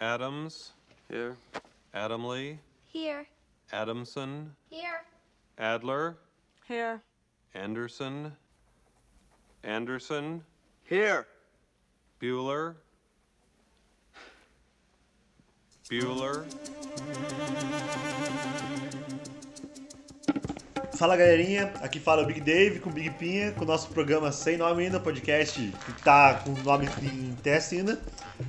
Adams, 0.00 0.72
Here. 1.08 1.36
Adamley, 1.94 2.58
Here. 2.92 3.26
Adamson, 3.72 4.50
Here. 4.70 5.02
Adler, 5.58 6.16
Here. 6.66 7.00
Anderson, 7.54 8.32
Anderson, 9.62 10.42
Here. 10.84 11.26
Bueller, 12.20 12.74
Bueller, 15.90 16.44
Fala 20.96 21.16
galerinha, 21.16 21.72
aqui 21.82 21.98
fala 21.98 22.22
o 22.22 22.26
Big 22.26 22.40
Dave 22.40 22.78
com 22.78 22.88
o 22.88 22.92
Big 22.92 23.10
Pinha, 23.10 23.50
com 23.52 23.64
o 23.64 23.66
nosso 23.66 23.88
programa 23.88 24.30
sem 24.30 24.56
nome 24.56 24.84
ainda, 24.84 25.00
podcast 25.00 25.60
que 25.60 26.02
tá 26.02 26.34
com 26.44 26.50
o 26.52 26.62
nome 26.62 26.88
em 27.02 27.34
teste 27.42 27.76
ainda. 27.78 27.98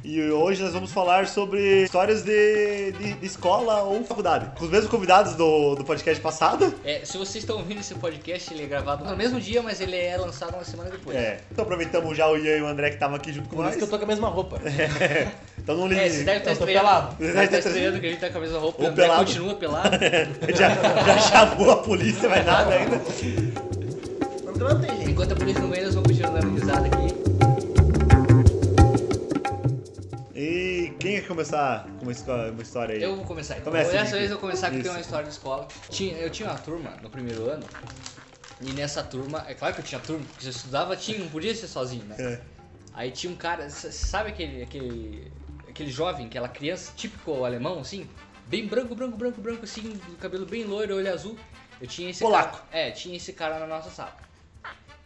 E 0.03 0.21
hoje 0.29 0.63
nós 0.63 0.73
vamos 0.73 0.91
falar 0.91 1.27
sobre 1.27 1.83
histórias 1.83 2.23
de, 2.23 2.91
de, 2.93 3.13
de 3.13 3.25
escola 3.25 3.81
ou 3.83 4.03
faculdade. 4.03 4.51
Com 4.57 4.65
os 4.65 4.71
mesmos 4.71 4.89
convidados 4.89 5.33
do, 5.33 5.75
do 5.75 5.83
podcast 5.83 6.21
passado. 6.21 6.73
É, 6.83 7.01
se 7.03 7.17
vocês 7.17 7.43
estão 7.43 7.57
ouvindo 7.57 7.79
esse 7.81 7.95
podcast, 7.95 8.53
ele 8.53 8.63
é 8.63 8.67
gravado 8.67 9.03
no 9.05 9.15
mesmo 9.17 9.39
dia, 9.39 9.61
mas 9.63 9.81
ele 9.81 9.95
é 9.95 10.15
lançado 10.17 10.53
uma 10.53 10.63
semana 10.63 10.89
depois. 10.91 11.15
É, 11.17 11.39
então 11.51 11.63
aproveitamos 11.63 12.15
já 12.15 12.27
o 12.29 12.37
Ian 12.37 12.57
e 12.57 12.61
o 12.61 12.67
André 12.67 12.89
que 12.89 12.95
estavam 12.95 13.15
aqui 13.15 13.33
junto 13.33 13.49
com 13.49 13.55
Por 13.57 13.63
nós. 13.63 13.71
isso 13.75 13.79
que 13.79 13.83
eu 13.85 13.89
tô 13.89 13.97
com 13.97 14.05
a 14.05 14.07
mesma 14.07 14.27
roupa. 14.27 14.59
Então 15.65 15.75
não 15.77 15.87
É, 15.97 16.07
você 16.07 16.23
deve 16.23 16.37
estar 16.37 16.51
Eu 16.51 16.57
tô 16.57 16.63
estranhando. 16.65 16.85
pelado. 16.85 17.15
Você 17.17 17.31
deve 17.33 17.45
estar 17.45 17.57
estranhando 17.57 17.99
que 17.99 18.05
a 18.05 18.09
gente 18.11 18.19
tá 18.19 18.29
com 18.29 18.37
a 18.37 18.41
mesma 18.41 18.59
roupa. 18.59 18.81
Ou 18.83 18.87
o 18.87 18.91
André 18.91 19.03
pelado. 19.05 19.25
continua 19.25 19.55
pelado. 19.57 19.97
já, 20.55 20.69
já 20.69 21.17
chamou 21.49 21.71
a 21.71 21.77
polícia, 21.77 22.29
mas 22.35 22.45
nada 22.45 22.75
ainda. 22.75 22.97
Não. 24.57 25.09
Enquanto 25.09 25.31
a 25.31 25.35
polícia 25.35 25.61
não 25.61 25.69
vem, 25.69 25.83
nós 25.83 25.95
vamos 25.95 26.11
continuar 26.11 26.39
dando 26.39 26.53
risada 26.53 26.87
aqui. 26.87 27.15
E 30.35 30.93
quem 30.99 31.15
quer 31.15 31.27
começar 31.27 31.87
com 31.97 32.03
uma, 32.03 32.11
história 32.61 32.95
aí? 32.95 33.03
Eu 33.03 33.15
vou 33.15 33.25
começar 33.25 33.57
então. 33.57 33.71
Começa, 33.71 33.91
Dessa 33.91 34.01
Henrique. 34.01 34.17
vez 34.17 34.31
eu 34.31 34.37
vou 34.37 34.41
começar 34.41 34.73
Isso. 34.73 34.89
uma 34.89 34.99
história 34.99 35.25
de 35.25 35.31
escola. 35.31 35.67
Tinha, 35.89 36.17
eu 36.17 36.29
tinha 36.29 36.49
uma 36.49 36.57
turma 36.57 36.91
no 37.01 37.09
primeiro 37.09 37.49
ano. 37.49 37.63
E 38.61 38.71
nessa 38.71 39.03
turma, 39.03 39.45
é 39.47 39.53
claro 39.53 39.73
que 39.73 39.81
eu 39.81 39.85
tinha 39.85 40.01
turma, 40.01 40.25
porque 40.25 40.45
eu 40.45 40.51
estudava, 40.51 40.95
tinha, 40.95 41.19
não 41.19 41.27
podia 41.27 41.53
ser 41.53 41.67
sozinho, 41.67 42.05
né? 42.05 42.15
É. 42.19 42.41
Aí 42.93 43.11
tinha 43.11 43.29
um 43.31 43.35
cara, 43.35 43.69
sabe 43.69 44.29
aquele, 44.29 44.63
aquele, 44.63 45.31
aquele 45.67 45.91
jovem, 45.91 46.25
aquela 46.25 46.47
criança 46.47 46.93
típico 46.95 47.43
alemão, 47.43 47.79
assim? 47.79 48.07
Bem 48.47 48.65
branco, 48.65 48.95
branco, 48.95 49.17
branco, 49.17 49.41
branco, 49.41 49.63
assim, 49.63 49.99
cabelo 50.19 50.45
bem 50.45 50.63
loiro, 50.63 50.95
olho 50.95 51.13
azul. 51.13 51.37
Eu 51.79 51.87
tinha 51.87 52.09
esse 52.09 52.19
Polaco. 52.19 52.57
cara. 52.57 52.67
É, 52.71 52.91
tinha 52.91 53.15
esse 53.15 53.33
cara 53.33 53.59
na 53.59 53.67
nossa 53.67 53.89
sala. 53.89 54.15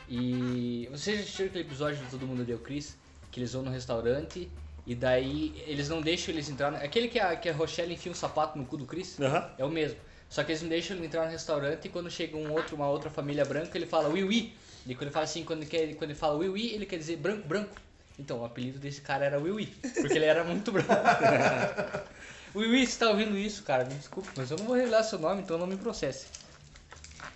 E 0.08 0.88
vocês 0.92 1.17
já 1.17 1.23
assistiram 1.23 1.50
aquele 1.50 1.64
episódio 1.64 2.03
do 2.03 2.09
Todo 2.09 2.26
Mundo 2.26 2.44
Deu 2.44 2.59
Chris? 2.59 2.95
Que 3.31 3.39
eles 3.39 3.53
vão 3.53 3.61
no 3.61 3.70
restaurante 3.72 4.50
e 4.86 4.95
daí 4.95 5.64
eles 5.67 5.88
não 5.88 6.02
deixam 6.02 6.34
eles 6.34 6.50
entrar. 6.50 6.73
Aquele 6.76 7.08
que 7.08 7.20
a, 7.20 7.36
que 7.36 7.48
a 7.48 7.53
Rochelle 7.53 7.94
enfia 7.94 8.11
um 8.11 8.16
sapato 8.16 8.58
no 8.58 8.66
cu 8.66 8.76
do 8.78 8.86
Chris? 8.86 9.20
Aham. 9.20 9.52
É 9.58 9.66
o 9.66 9.70
mesmo. 9.70 10.00
Só 10.30 10.44
que 10.44 10.52
eles 10.52 10.61
não 10.61 10.70
deixam 10.70 10.98
ele 10.98 11.06
entrar 11.06 11.26
no 11.26 11.31
restaurante 11.31 11.86
e 11.86 11.89
quando 11.89 12.09
chega 12.09 12.38
um 12.38 12.52
outro, 12.52 12.76
uma 12.76 12.88
outra 12.88 13.09
família 13.09 13.45
branca, 13.45 13.78
ele 13.78 13.86
fala 13.86 14.09
oui, 14.09 14.23
oui. 14.23 14.54
E 14.86 14.95
quando 14.95 15.04
ele 15.04 15.11
fala 15.11 15.26
assim, 15.26 15.44
quando 15.44 15.61
ele, 15.61 15.70
quer, 15.70 15.88
quando 15.95 16.11
ele 16.11 16.20
fala 16.20 16.36
oui, 16.38 16.50
oui, 16.50 16.72
ele 16.73 16.86
quer 16.86 16.98
dizer 16.98 17.17
branco, 17.17 17.48
branco. 17.48 17.76
Então, 18.17 18.39
o 18.39 18.45
apelido 18.45 18.80
desse 18.80 19.02
cara 19.02 19.26
era 19.26 19.39
oui, 19.39 19.73
porque 20.02 20.14
ele 20.17 20.26
era 20.26 20.44
muito 20.44 20.72
branco. 20.72 20.89
oui, 22.54 22.86
você 22.86 23.00
tá 23.00 23.09
ouvindo 23.09 23.38
isso, 23.38 23.64
cara? 23.64 23.86
Me 23.86 23.94
desculpe, 23.94 24.30
mas 24.36 24.52
eu 24.52 24.58
não 24.58 24.66
vou 24.66 24.76
revelar 24.76 25.04
seu 25.04 25.17
nome, 25.17 25.42
então 25.42 25.58
não 25.58 25.66
me 25.67 25.78
processe. 25.78 26.28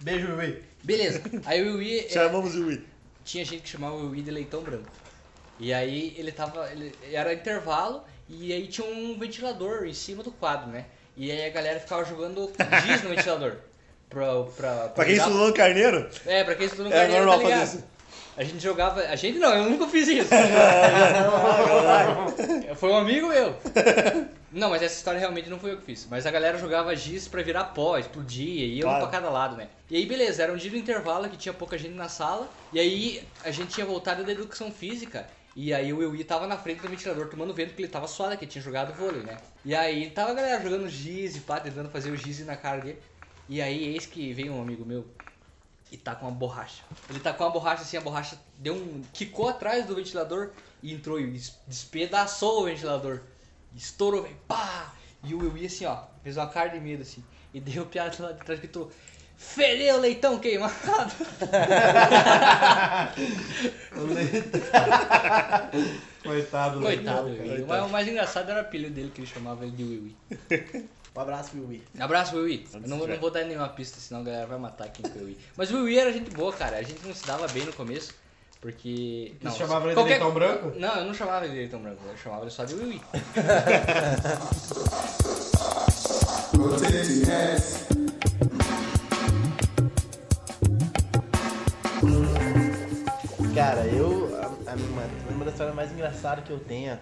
Beijo, 0.03 0.35
Will. 0.35 0.57
Beleza. 0.83 1.21
Aí 1.45 1.67
o 1.67 1.77
oui 1.77 1.99
é, 1.99 2.09
Chamamos 2.09 2.55
o 2.55 2.67
Wii. 2.67 2.85
tinha 3.23 3.45
gente 3.45 3.61
que 3.63 3.69
chamava 3.69 3.95
o 3.95 4.09
Wii 4.11 4.21
de 4.21 4.31
leitão 4.31 4.61
branco. 4.61 4.89
E 5.59 5.73
aí 5.73 6.13
ele 6.17 6.31
tava. 6.31 6.69
Ele, 6.71 6.93
era 7.11 7.33
intervalo 7.33 8.03
e 8.29 8.51
aí 8.51 8.67
tinha 8.67 8.85
um 8.87 9.17
ventilador 9.17 9.85
em 9.85 9.93
cima 9.93 10.21
do 10.23 10.31
quadro, 10.31 10.69
né? 10.69 10.85
E 11.15 11.31
aí 11.31 11.45
a 11.45 11.49
galera 11.49 11.79
ficava 11.79 12.03
jogando 12.05 12.51
giz 12.85 13.01
no 13.03 13.09
ventilador. 13.09 13.55
Pra, 14.09 14.43
pra, 14.43 14.89
Pra 14.89 15.05
quem 15.05 15.13
ligar- 15.15 15.27
estudou 15.27 15.47
no 15.47 15.53
carneiro, 15.55 16.07
É, 16.27 16.43
pra 16.43 16.53
quem 16.53 16.67
estudou 16.67 16.85
no 16.85 16.93
É 16.93 16.99
carneiro, 16.99 17.25
normal 17.25 17.39
tá 17.39 17.43
ligado? 17.45 17.59
fazer 17.65 17.77
isso. 17.79 17.87
A 18.35 18.43
gente 18.43 18.63
jogava. 18.63 19.01
A 19.01 19.15
gente 19.15 19.37
não, 19.37 19.53
eu 19.53 19.69
nunca 19.69 19.87
fiz 19.87 20.07
isso. 20.07 20.29
foi 22.75 22.89
um 22.89 22.97
amigo 22.97 23.27
meu. 23.27 23.55
Não, 24.51 24.69
mas 24.69 24.81
essa 24.81 24.95
história 24.95 25.19
realmente 25.19 25.49
não 25.49 25.59
foi 25.59 25.71
eu 25.71 25.77
que 25.77 25.85
fiz. 25.85 26.07
Mas 26.09 26.25
a 26.25 26.31
galera 26.31 26.57
jogava 26.57 26.95
giz 26.95 27.27
pra 27.27 27.41
virar 27.41 27.65
pó, 27.65 27.97
explodia, 27.97 28.65
e 28.65 28.75
ia 28.77 28.85
um 28.85 28.89
Claro. 28.89 29.07
pra 29.07 29.19
cada 29.19 29.29
lado, 29.29 29.55
né? 29.55 29.67
E 29.89 29.97
aí, 29.97 30.05
beleza, 30.05 30.43
era 30.43 30.53
um 30.53 30.57
dia 30.57 30.71
do 30.71 30.77
intervalo 30.77 31.29
que 31.29 31.37
tinha 31.37 31.53
pouca 31.53 31.77
gente 31.77 31.93
na 31.95 32.09
sala. 32.09 32.49
E 32.71 32.79
aí 32.79 33.23
a 33.43 33.51
gente 33.51 33.73
tinha 33.73 33.85
voltado 33.85 34.23
da 34.23 34.31
educação 34.31 34.71
física. 34.71 35.27
E 35.55 35.73
aí 35.73 35.93
o 35.93 35.99
Will 35.99 36.23
tava 36.25 36.47
na 36.47 36.57
frente 36.57 36.81
do 36.81 36.89
ventilador 36.89 37.27
tomando 37.27 37.53
vento, 37.53 37.69
porque 37.69 37.83
ele 37.83 37.91
tava 37.91 38.07
suado, 38.07 38.35
que 38.37 38.47
tinha 38.47 38.61
jogado 38.61 38.93
vôlei, 38.93 39.21
né? 39.21 39.37
E 39.63 39.75
aí 39.75 40.09
tava 40.09 40.31
a 40.31 40.33
galera 40.33 40.61
jogando 40.61 40.89
giz 40.89 41.35
e 41.35 41.41
pá, 41.41 41.59
tentando 41.59 41.89
fazer 41.89 42.09
o 42.09 42.17
giz 42.17 42.43
na 42.45 42.55
cara 42.55 42.81
dele. 42.81 42.97
E 43.47 43.61
aí 43.61 43.93
eis 43.93 44.05
que 44.07 44.33
veio 44.33 44.53
um 44.53 44.61
amigo 44.61 44.83
meu 44.83 45.05
e 45.91 45.97
tá 45.97 46.15
com 46.15 46.25
uma 46.25 46.31
borracha. 46.31 46.81
Ele 47.09 47.19
tá 47.19 47.33
com 47.33 47.43
uma 47.43 47.51
borracha 47.51 47.83
assim, 47.83 47.97
a 47.97 48.01
borracha 48.01 48.37
deu 48.57 48.73
um. 48.73 49.03
quicou 49.13 49.49
atrás 49.49 49.85
do 49.85 49.95
ventilador 49.95 50.51
e 50.81 50.93
entrou 50.93 51.19
e 51.19 51.29
des- 51.31 51.57
despedaçou 51.67 52.61
o 52.61 52.65
ventilador. 52.65 53.21
Estourou, 53.75 54.23
velho, 54.23 54.35
pá! 54.47 54.93
E 55.23 55.33
o 55.33 55.39
Will 55.39 55.65
assim, 55.65 55.85
ó, 55.85 56.03
fez 56.23 56.37
uma 56.37 56.47
cara 56.47 56.69
de 56.69 56.79
medo 56.79 57.01
assim. 57.03 57.23
E 57.53 57.59
deu 57.59 57.85
piada 57.85 58.15
lá 58.19 58.31
de 58.31 58.39
trás 58.43 58.59
que 58.59 58.67
gritou: 58.67 58.91
Fedeu 59.37 59.99
leitão 59.99 60.39
queimado! 60.39 60.73
Coitado? 66.23 66.81
Coitado, 66.81 67.27
Will. 67.29 67.65
Mas 67.67 67.83
o 67.85 67.89
mais 67.89 68.07
engraçado 68.07 68.49
era 68.49 68.59
o 68.59 68.61
apelido 68.61 68.93
dele 68.93 69.11
que 69.13 69.21
ele 69.21 69.27
chamava 69.27 69.65
ele 69.65 69.75
de 69.75 69.83
Will. 69.83 70.15
Um 71.15 71.19
abraço, 71.21 71.51
Will. 71.55 71.81
Abraço, 71.99 72.35
Will. 72.37 72.63
Eu 72.73 72.81
não, 72.87 72.97
não 73.07 73.17
vou 73.19 73.29
dar 73.29 73.43
nenhuma 73.45 73.69
pista, 73.69 73.99
senão 73.99 74.21
a 74.21 74.23
galera 74.23 74.47
vai 74.47 74.57
matar 74.57 74.89
quem 74.89 75.09
foi 75.11 75.21
o 75.21 75.25
Will. 75.25 75.37
Mas 75.55 75.71
o 75.71 75.83
Will 75.83 75.99
era 75.99 76.11
gente 76.11 76.31
boa, 76.31 76.51
cara. 76.51 76.77
A 76.77 76.81
gente 76.83 77.05
não 77.05 77.13
se 77.13 77.25
dava 77.25 77.47
bem 77.49 77.65
no 77.65 77.73
começo. 77.73 78.13
Porque. 78.59 79.35
Você 79.41 79.57
chamava 79.57 79.81
ele 79.85 79.89
de 79.89 79.95
qualquer- 79.95 80.11
leitão 80.13 80.31
branco? 80.33 80.71
Não, 80.79 80.95
eu 80.95 81.05
não 81.05 81.13
chamava 81.13 81.43
ele 81.45 81.53
de 81.53 81.59
leitão 81.59 81.81
branco, 81.81 81.99
eu 82.07 82.17
chamava 82.17 82.43
ele 82.43 82.51
só 82.51 82.63
de 82.63 82.73
Will. 82.75 83.01
Cara, 93.55 93.85
eu. 93.87 94.35
A, 94.41 94.71
a, 94.71 94.75
uma, 94.75 95.03
uma 95.35 95.45
das 95.45 95.53
histórias 95.53 95.75
mais 95.75 95.91
engraçadas 95.91 96.43
que 96.45 96.51
eu 96.51 96.59
tenho 96.59 96.97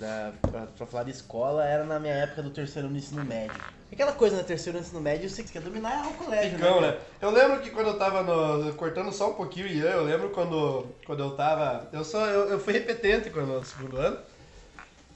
da, 0.00 0.32
pra, 0.42 0.66
pra 0.66 0.86
falar 0.86 1.04
de 1.04 1.10
escola 1.10 1.64
era 1.64 1.84
na 1.84 2.00
minha 2.00 2.14
época 2.14 2.42
do 2.42 2.50
terceiro 2.50 2.88
ano 2.88 2.96
do 2.96 2.98
ensino 2.98 3.22
médio. 3.24 3.60
Aquela 3.92 4.12
coisa, 4.12 4.36
né? 4.36 4.42
Terceiro 4.42 4.78
ano 4.78 4.84
do 4.84 4.88
ensino 4.88 5.02
médio, 5.02 5.28
você 5.28 5.42
quer 5.42 5.60
dominar 5.60 6.04
é 6.04 6.08
o 6.08 6.14
colégio, 6.14 6.58
né? 6.58 6.80
né? 6.80 6.98
Eu 7.20 7.30
lembro 7.30 7.60
que 7.60 7.70
quando 7.70 7.88
eu 7.88 7.98
tava 7.98 8.22
no. 8.22 8.72
Cortando 8.74 9.12
só 9.12 9.30
um 9.30 9.34
pouquinho, 9.34 9.66
Ian, 9.66 9.90
eu 9.90 10.04
lembro 10.04 10.30
quando, 10.30 10.86
quando 11.04 11.22
eu 11.22 11.32
tava. 11.32 11.88
Eu 11.92 12.02
só. 12.02 12.24
Eu, 12.26 12.48
eu 12.48 12.58
fui 12.58 12.72
repetente 12.72 13.30
quando, 13.30 13.48
no 13.48 13.64
segundo 13.64 13.96
ano. 13.98 14.18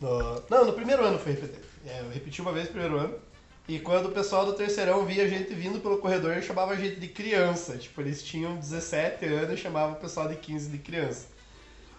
No- 0.01 0.43
não, 0.51 0.67
no 0.67 0.73
primeiro 0.75 1.03
ano 1.05 1.15
eu 1.17 1.19
fui 1.21 1.33
repetente. 1.33 1.65
É, 1.87 2.01
eu 2.01 2.11
repeti 2.11 2.41
uma 2.43 2.53
vez 2.53 2.67
no 2.67 2.73
primeiro 2.73 2.99
ano. 2.99 3.15
E 3.67 3.79
quando 3.79 4.07
o 4.07 4.13
pessoal 4.13 4.45
do 4.45 4.53
terceirão 4.53 5.07
via 5.07 5.25
a 5.25 5.29
gente 5.29 5.55
vindo 5.55 5.81
pelo 5.81 5.97
corredor, 5.97 6.33
eles 6.33 6.45
chamavam 6.45 6.75
a 6.75 6.77
gente 6.77 7.01
de 7.01 7.09
criança. 7.09 7.79
Tipo, 7.79 8.03
eles 8.03 8.23
tinham 8.23 8.57
17 8.57 9.25
anos 9.25 9.55
e 9.55 9.57
chamavam 9.57 9.95
o 9.95 10.01
pessoal 10.01 10.29
de 10.29 10.37
15 10.37 10.69
de 10.69 10.79
criança. 10.79 11.29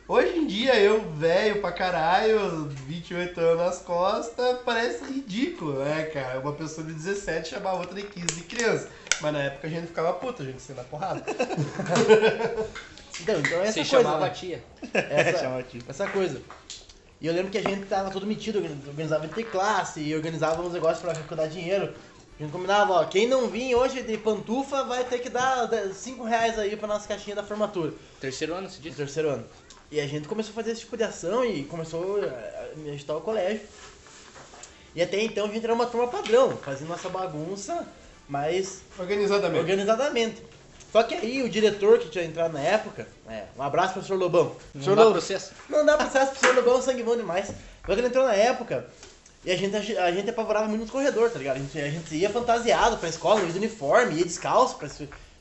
Hoje 0.08 0.38
em 0.38 0.46
dia, 0.46 0.76
eu, 0.80 1.02
velho 1.14 1.62
pra 1.62 1.72
caralho, 1.72 2.68
28 2.86 3.40
anos 3.40 3.58
nas 3.58 3.78
costas, 3.80 4.60
parece 4.64 5.04
ridículo, 5.06 5.84
né, 5.84 6.04
cara? 6.14 6.40
Uma 6.40 6.54
pessoa 6.54 6.86
de 6.86 6.94
17 6.94 7.50
chamar 7.50 7.74
outra 7.74 7.96
de 7.96 8.04
15 8.04 8.28
de 8.28 8.42
criança. 8.44 8.88
Mas 9.20 9.34
na 9.34 9.40
época 9.44 9.66
a 9.66 9.70
gente 9.70 9.88
ficava 9.88 10.14
puta, 10.14 10.44
a 10.44 10.46
gente 10.46 10.62
se 10.62 10.74
na 10.74 10.84
porrada. 10.84 11.24
Então, 13.22 13.40
então 13.40 13.62
essa 13.62 13.72
Você 13.72 13.80
coisa. 13.80 14.04
chamava 14.04 14.26
a 14.26 14.28
né? 14.28 14.34
tia. 14.34 14.64
essa, 14.94 15.38
Chamava 15.40 15.60
aqui. 15.62 15.82
essa 15.88 16.06
coisa. 16.06 16.42
E 17.22 17.28
eu 17.28 17.34
lembro 17.34 17.50
que 17.50 17.58
a 17.58 17.62
gente 17.62 17.86
tava 17.86 18.12
todo 18.12 18.28
metido, 18.28 18.58
organizava 18.60 19.26
entre 19.26 19.41
classe 19.46 20.02
e 20.02 20.14
organizava 20.14 20.62
uns 20.62 20.74
negócios 20.74 21.00
pra 21.00 21.12
arrecadar 21.12 21.47
dinheiro. 21.47 21.94
A 22.38 22.44
gente 22.44 22.52
combinava, 22.52 22.91
ó, 22.91 23.06
quem 23.06 23.26
não 23.26 23.47
vir 23.47 23.74
hoje 23.74 24.02
de 24.03 24.18
pantufa 24.18 24.84
vai 24.84 25.06
ter 25.06 25.20
que 25.20 25.29
dar 25.29 25.70
5 25.94 26.26
reais 26.26 26.59
aí 26.59 26.76
pra 26.76 26.90
nossa 26.90 27.08
caixinha 27.08 27.38
da 27.38 27.44
formatura. 27.44 27.94
Terceiro 28.20 28.53
ano, 28.53 28.70
se 28.70 28.82
diz? 28.82 28.97
terceiro 28.97 29.29
ano. 29.29 29.46
E 29.96 30.02
a 30.02 30.06
gente 30.06 30.28
começou 30.28 30.52
a 30.52 30.56
fazer 30.56 30.72
esse 30.72 30.82
tipo 30.82 30.97
de 30.97 31.06
ação 31.06 31.46
e 31.46 31.64
começou 31.64 32.18
a 32.22 32.76
me 32.76 32.90
agitar 32.90 33.16
o 33.16 33.22
colégio. 33.22 33.62
E 34.94 35.02
até 35.02 35.24
então 35.24 35.46
a 35.46 35.47
gente 35.47 35.64
era 35.64 35.74
uma 35.74 35.86
turma 35.86 36.09
padrão, 36.09 36.58
fazendo 36.58 36.90
nossa 36.90 37.08
bagunça, 37.08 37.88
mas 38.28 38.82
Organizadamente. 39.00 39.58
organizadamente. 39.62 40.44
Só 40.92 41.02
que 41.02 41.14
aí 41.16 41.42
o 41.44 41.50
diretor 41.50 41.97
que 42.00 42.09
tinha 42.09 42.26
entrado 42.26 42.52
na 42.52 42.59
época, 42.59 43.08
é, 43.30 43.46
um 43.58 43.62
abraço 43.64 43.94
pro 43.94 44.02
professor 44.02 44.20
Lobão. 44.20 44.44
Não 44.44 44.52
Professor 44.74 44.96
dá 44.97 45.02
Lobão- 45.03 45.12
processo. 45.14 45.53
não 45.70 45.86
dá 45.86 45.96
processo 45.96 46.32
pro 46.32 46.40
professor 46.41 46.56
Lobão, 46.66 46.82
sangue 46.82 47.02
bom 47.02 47.16
demais. 47.16 47.48
Só 47.48 47.94
que 47.94 48.00
ele 48.02 48.08
entrou 48.08 48.26
na 48.26 48.36
época 48.36 48.88
e 49.46 49.52
a 49.52 49.56
gente, 49.56 49.98
a 49.98 50.12
gente 50.12 50.30
apavorava 50.30 50.68
muito 50.68 50.82
nos 50.82 50.91
corredores, 50.91 51.32
tá 51.32 51.40
ligado? 51.40 51.56
A 51.56 51.59
gente, 51.59 51.80
a 51.80 51.90
gente 51.90 52.14
ia 52.18 52.30
fantasiado 52.30 52.98
pra 52.98 53.08
escola, 53.08 53.40
ia 53.40 53.48
de 53.50 53.58
uniforme, 53.59 54.16
ia 54.16 54.26
descalço, 54.26 54.76
pra, 54.76 54.90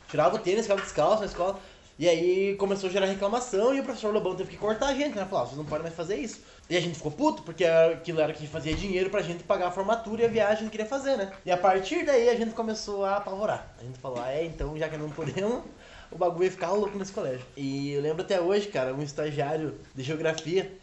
tirava 0.08 0.36
o 0.36 0.38
tênis, 0.38 0.62
ficava 0.62 0.80
descalço 0.80 1.18
na 1.22 1.26
escola. 1.26 1.58
E 1.96 2.08
aí 2.08 2.56
começou 2.56 2.88
a 2.88 2.92
gerar 2.92 3.06
reclamação 3.06 3.72
e 3.72 3.78
o 3.78 3.84
professor 3.84 4.12
Lobão 4.12 4.34
teve 4.34 4.50
que 4.50 4.56
cortar 4.56 4.88
a 4.88 4.94
gente, 4.94 5.14
né? 5.14 5.24
Falou, 5.24 5.42
ó, 5.42 5.46
vocês 5.46 5.56
não 5.56 5.64
podem 5.64 5.84
mais 5.84 5.94
fazer 5.94 6.16
isso. 6.16 6.40
E 6.68 6.76
a 6.76 6.80
gente 6.80 6.96
ficou 6.96 7.12
puto, 7.12 7.42
porque 7.44 7.64
aquilo 7.64 8.20
era 8.20 8.32
que 8.32 8.48
fazia 8.48 8.74
dinheiro 8.74 9.10
pra 9.10 9.22
gente 9.22 9.44
pagar 9.44 9.68
a 9.68 9.70
formatura 9.70 10.22
e 10.22 10.24
a 10.24 10.28
viagem 10.28 10.64
que 10.64 10.70
queria 10.72 10.86
fazer, 10.86 11.16
né? 11.16 11.30
E 11.46 11.52
a 11.52 11.56
partir 11.56 12.04
daí 12.04 12.28
a 12.28 12.34
gente 12.34 12.52
começou 12.52 13.04
a 13.04 13.16
apavorar. 13.18 13.72
A 13.78 13.84
gente 13.84 13.98
falou, 14.00 14.20
ah, 14.20 14.32
é, 14.32 14.44
então 14.44 14.76
já 14.76 14.88
que 14.88 14.96
não 14.96 15.08
podemos, 15.08 15.62
o 16.10 16.18
bagulho 16.18 16.44
ia 16.44 16.50
ficar 16.50 16.72
louco 16.72 16.98
nesse 16.98 17.12
colégio. 17.12 17.46
E 17.56 17.92
eu 17.92 18.02
lembro 18.02 18.22
até 18.22 18.40
hoje, 18.40 18.66
cara, 18.66 18.92
um 18.92 19.02
estagiário 19.02 19.78
de 19.94 20.02
geografia, 20.02 20.76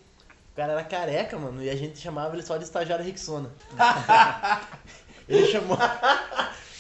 o 0.54 0.56
cara 0.56 0.72
era 0.72 0.84
careca, 0.84 1.38
mano, 1.38 1.62
e 1.62 1.70
a 1.70 1.76
gente 1.76 2.00
chamava 2.00 2.36
ele 2.36 2.44
só 2.44 2.56
de 2.56 2.64
estagiário 2.64 3.04
Rixona. 3.04 3.52
ele 5.28 5.46
chamou. 5.48 5.78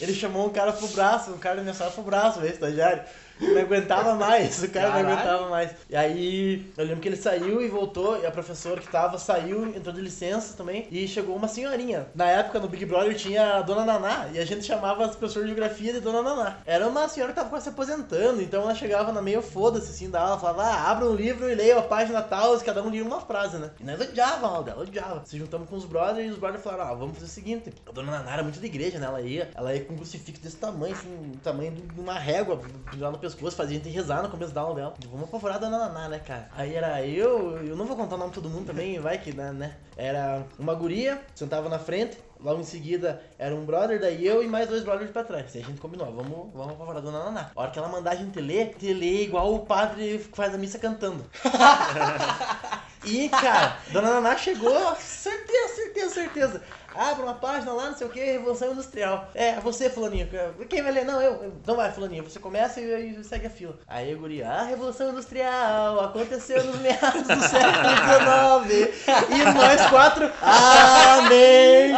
Ele 0.02 0.16
chamou 0.16 0.48
um 0.48 0.50
cara 0.50 0.74
pro 0.74 0.88
braço, 0.88 1.32
um 1.32 1.38
cara 1.38 1.58
da 1.58 1.62
minha 1.62 1.76
pro 1.76 2.02
braço, 2.02 2.40
o 2.40 2.46
estagiário. 2.46 3.04
Não 3.42 3.62
aguentava 3.62 4.14
mais, 4.16 4.62
o 4.62 4.70
cara 4.70 4.88
Caralho. 4.88 5.08
não 5.08 5.14
aguentava 5.14 5.50
mais. 5.50 5.72
E 5.90 5.96
aí, 5.96 6.72
eu 6.78 6.86
lembro 6.86 7.02
que 7.02 7.10
ele 7.10 7.16
saiu 7.16 7.62
e 7.62 7.68
voltou, 7.68 8.20
e 8.22 8.26
a 8.26 8.32
professora 8.32 8.80
que 8.80 8.88
tava 8.88 9.18
saiu, 9.18 9.68
entrou 9.76 9.94
de 9.94 10.02
licença 10.02 10.56
também, 10.56 10.88
e 10.92 11.08
chegou 11.08 11.36
uma 11.36 11.48
senhorinha. 11.48 12.08
Na 12.14 12.26
época, 12.26 12.60
no 12.60 12.68
Big 12.68 12.86
Brother, 12.86 13.16
tinha 13.16 13.56
a 13.56 13.62
Dona 13.62 13.84
Naná, 13.84 14.28
e 14.32 14.40
a 14.40 14.46
gente 14.46 14.64
chamava 14.66 15.06
as 15.06 15.16
professoras 15.16 15.50
de 15.50 15.56
geografia 15.56 15.94
de 15.94 16.00
Dona 16.00 16.22
Naná. 16.22 16.58
Era 16.66 16.88
uma 16.88 17.08
senhora 17.08 17.32
que 17.32 17.40
tava 17.40 17.50
quase 17.50 17.64
se 17.64 17.70
aposentando, 17.70 18.42
então 18.42 18.62
ela 18.62 18.76
chegava 18.76 19.12
na 19.12 19.22
meio 19.22 19.42
foda-se, 19.42 19.90
assim, 19.90 20.10
da 20.10 20.22
aula, 20.22 20.40
falava, 20.40 20.64
ah, 20.64 20.92
abra 20.92 21.06
um 21.06 21.16
livro 21.16 21.50
e 21.50 21.56
leia 21.56 21.80
a 21.80 21.82
página 21.82 22.22
tal, 22.22 22.56
e 22.56 22.64
cada 22.64 22.84
um 22.84 22.90
lia 22.90 23.04
uma 23.04 23.22
frase, 23.22 23.58
né? 23.58 23.72
E 23.80 23.84
nós 23.84 24.00
odiava 24.00 24.46
a 24.46 24.50
aula 24.50 24.64
dela, 24.64 24.84
odiava. 24.84 25.24
Se 25.26 25.38
juntamos 25.38 25.68
com 25.68 25.76
os 25.76 25.86
brothers, 25.86 26.28
e 26.28 26.32
os 26.32 26.38
brothers 26.38 26.64
falaram, 26.64 26.92
ah, 26.92 26.94
vamos 26.94 27.16
fazer 27.16 27.26
o 27.26 27.30
seguinte, 27.30 27.74
a 27.88 27.92
Dona 27.92 28.12
Naná 28.12 28.34
era 28.34 28.44
muito 28.44 28.60
da 28.60 28.66
igreja, 28.66 29.00
né? 29.00 29.08
Ela 29.08 29.22
ia, 29.22 29.50
ela 29.56 29.74
ia 29.74 29.84
com 29.84 29.94
um 29.94 29.98
crucifixo 29.98 30.42
desse 30.42 30.58
tamanho, 30.58 30.94
assim, 30.94 31.32
do 31.32 31.38
tamanho 31.40 31.72
de 31.72 32.00
uma 32.00 32.20
régua, 32.20 32.60
pendurada 32.90 33.12
no 33.12 33.18
pescoço, 33.18 33.31
fazia 33.34 33.78
a 33.78 33.84
gente 33.84 33.90
rezar 33.90 34.22
no 34.24 34.30
começo 34.30 34.54
da 34.54 34.62
aula 34.62 34.76
dela. 34.76 34.94
Vamos 35.10 35.28
apavorar 35.28 35.58
a 35.58 35.60
Dona 35.60 35.78
Naná, 35.78 36.10
né, 36.10 36.20
cara? 36.20 36.50
Aí 36.56 36.74
era 36.76 37.06
eu, 37.06 37.58
eu 37.66 37.76
não 37.76 37.86
vou 37.86 37.96
contar 37.96 38.16
o 38.16 38.18
nome 38.18 38.32
de 38.32 38.36
todo 38.36 38.50
mundo 38.50 38.66
também, 38.66 39.00
vai 39.00 39.18
que, 39.18 39.34
né, 39.34 39.52
né? 39.52 39.76
Era 39.96 40.44
uma 40.58 40.74
guria, 40.74 41.22
sentava 41.36 41.70
na 41.70 41.80
frente, 41.80 42.18
logo 42.40 42.62
em 42.62 42.66
seguida 42.66 43.22
era 43.38 43.54
um 43.56 43.66
brother, 43.66 44.00
daí 44.00 44.26
eu 44.26 44.44
e 44.44 44.48
mais 44.48 44.68
dois 44.68 44.84
brothers 44.84 45.12
pra 45.12 45.24
trás. 45.24 45.54
E 45.56 45.60
a 45.60 45.64
gente 45.64 45.80
combinou, 45.80 46.12
vamos, 46.12 46.54
vamos 46.54 46.74
apavorar 46.74 47.02
a 47.02 47.06
Dona 47.06 47.26
Naná. 47.26 47.52
A 47.56 47.62
hora 47.62 47.72
que 47.72 47.80
ela 47.80 47.88
mandar 47.88 48.12
a 48.12 48.16
gente 48.16 48.40
ler, 48.40 48.76
te 48.78 48.94
lê 48.94 49.24
igual 49.24 49.54
o 49.54 49.66
padre 49.66 50.20
faz 50.34 50.54
a 50.54 50.58
missa 50.58 50.80
cantando. 50.80 51.26
E, 53.04 53.30
cara, 53.30 53.78
Dona 53.92 54.12
Naná 54.12 54.38
chegou, 54.38 54.96
certeza, 54.96 55.76
certeza, 55.76 56.14
certeza. 56.14 56.62
Abre 56.96 57.24
uma 57.24 57.36
página 57.36 57.72
lá, 57.74 57.90
não 57.90 57.98
sei 57.98 58.08
o 58.08 58.10
que, 58.10 58.20
Revolução 58.20 58.72
Industrial. 58.72 59.30
É, 59.34 59.60
você, 59.60 59.90
Fulaninho. 59.90 60.28
Quem 60.70 60.82
vai 60.82 60.92
ler? 60.92 61.06
Não, 61.06 61.22
eu. 61.22 61.54
Então 61.62 61.76
vai, 61.76 61.92
Fulaninho. 61.92 62.24
Você 62.24 62.40
começa 62.40 62.80
e, 62.82 63.20
e 63.20 63.24
segue 63.24 63.48
a 63.48 63.50
fila. 63.50 63.78
Aí, 63.88 64.14
guri, 64.16 64.44
a 64.44 64.64
Revolução 64.64 65.10
Industrial 65.10 66.00
aconteceu 66.02 66.64
nos 66.64 66.80
meados 66.80 67.24
do 67.24 67.42
século 67.42 68.70
XIX. 68.70 69.30
E 69.30 69.44
nós 69.54 69.90
quatro, 69.90 70.32
amém. 70.42 71.94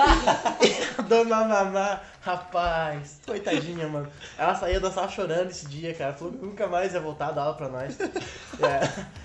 Dona 1.07 1.45
Naná, 1.45 1.99
rapaz, 2.23 3.19
coitadinha, 3.25 3.87
mano. 3.87 4.07
Ela 4.37 4.55
saía 4.55 4.79
da 4.79 4.89
sala 4.89 5.09
chorando 5.09 5.51
esse 5.51 5.67
dia, 5.67 5.93
cara. 5.93 6.13
Falou 6.13 6.33
que 6.33 6.43
nunca 6.43 6.67
mais 6.67 6.93
ia 6.93 7.01
voltar 7.01 7.27
a 7.27 7.31
dar 7.31 7.41
aula 7.43 7.55
pra 7.55 7.67
nós. 7.67 7.97
É. 7.99 8.79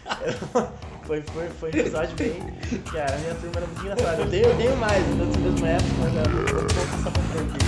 Foi, 1.08 1.22
foi, 1.22 1.48
foi 1.48 1.70
episódio 1.70 2.14
bem. 2.16 2.34
Cara, 2.92 3.14
a 3.14 3.18
minha 3.18 3.34
turma 3.36 3.56
era 3.56 3.66
muito 3.66 3.80
engraçada. 3.80 4.22
Eu 4.22 4.28
tenho, 4.28 4.44
eu 4.44 4.56
tenho 4.58 4.76
mais, 4.76 5.08
eu 5.08 5.14
dessa 5.24 5.38
mesma 5.38 5.68
época, 5.68 5.94
mas 6.00 6.14
é, 6.14 6.20
eu 6.20 6.54
vou 6.54 6.86
passar 6.90 7.10
pra 7.10 7.22
frente. 7.22 7.58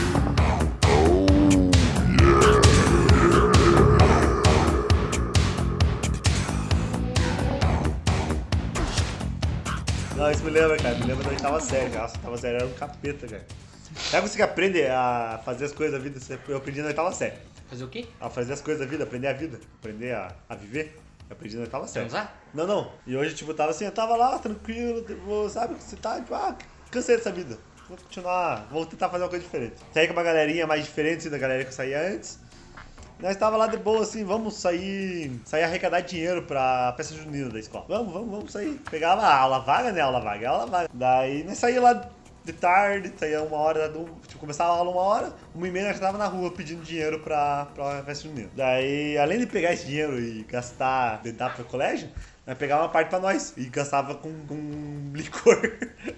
Não, 10.14 10.30
isso 10.30 10.44
me 10.44 10.50
lembra, 10.50 10.76
cara. 10.76 10.94
Me 10.96 11.06
lembra 11.06 11.24
da 11.24 11.30
oitava 11.30 11.60
série. 11.60 11.88
Nossa, 11.96 12.14
a 12.14 12.18
oitava 12.18 12.36
série 12.36 12.56
era 12.56 12.66
um 12.66 12.72
capeta, 12.74 13.26
cara. 13.26 13.69
Sabe 14.08 14.28
você 14.28 14.36
que 14.36 14.42
aprende 14.42 14.84
a 14.86 15.40
fazer 15.44 15.66
as 15.66 15.72
coisas 15.72 15.96
da 15.96 16.02
vida? 16.02 16.18
Eu 16.48 16.56
aprendi 16.56 16.80
na 16.80 16.88
oitava 16.88 17.12
série. 17.12 17.36
Fazer 17.68 17.84
o 17.84 17.88
quê? 17.88 18.06
A 18.20 18.28
fazer 18.28 18.52
as 18.52 18.60
coisas 18.60 18.84
da 18.84 18.90
vida, 18.90 19.04
aprender 19.04 19.28
a 19.28 19.32
vida. 19.32 19.60
Aprender 19.78 20.12
a, 20.14 20.34
a 20.48 20.54
viver. 20.54 20.98
Eu 21.28 21.34
aprendi 21.36 21.56
na 21.56 21.62
oitava 21.62 21.86
série. 21.86 22.08
Transar? 22.08 22.34
Não, 22.52 22.66
não. 22.66 22.92
E 23.06 23.16
hoje, 23.16 23.34
tipo, 23.34 23.52
eu 23.52 23.54
tava 23.54 23.70
assim, 23.70 23.84
eu 23.84 23.92
tava 23.92 24.16
lá, 24.16 24.38
tranquilo, 24.38 25.04
sabe? 25.48 25.74
Você 25.74 25.94
tá, 25.96 26.16
tipo, 26.16 26.34
ah, 26.34 26.56
cansei 26.90 27.16
dessa 27.16 27.30
vida. 27.30 27.56
Vou 27.88 27.96
continuar, 27.96 28.68
vou 28.70 28.86
tentar 28.86 29.08
fazer 29.08 29.24
uma 29.24 29.30
coisa 29.30 29.44
diferente. 29.44 29.74
Saí 29.92 30.06
com 30.06 30.12
uma 30.12 30.22
galerinha 30.22 30.66
mais 30.66 30.84
diferente 30.84 31.28
da 31.28 31.38
galera 31.38 31.62
que 31.64 31.70
eu 31.70 31.74
saía 31.74 32.00
antes. 32.00 32.38
Nós 33.20 33.36
tava 33.36 33.56
lá 33.56 33.66
de 33.66 33.76
boa, 33.76 34.02
assim, 34.02 34.24
vamos 34.24 34.54
sair, 34.54 35.30
sair 35.44 35.62
arrecadar 35.62 36.00
dinheiro 36.00 36.42
pra 36.42 36.94
festa 36.96 37.14
junina 37.14 37.50
da 37.50 37.58
escola. 37.60 37.84
Vamos, 37.86 38.12
vamos, 38.12 38.30
vamos 38.30 38.52
sair. 38.52 38.80
Pegava 38.90 39.22
a 39.22 39.36
aula 39.36 39.58
vaga, 39.58 39.92
né? 39.92 40.00
Aula 40.00 40.20
vaga, 40.20 40.48
aula 40.48 40.66
vaga. 40.66 40.88
Daí 40.92 41.44
nós 41.44 41.58
saía 41.58 41.80
lá 41.80 42.10
de 42.44 42.52
tarde, 42.52 43.12
saía 43.18 43.42
uma 43.42 43.56
hora, 43.56 43.88
do, 43.88 44.04
tipo, 44.26 44.38
começava 44.40 44.70
a 44.70 44.76
aula 44.76 44.90
uma 44.90 45.00
hora, 45.02 45.32
uma 45.54 45.68
e 45.68 45.70
meia 45.70 45.86
nós 45.88 45.96
já 45.96 46.06
tava 46.06 46.18
na 46.18 46.26
rua 46.26 46.50
pedindo 46.50 46.82
dinheiro 46.82 47.20
pra, 47.20 47.66
pra 47.74 48.02
festa 48.04 48.28
junina. 48.28 48.48
Daí, 48.56 49.16
além 49.18 49.38
de 49.38 49.46
pegar 49.46 49.72
esse 49.72 49.86
dinheiro 49.86 50.18
e 50.18 50.42
gastar, 50.44 51.20
de 51.22 51.32
dar 51.32 51.54
pro 51.54 51.64
colégio, 51.64 52.08
nós 52.46 52.56
pegava 52.56 52.82
uma 52.82 52.88
parte 52.88 53.08
pra 53.10 53.20
nós 53.20 53.52
e 53.56 53.64
gastava 53.66 54.14
com, 54.14 54.32
com 54.46 55.10
licor 55.14 55.60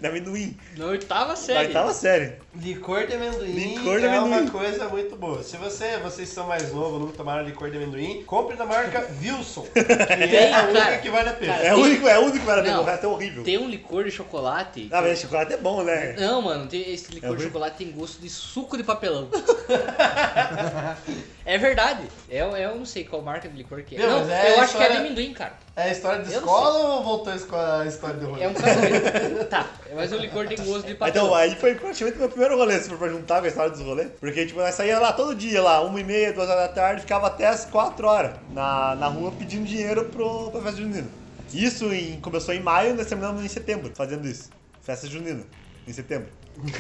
de 0.00 0.06
amendoim. 0.06 0.56
Na 0.76 0.86
oitava 0.86 1.30
Na 1.30 1.36
série. 1.36 1.66
oitava 1.68 1.92
série. 1.92 2.36
Licor 2.54 3.06
de 3.06 3.14
amendoim 3.14 3.50
Licor 3.50 3.98
de 3.98 4.04
é 4.04 4.08
amendoim. 4.14 4.42
uma 4.42 4.50
coisa 4.50 4.86
muito 4.88 5.16
boa. 5.16 5.42
Se 5.42 5.56
você, 5.56 5.96
vocês 5.96 6.28
são 6.28 6.46
mais 6.46 6.70
novos, 6.70 7.00
nunca 7.00 7.14
tomaram 7.16 7.42
licor 7.46 7.70
de 7.70 7.78
amendoim, 7.78 8.22
compre 8.24 8.56
da 8.56 8.66
marca 8.66 9.08
Wilson, 9.22 9.62
que 9.72 10.36
é 10.36 10.52
a 10.52 10.64
única 10.64 10.78
cara, 10.80 10.98
que 10.98 11.08
vale 11.08 11.28
a 11.30 11.32
pena. 11.32 11.54
cara, 11.54 11.64
É 11.66 11.70
Tem- 11.72 11.82
único, 11.82 12.06
é 12.06 12.18
o 12.18 12.22
único 12.22 12.38
que 12.40 12.44
vai 12.44 12.60
ver, 12.62 12.70
Não. 12.72 12.82
o 12.82 12.84
resto 12.84 13.06
é 13.06 13.08
horrível. 13.08 13.42
Tem 13.42 13.56
um 13.56 13.70
licor 13.70 14.04
de 14.04 14.10
chocolate. 14.10 14.86
Ah, 14.92 15.00
mas 15.00 15.18
chocolate 15.20 15.54
é 15.54 15.56
bom, 15.56 15.82
né? 15.82 16.14
Não, 16.18 16.42
mano, 16.42 16.66
tem 16.66 16.92
esse 16.92 17.10
licor 17.12 17.30
É 17.30 17.32
de 17.32 17.36
ruim? 17.38 17.46
chocolate 17.46 17.76
tem 17.78 17.90
gosto 17.90 18.20
de 18.20 18.28
suco 18.28 18.76
de 18.76 18.84
papelão. 18.84 19.30
é 21.46 21.58
verdade. 21.58 22.02
Eu, 22.28 22.56
eu 22.56 22.76
não 22.76 22.84
sei 22.84 23.04
qual 23.04 23.22
marca 23.22 23.48
de 23.48 23.56
licor 23.56 23.82
que 23.82 23.96
é. 23.96 23.98
Viu, 23.98 24.10
não, 24.10 24.30
é 24.30 24.52
eu 24.56 24.60
acho 24.60 24.76
que 24.76 24.82
é 24.82 24.90
de 24.90 24.96
amendoim, 24.98 25.32
cara. 25.32 25.54
É 25.74 25.84
a 25.84 25.88
história 25.90 26.22
de 26.22 26.30
Eu 26.30 26.40
escola 26.40 26.96
ou 26.96 27.02
voltou 27.02 27.32
a 27.32 27.36
escola- 27.36 27.82
a 27.82 27.86
história 27.86 28.16
do 28.16 28.26
rolê? 28.26 28.42
É 28.42 28.48
um 28.48 28.52
casamento. 28.52 29.44
tá, 29.48 29.66
mas 29.94 30.12
o 30.12 30.16
licor 30.16 30.46
tem 30.46 30.58
gosto 30.58 30.84
de 30.86 30.92
Ah, 30.92 30.96
papelão. 30.96 31.26
Então, 31.28 31.34
aí 31.34 31.54
foi 31.56 31.74
praticamente 31.74 32.18
meu 32.18 32.28
primeiro 32.28 32.41
rolê, 32.50 32.78
se 32.78 32.88
for 32.88 32.98
pra 32.98 33.08
juntar 33.08 33.38
com 33.40 33.44
a 33.46 33.48
história 33.48 33.70
dos 33.70 33.80
rolês. 33.80 34.10
Porque, 34.18 34.46
tipo, 34.46 34.60
nós 34.60 34.74
saía 34.74 34.98
lá 34.98 35.12
todo 35.12 35.34
dia, 35.34 35.62
lá, 35.62 35.80
uma 35.82 36.00
e 36.00 36.04
meia, 36.04 36.32
duas 36.32 36.48
horas 36.48 36.68
da 36.68 36.68
tarde, 36.68 37.02
ficava 37.02 37.26
até 37.26 37.46
as 37.46 37.64
quatro 37.64 38.06
horas 38.06 38.32
na, 38.52 38.94
na 38.96 39.06
rua 39.08 39.32
pedindo 39.32 39.64
dinheiro 39.64 40.06
pro, 40.06 40.50
pra 40.50 40.60
festa 40.62 40.80
junina. 40.80 41.08
Isso 41.52 41.92
em, 41.92 42.20
começou 42.20 42.54
em 42.54 42.60
maio, 42.60 42.94
nós 42.94 43.06
terminamos 43.06 43.44
em 43.44 43.48
setembro, 43.48 43.92
fazendo 43.94 44.26
isso. 44.26 44.50
Festa 44.80 45.06
junina, 45.06 45.44
em 45.86 45.92
setembro. 45.92 46.28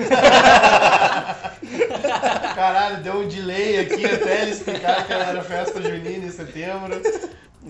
Caralho, 2.54 3.02
deu 3.02 3.20
um 3.20 3.28
delay 3.28 3.80
aqui 3.80 4.04
até 4.04 4.42
ele 4.42 4.50
explicar 4.50 5.06
que 5.06 5.12
era 5.12 5.42
festa 5.42 5.80
junina 5.80 6.26
em 6.26 6.30
setembro. 6.30 7.00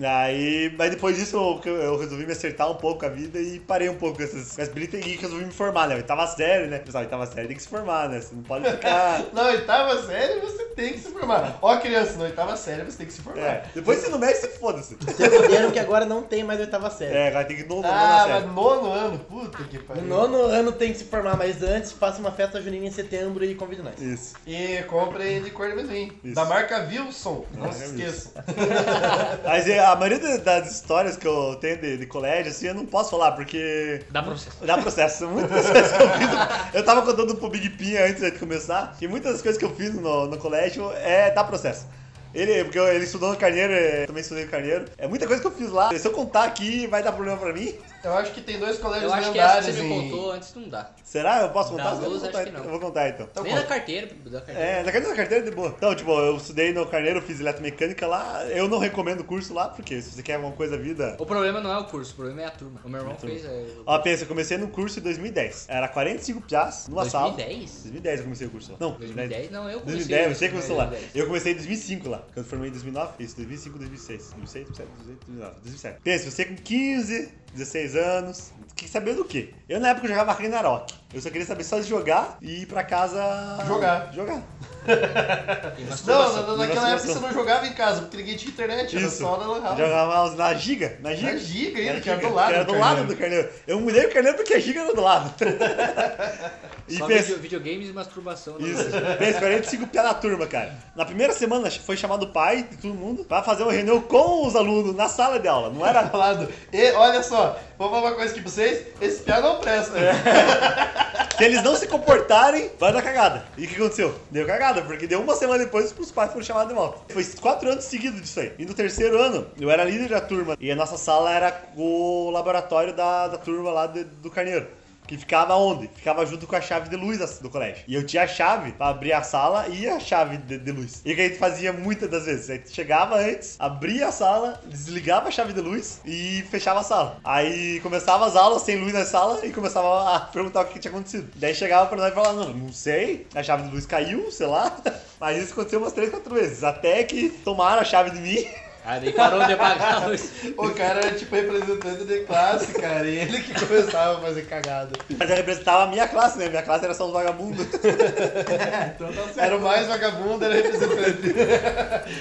Aí, 0.01 0.73
mas 0.77 0.89
depois 0.91 1.15
disso 1.15 1.61
eu, 1.65 1.73
eu 1.73 1.97
resolvi 1.99 2.25
me 2.25 2.31
acertar 2.31 2.69
um 2.71 2.75
pouco 2.75 3.01
com 3.01 3.05
a 3.05 3.09
vida 3.09 3.39
e 3.39 3.59
parei 3.59 3.89
um 3.89 3.95
pouco 3.95 4.17
com 4.17 4.23
essas, 4.23 4.55
com 4.55 4.61
as 4.61 4.69
britas 4.69 5.05
e 5.05 5.15
resolvi 5.15 5.45
me 5.45 5.51
formar, 5.51 5.87
né? 5.87 5.97
Eu 5.99 6.03
tava 6.03 6.25
sério, 6.27 6.67
né? 6.67 6.79
Pessoal, 6.79 7.05
tava 7.05 7.25
sério, 7.27 7.47
tem 7.47 7.55
que 7.57 7.61
se 7.63 7.69
formar, 7.69 8.09
né? 8.09 8.19
Você 8.19 8.33
não 8.35 8.43
pode 8.43 8.69
ficar. 8.69 9.21
Na 9.33 9.43
oitava 9.47 10.01
série 10.05 10.39
você 10.39 10.63
tem 10.75 10.93
que 10.93 10.99
se 10.99 11.09
formar. 11.11 11.57
Ó, 11.61 11.77
criança, 11.77 12.17
na 12.17 12.23
oitava 12.25 12.57
série 12.57 12.83
você 12.83 12.97
tem 12.97 13.05
que 13.05 13.13
se 13.13 13.21
formar. 13.21 13.41
É, 13.41 13.63
depois 13.75 13.99
você 13.99 14.09
não 14.09 14.17
mexe, 14.17 14.41
você 14.41 14.47
foda-se. 14.49 14.95
Vocês 14.95 15.31
entenderam 15.33 15.69
que 15.71 15.79
agora 15.79 16.05
não 16.05 16.23
tem 16.23 16.43
mais 16.43 16.59
oitava 16.59 16.89
série. 16.89 17.13
É, 17.15 17.27
agora 17.27 17.45
tem 17.45 17.57
que 17.57 17.63
novo, 17.65 17.87
Ah, 17.87 18.23
série. 18.27 18.45
mas 18.45 18.55
nono 18.55 18.91
ano, 18.91 19.19
puta 19.19 19.63
que 19.65 19.77
pariu. 19.77 20.03
nono 20.03 20.37
ano 20.37 20.71
tem 20.71 20.91
que 20.91 20.97
se 20.97 21.03
formar, 21.05 21.37
mas 21.37 21.61
antes 21.61 21.91
faça 21.91 22.19
uma 22.19 22.31
festa 22.31 22.59
junina 22.61 22.85
em 22.87 22.91
setembro 22.91 23.45
e 23.45 23.53
convide 23.53 23.83
nós. 23.83 23.99
Isso. 24.01 24.33
E 24.47 24.81
comprem 24.87 25.39
licor 25.39 25.67
de 25.67 25.73
amendoim. 25.73 26.11
Isso. 26.23 26.33
Da 26.35 26.45
marca 26.45 26.79
Wilson. 26.89 27.45
Não 27.53 27.61
Marca 27.61 27.75
se 27.75 27.85
esqueçam. 27.85 28.31
Mas 29.45 29.67
é, 29.69 29.79
a 29.83 29.95
maioria 29.95 30.37
das 30.39 30.71
histórias 30.71 31.17
que 31.17 31.27
eu 31.27 31.55
tenho 31.59 31.77
de, 31.77 31.97
de 31.97 32.05
colégio, 32.05 32.51
assim, 32.51 32.67
eu 32.67 32.73
não 32.73 32.85
posso 32.85 33.11
falar, 33.11 33.33
porque 33.33 34.01
Dá 34.09 34.23
processo. 34.23 34.57
dá 34.65 34.77
processo. 34.77 35.27
Muitas 35.27 35.65
coisas 35.69 35.91
que 35.91 36.03
eu 36.03 36.09
fiz. 36.09 36.29
Eu 36.73 36.83
tava 36.85 37.01
contando 37.01 37.35
pro 37.35 37.49
Big 37.49 37.69
Pinha 37.71 38.05
antes 38.05 38.21
de 38.21 38.31
começar, 38.31 38.95
que 38.97 39.07
muitas 39.07 39.33
das 39.33 39.41
coisas 39.41 39.59
que 39.59 39.65
eu 39.65 39.75
fiz 39.75 39.93
no, 39.93 40.27
no 40.27 40.37
colégio 40.37 40.91
é 40.93 41.31
dar 41.31 41.43
processo. 41.43 41.85
Ele, 42.33 42.63
porque 42.63 42.79
ele 42.79 43.03
estudou 43.05 43.29
no 43.29 43.37
Carneiro, 43.37 43.73
eu 43.73 44.07
também 44.07 44.21
estudei 44.21 44.45
no 44.45 44.49
Carneiro. 44.51 44.85
É 44.97 45.07
muita 45.07 45.27
coisa 45.27 45.39
que 45.39 45.47
eu 45.47 45.51
fiz 45.51 45.69
lá. 45.69 45.89
Se 45.95 46.07
eu 46.07 46.11
contar 46.11 46.45
aqui, 46.45 46.87
vai 46.87 47.03
dar 47.03 47.11
problema 47.11 47.37
pra 47.37 47.53
mim. 47.53 47.75
Eu 48.03 48.13
acho 48.15 48.33
que 48.33 48.41
tem 48.41 48.59
dois 48.59 48.77
colégios 48.79 49.09
Eu 49.09 49.17
acho 49.17 49.31
que 49.31 49.39
essa 49.39 49.61
que 49.61 49.67
lendários 49.71 49.75
você 49.77 49.81
me 49.83 50.11
contou 50.11 50.31
antes 50.31 50.53
não 50.55 50.67
dá. 50.67 50.91
Será? 51.03 51.41
Eu 51.41 51.49
posso 51.49 51.75
Da 51.75 51.83
contar? 51.83 51.95
Eu 51.95 52.01
vou 52.01 52.09
luz, 52.09 52.21
contar, 52.23 52.37
acho 52.39 52.47
que 52.47 52.57
não. 52.57 52.63
Eu 52.65 52.69
vou 52.71 52.79
contar 52.79 53.09
então. 53.09 53.27
Então, 53.31 53.43
Nem 53.43 53.53
conta. 53.53 53.63
da 53.63 53.69
carteira, 53.69 54.07
da 54.07 54.41
carteira. 54.41 54.59
É, 54.59 54.77
na 54.83 54.91
carteira 54.91 55.09
da 55.09 55.15
carteira 55.15 55.45
de 55.45 55.51
boa. 55.51 55.73
Então, 55.77 55.95
tipo, 55.95 56.11
eu 56.11 56.35
estudei 56.35 56.73
no 56.73 56.85
Carneiro, 56.85 57.21
fiz 57.21 57.39
eletromecânica 57.39 58.05
lá. 58.05 58.43
Eu 58.47 58.67
não 58.67 58.77
recomendo 58.77 59.21
o 59.21 59.23
curso 59.23 59.53
lá, 59.53 59.69
porque 59.69 60.01
se 60.01 60.11
você 60.11 60.21
quer 60.21 60.35
alguma 60.35 60.51
coisa 60.53 60.75
da 60.75 60.83
vida. 60.83 61.15
O 61.17 61.25
problema 61.25 61.61
não 61.61 61.71
é 61.71 61.77
o 61.77 61.85
curso, 61.85 62.11
o 62.11 62.15
problema 62.15 62.41
é 62.41 62.45
a 62.45 62.51
turma. 62.51 62.81
O 62.83 62.89
meu 62.89 62.99
irmão 62.99 63.15
fez. 63.17 63.45
É, 63.45 63.65
Ó, 63.85 63.97
pensa, 63.99 64.23
eu 64.23 64.27
comecei 64.27 64.57
no 64.57 64.67
curso 64.67 64.99
em 64.99 65.03
2010. 65.03 65.65
Era 65.69 65.87
45 65.87 66.41
piás 66.41 66.87
numa 66.89 67.05
sala. 67.09 67.31
2010? 67.33 67.71
2010 67.83 68.17
eu 68.19 68.23
comecei 68.25 68.47
o 68.47 68.49
curso 68.49 68.71
lá. 68.73 68.77
Não, 68.81 68.91
2010? 68.95 69.51
Não, 69.51 69.69
eu 69.69 69.79
comecei. 69.79 70.07
2010, 70.07 70.37
você 70.37 70.49
começou 70.49 70.75
lá. 70.75 70.85
2010. 70.87 71.15
Eu 71.15 71.27
comecei 71.27 71.51
em 71.53 71.55
2005 71.55 72.09
lá. 72.09 72.17
Quando 72.17 72.37
eu 72.37 72.43
formei 72.43 72.67
em 72.69 72.73
2009, 72.73 73.23
isso, 73.23 73.35
2005, 73.37 73.77
2006. 73.77 74.33
2006, 74.33 74.33
2007, 74.33 74.71
2008, 74.75 75.25
2009, 75.27 75.55
2007. 75.61 76.01
Pensa, 76.03 76.31
você 76.31 76.45
com 76.45 76.55
15, 76.55 77.31
16 77.53 77.95
anos, 77.95 78.51
quer 78.75 78.87
saber 78.87 79.15
do 79.15 79.25
quê? 79.25 79.53
Eu 79.69 79.79
na 79.79 79.89
época 79.89 80.07
jogava 80.07 80.31
Ragnarok. 80.33 80.93
Eu 81.13 81.21
só 81.21 81.29
queria 81.29 81.45
saber 81.45 81.63
só 81.63 81.79
de 81.79 81.87
jogar 81.87 82.37
e 82.41 82.63
ir 82.63 82.65
pra 82.65 82.83
casa... 82.83 83.21
Jogar. 83.67 84.11
Jogar. 84.13 84.41
Não, 84.85 85.85
masturbação. 85.89 86.41
na- 86.41 86.47
na- 86.47 86.57
naquela 86.57 86.89
época 86.91 87.07
você 87.13 87.19
não 87.19 87.31
jogava 87.31 87.65
em 87.67 87.71
casa, 87.73 88.01
porque 88.01 88.17
ninguém 88.17 88.35
tinha 88.35 88.51
internet, 88.51 88.97
era 88.97 89.05
Isso. 89.05 89.17
só 89.19 89.37
na 89.37 89.47
lan 89.47 89.61
house. 89.61 89.77
Jogava 89.77 90.35
na 90.35 90.53
Giga. 90.55 90.97
Na 91.01 91.13
Giga. 91.15 91.31
Na 91.31 91.37
Giga 91.37 91.79
ainda, 91.79 91.91
Era 91.91 92.01
que 92.01 92.09
era 92.09 92.19
do 92.19 92.33
lado 92.33 92.47
que 92.49 92.53
era 92.55 92.65
do 92.65 92.73
do 92.73 92.79
lado 92.79 93.03
do 93.05 93.15
Carneiro. 93.15 93.49
Eu 93.65 93.79
mudei 93.79 94.05
o 94.05 94.11
Carneiro 94.11 94.37
porque 94.37 94.53
a 94.53 94.59
Giga 94.59 94.81
era 94.81 94.93
do 94.93 94.99
lado. 95.01 95.33
e 96.89 96.97
Só 96.97 97.07
pensa, 97.07 97.21
video- 97.23 97.39
videogames 97.39 97.89
e 97.89 97.93
masturbação. 97.93 98.59
né? 98.59 98.67
Isso, 98.67 98.83
pensa, 99.17 99.39
45 99.39 99.87
pia 99.87 100.03
na 100.03 100.13
turma, 100.13 100.45
cara. 100.47 100.73
Na 100.97 101.05
primeira 101.05 101.31
semana 101.31 101.71
foi 101.71 101.95
chamado 101.95 102.23
o 102.23 102.29
pai 102.33 102.63
de 102.63 102.75
todo 102.77 102.93
mundo 102.93 103.23
pra 103.23 103.41
fazer 103.41 103.63
uma 103.63 103.71
reunião 103.71 104.01
com 104.01 104.45
os 104.45 104.53
alunos 104.55 104.93
na 104.95 105.07
sala 105.07 105.39
de 105.39 105.47
aula. 105.47 105.69
Não 105.69 105.85
era. 105.85 106.07
Falado. 106.09 106.49
E 106.73 106.91
olha 106.91 107.23
só, 107.23 107.57
vou 107.77 107.89
falar 107.89 108.01
uma 108.09 108.15
coisa 108.15 108.31
aqui 108.33 108.41
pra 108.41 108.51
vocês, 108.63 108.87
esse 109.01 109.21
piá 109.23 109.41
não 109.41 109.59
presta. 109.59 109.93
Se 111.37 111.43
eles 111.45 111.63
não 111.63 111.75
se 111.75 111.87
comportarem, 111.87 112.69
vai 112.79 112.93
dar 112.93 113.01
cagada. 113.01 113.43
E 113.57 113.65
o 113.65 113.67
que 113.67 113.75
aconteceu? 113.75 114.13
Deu 114.29 114.45
cagada, 114.45 114.83
porque 114.83 115.07
deu 115.07 115.19
uma 115.19 115.35
semana 115.35 115.63
depois 115.63 115.93
os 115.97 116.11
pais 116.11 116.31
foram 116.31 116.45
chamados 116.45 116.69
de 116.69 116.75
volta. 116.75 116.99
Foi 117.11 117.23
quatro 117.41 117.69
anos 117.71 117.85
seguidos 117.85 118.21
disso 118.21 118.39
aí. 118.39 118.51
E 118.59 118.65
no 118.65 118.73
terceiro 118.75 119.17
ano, 119.19 119.47
eu 119.59 119.69
era 119.71 119.83
líder 119.83 120.09
da 120.09 120.21
turma. 120.21 120.55
E 120.59 120.71
a 120.71 120.75
nossa 120.75 120.95
sala 120.95 121.33
era 121.33 121.59
o 121.75 122.29
laboratório 122.29 122.93
da, 122.93 123.27
da 123.29 123.37
turma 123.39 123.71
lá 123.71 123.87
de- 123.87 124.03
do 124.03 124.29
Carneiro. 124.29 124.67
Que 125.07 125.17
ficava 125.17 125.55
onde? 125.55 125.87
Ficava 125.87 126.25
junto 126.25 126.47
com 126.47 126.55
a 126.55 126.61
chave 126.61 126.89
de 126.89 126.95
luz 126.95 127.39
do 127.39 127.49
colégio. 127.49 127.83
E 127.87 127.95
eu 127.95 128.05
tinha 128.05 128.23
a 128.23 128.27
chave 128.27 128.71
pra 128.71 128.87
abrir 128.87 129.13
a 129.13 129.21
sala 129.21 129.67
e 129.67 129.87
a 129.87 129.99
chave 129.99 130.37
de, 130.37 130.57
de 130.57 130.71
luz. 130.71 131.01
E 131.05 131.11
o 131.11 131.15
que 131.15 131.21
a 131.21 131.27
gente 131.27 131.37
fazia 131.37 131.71
muitas 131.73 132.09
das 132.09 132.25
vezes? 132.25 132.49
A 132.49 132.53
gente 132.55 132.71
chegava 132.71 133.17
antes, 133.17 133.55
abria 133.59 134.07
a 134.07 134.11
sala, 134.11 134.59
desligava 134.65 135.27
a 135.27 135.31
chave 135.31 135.53
de 135.53 135.61
luz 135.61 136.01
e 136.05 136.43
fechava 136.49 136.79
a 136.79 136.83
sala. 136.83 137.17
Aí 137.23 137.79
começava 137.81 138.25
as 138.25 138.35
aulas 138.35 138.63
sem 138.63 138.77
luz 138.77 138.93
na 138.93 139.05
sala 139.05 139.45
e 139.45 139.51
começava 139.51 140.15
a 140.15 140.19
perguntar 140.21 140.61
o 140.61 140.65
que 140.65 140.79
tinha 140.79 140.91
acontecido. 140.91 141.29
Daí 141.35 141.53
chegava 141.53 141.87
pra 141.87 141.97
nós 141.97 142.11
e 142.11 142.15
falava, 142.15 142.45
não, 142.45 142.53
não 142.53 142.73
sei, 142.73 143.27
a 143.35 143.43
chave 143.43 143.63
de 143.63 143.73
luz 143.73 143.85
caiu, 143.85 144.31
sei 144.31 144.47
lá. 144.47 144.75
Mas 145.19 145.41
isso 145.41 145.53
aconteceu 145.53 145.79
umas 145.79 145.93
três, 145.93 146.09
quatro 146.09 146.33
vezes. 146.33 146.63
Até 146.63 147.03
que 147.03 147.29
tomaram 147.29 147.81
a 147.81 147.85
chave 147.85 148.11
de 148.11 148.19
mim. 148.19 148.45
Aí 148.85 148.99
daí 148.99 149.13
parou 149.13 149.45
de 149.45 149.53
apagar 149.53 149.95
a 149.95 150.07
luz. 150.07 150.29
O 150.57 150.69
cara 150.71 150.99
era 150.99 151.15
tipo 151.15 151.33
representante 151.33 152.03
de 152.03 152.19
classe, 152.25 152.73
cara, 152.73 153.07
e 153.07 153.15
ele 153.15 153.41
que 153.41 153.53
começava 153.65 154.17
a 154.17 154.21
fazer 154.21 154.41
cagada. 154.41 154.91
Mas 155.17 155.29
eu 155.29 155.35
representava 155.37 155.83
a 155.83 155.87
minha 155.87 156.05
classe, 156.05 156.37
né? 156.37 156.49
Minha 156.49 156.63
classe 156.63 156.83
era 156.83 156.93
só 156.93 157.07
os 157.07 157.13
vagabundos. 157.13 157.65
Então 157.65 159.07
tá 159.13 159.23
certo. 159.23 159.39
Era 159.39 159.57
o 159.57 159.61
mais 159.61 159.87
vagabundo, 159.87 160.43
era 160.43 160.55
representante. 160.55 161.33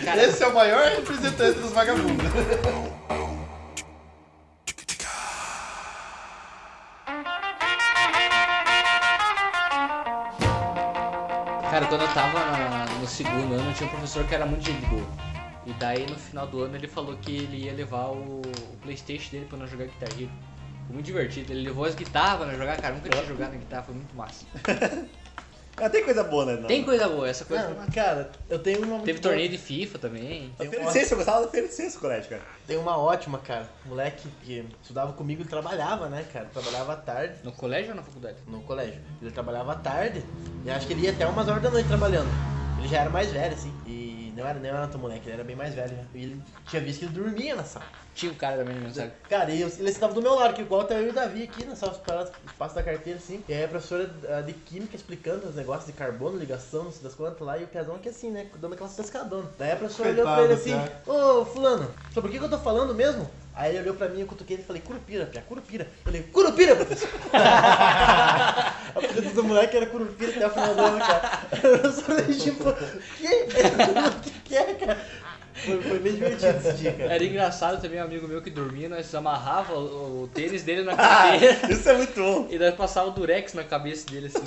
Cara, 0.05 0.23
Esse 0.23 0.43
é 0.43 0.47
o 0.47 0.55
maior 0.55 0.85
representante 0.89 1.59
dos 1.59 1.73
vagabundos. 1.73 2.27
Cara, 11.71 11.87
quando 11.87 12.03
eu 12.03 12.09
tava 12.09 12.39
no 13.01 13.09
segundo 13.09 13.55
ano, 13.55 13.73
tinha 13.73 13.89
um 13.89 13.91
professor 13.91 14.25
que 14.25 14.35
era 14.35 14.45
muito 14.47 14.65
gente 14.65 14.85
boa. 14.87 15.07
E 15.67 15.73
daí 15.75 16.07
no 16.07 16.17
final 16.17 16.47
do 16.47 16.63
ano 16.63 16.77
ele 16.77 16.89
falou 16.89 17.17
que 17.17 17.37
ele 17.37 17.65
ia 17.65 17.73
levar 17.73 18.09
o, 18.09 18.41
o 18.41 18.77
Playstation 18.83 19.31
dele 19.31 19.47
pra 19.49 19.59
nós 19.59 19.71
jogar 19.71 19.85
Guitar 19.87 20.09
Hero. 20.19 20.31
Foi 20.87 20.95
muito 20.95 21.07
divertido. 21.07 21.53
Ele 21.53 21.63
levou 21.63 21.85
as 21.85 21.95
guitarras 21.95 22.39
pra 22.39 22.47
nós 22.47 22.59
jogar, 22.59 22.81
cara. 22.81 22.95
Nunca 22.95 23.09
tinha 23.09 23.25
jogado 23.25 23.53
na 23.53 23.59
guitarra, 23.59 23.83
foi 23.85 23.95
muito 23.95 24.15
massa. 24.17 24.45
Mas 25.81 25.91
tem 25.91 26.05
coisa 26.05 26.23
boa, 26.23 26.45
né? 26.45 26.57
Não. 26.57 26.67
Tem 26.69 26.85
coisa 26.85 27.09
boa, 27.09 27.27
essa 27.29 27.47
coisa. 27.47 27.71
Não, 27.71 27.87
cara, 27.87 28.31
eu 28.51 28.59
tenho 28.59 28.83
uma. 28.85 29.01
Teve 29.01 29.21
torneio 29.21 29.49
de 29.49 29.57
FIFA 29.57 29.99
também. 29.99 30.53
A 30.61 30.91
ciência, 30.91 31.15
eu 31.15 31.17
gostava 31.17 31.47
da 31.47 31.69
ciência, 31.69 31.99
colégio, 31.99 32.29
cara. 32.29 32.43
tem 32.67 32.77
uma 32.77 32.99
ótima, 32.99 33.39
cara. 33.39 33.69
Moleque 33.87 34.29
que 34.43 34.65
estudava 34.83 35.15
comigo, 35.15 35.41
ele 35.41 35.49
trabalhava, 35.49 36.09
né, 36.11 36.27
cara? 36.31 36.45
Trabalhava 36.53 36.93
à 36.93 36.97
tarde 36.97 37.37
No 37.43 37.53
colégio 37.53 37.91
ou 37.91 37.97
na 37.97 38.03
faculdade? 38.03 38.37
no 38.47 38.61
colégio. 38.63 39.01
Ele 39.21 39.31
trabalhava 39.31 39.73
à 39.73 39.77
tarde 39.77 40.23
e 40.65 40.71
acho 40.71 40.87
que 40.87 40.93
ele 40.93 41.03
ia 41.03 41.11
até 41.11 41.27
umas 41.27 41.49
horas 41.49 41.63
da 41.63 41.71
noite 41.71 41.89
trabalhando. 41.89 42.29
Ele 42.79 42.89
já 42.89 43.01
era 43.01 43.11
mais 43.11 43.33
velho, 43.33 43.55
assim. 43.55 43.73
Não 44.35 44.47
era, 44.47 44.59
não 44.59 44.69
era 44.69 44.89
tão 44.89 45.01
moleque, 45.01 45.27
ele 45.27 45.35
era 45.35 45.45
bem 45.45 45.57
mais 45.57 45.75
velho 45.75 45.97
já. 45.97 46.03
E 46.15 46.23
ele 46.23 46.43
tinha 46.67 46.81
visto 46.83 47.01
que 47.01 47.05
ele 47.07 47.15
dormia 47.15 47.55
na 47.55 47.65
sala. 47.65 47.87
Tinha 48.15 48.31
um 48.31 48.35
cara 48.35 48.59
também 48.59 48.75
no 48.77 48.83
meu 48.83 48.91
saco. 48.91 49.13
Cara, 49.27 49.51
e 49.51 49.63
eu- 49.63 49.69
ele 49.69 49.89
estava 49.89 50.13
do 50.13 50.21
meu 50.21 50.35
lado, 50.35 50.55
que 50.55 50.61
igual 50.61 50.85
tá 50.85 50.95
eu 50.97 51.07
e 51.07 51.09
o 51.09 51.13
Davi 51.15 51.43
aqui 51.43 51.65
na 51.65 51.75
sala 51.75 51.95
parada, 51.95 52.31
espaço 52.45 52.75
da 52.75 52.83
carteira, 52.83 53.19
assim. 53.19 53.43
E 53.49 53.53
aí 53.55 53.65
a 53.65 53.69
professora 53.69 54.07
de 54.45 54.53
química 54.53 54.95
explicando 54.97 55.49
os 55.49 55.55
negócios 55.55 55.87
de 55.87 55.93
carbono, 55.95 56.37
ligação, 56.39 56.85
não 56.85 56.93
sei 56.93 57.03
das 57.03 57.15
quantas 57.15 57.41
lá, 57.47 57.57
e 57.57 57.65
o 57.65 57.69
Piazão 57.69 57.95
aqui 57.97 58.11
assim, 58.11 58.31
né? 58.31 58.51
Dando 58.59 58.75
aquela 58.75 58.91
pescadona. 58.91 59.51
Daí 59.59 59.73
a 59.73 59.77
professora 59.77 60.11
olhou 60.11 60.27
pra 60.29 60.43
ele 60.43 60.53
assim, 60.53 60.73
ô 61.07 61.45
fulano, 61.47 61.95
sobre 62.11 62.29
o 62.29 62.33
que, 62.33 62.39
que 62.39 62.45
eu 62.45 62.51
tô 62.51 62.59
falando 62.59 62.95
mesmo? 62.95 63.31
Aí 63.55 63.71
ele 63.71 63.81
olhou 63.81 63.95
pra 63.95 64.09
mim, 64.09 64.21
eu 64.21 64.27
cutuquei 64.27 64.57
ele 64.57 64.63
e 64.63 64.67
falei, 64.67 64.81
Curupira, 64.81 65.27
Pia, 65.27 65.43
Curupira. 65.43 65.85
Eu 65.85 66.05
falei, 66.05 66.23
Curupira, 66.23 66.75
professor! 66.75 67.09
a 67.33 68.75
apelido 68.95 69.35
do 69.35 69.45
moleque 69.45 69.77
era 69.77 69.87
Curupira 69.87 70.31
até 70.31 70.47
o 70.47 70.51
final 70.51 70.75
do 70.75 70.81
ano, 70.81 70.99
cara. 70.99 71.41
A 71.53 71.57
professora 71.57 72.23
tipo, 72.33 72.73
que? 73.19 73.27
O 74.17 74.21
que 74.23 74.31
que 74.31 74.57
é, 74.57 74.75
cara? 74.75 74.99
Foi, 75.55 75.83
foi 75.83 75.99
bem 75.99 76.15
divertido 76.15 76.57
esse 76.59 76.73
dia, 76.79 76.93
cara. 76.93 77.15
Era 77.15 77.25
engraçado 77.25 77.81
também 77.81 78.01
um 78.01 78.05
amigo 78.05 78.27
meu 78.27 78.41
que 78.41 78.51
dormia, 78.51 78.89
nós 78.89 79.15
amarrava 79.15 79.75
o, 79.75 80.23
o 80.25 80.29
tênis 80.35 80.63
dele 80.63 80.83
na 80.83 80.97
carteira 80.97 81.59
Isso 81.73 81.89
é 81.89 81.97
muito 81.97 82.15
bom. 82.21 82.47
e 82.51 82.59
nós 82.59 82.75
passava 82.75 83.09
o 83.09 83.13
durex 83.13 83.53
na 83.55 83.63
cabeça 83.65 84.11
dele 84.11 84.27
assim. 84.29 84.39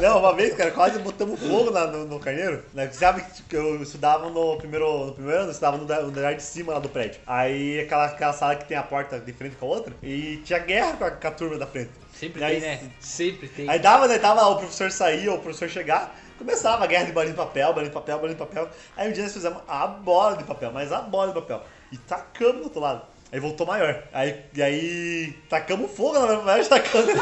Não, 0.00 0.18
uma 0.18 0.34
vez, 0.34 0.54
cara, 0.54 0.70
quase 0.70 0.98
botamos 0.98 1.38
fogo 1.40 1.70
na- 1.70 1.86
no, 1.86 2.06
no 2.06 2.18
carneiro. 2.20 2.62
Né? 2.74 2.88
Sabe 2.92 3.24
que 3.48 3.56
eu 3.56 3.82
estudava 3.82 4.28
no 4.28 4.56
primeiro, 4.56 5.06
no 5.06 5.12
primeiro 5.12 5.38
ano, 5.38 5.48
eu 5.48 5.52
estudava 5.52 5.76
no, 5.76 5.84
no 5.86 5.94
andar 6.18 6.34
de 6.34 6.42
cima 6.42 6.74
lá 6.74 6.78
do 6.78 6.88
prédio. 6.88 7.20
Aí 7.26 7.80
aquela, 7.80 8.06
aquela 8.06 8.32
sala 8.32 8.56
que 8.56 8.64
tem 8.66 8.76
a 8.76 8.82
porta 8.82 9.18
de 9.18 9.32
frente 9.32 9.56
com 9.56 9.66
a 9.66 9.68
outra, 9.68 9.94
e 10.02 10.38
tinha 10.44 10.58
guerra 10.58 10.92
com 10.96 11.04
a, 11.04 11.10
com 11.10 11.28
a 11.28 11.30
turma 11.30 11.58
da 11.58 11.66
frente. 11.66 11.90
Sempre 12.14 12.44
aí- 12.44 12.60
tem, 12.60 12.70
né? 12.70 12.80
Sempre 13.00 13.48
tem. 13.48 13.68
Aí 13.68 13.78
dava, 13.78 14.06
né? 14.08 14.18
Tava 14.18 14.46
o 14.48 14.56
professor 14.56 14.90
sair 14.90 15.28
ou 15.28 15.36
o 15.36 15.40
professor 15.40 15.68
chegar, 15.68 16.14
começava 16.40 16.84
a 16.84 16.86
guerra 16.86 17.04
de 17.04 17.12
bolinha 17.12 17.32
de 17.32 17.36
papel, 17.36 17.72
bolinha 17.74 17.90
de 17.90 17.94
papel, 17.94 18.18
bolinha 18.18 18.34
de 18.34 18.38
papel. 18.38 18.68
Aí 18.96 19.08
um 19.08 19.12
dia 19.12 19.22
nós 19.22 19.32
fizemos 19.32 19.62
a 19.68 19.86
bola 19.86 20.38
de 20.38 20.44
papel, 20.44 20.72
mas 20.72 20.90
a 20.90 21.02
bola 21.02 21.28
de 21.28 21.34
papel. 21.34 21.62
E 21.92 21.98
tacamos 21.98 22.56
do 22.56 22.64
outro 22.64 22.80
lado. 22.80 23.02
Aí 23.30 23.38
voltou 23.38 23.66
maior. 23.66 24.02
Aí, 24.12 24.42
e 24.54 24.62
aí 24.62 25.32
tacamos 25.48 25.90
fogo 25.92 26.18
na 26.18 26.42
maior 26.42 26.64
tacamos. 26.64 27.10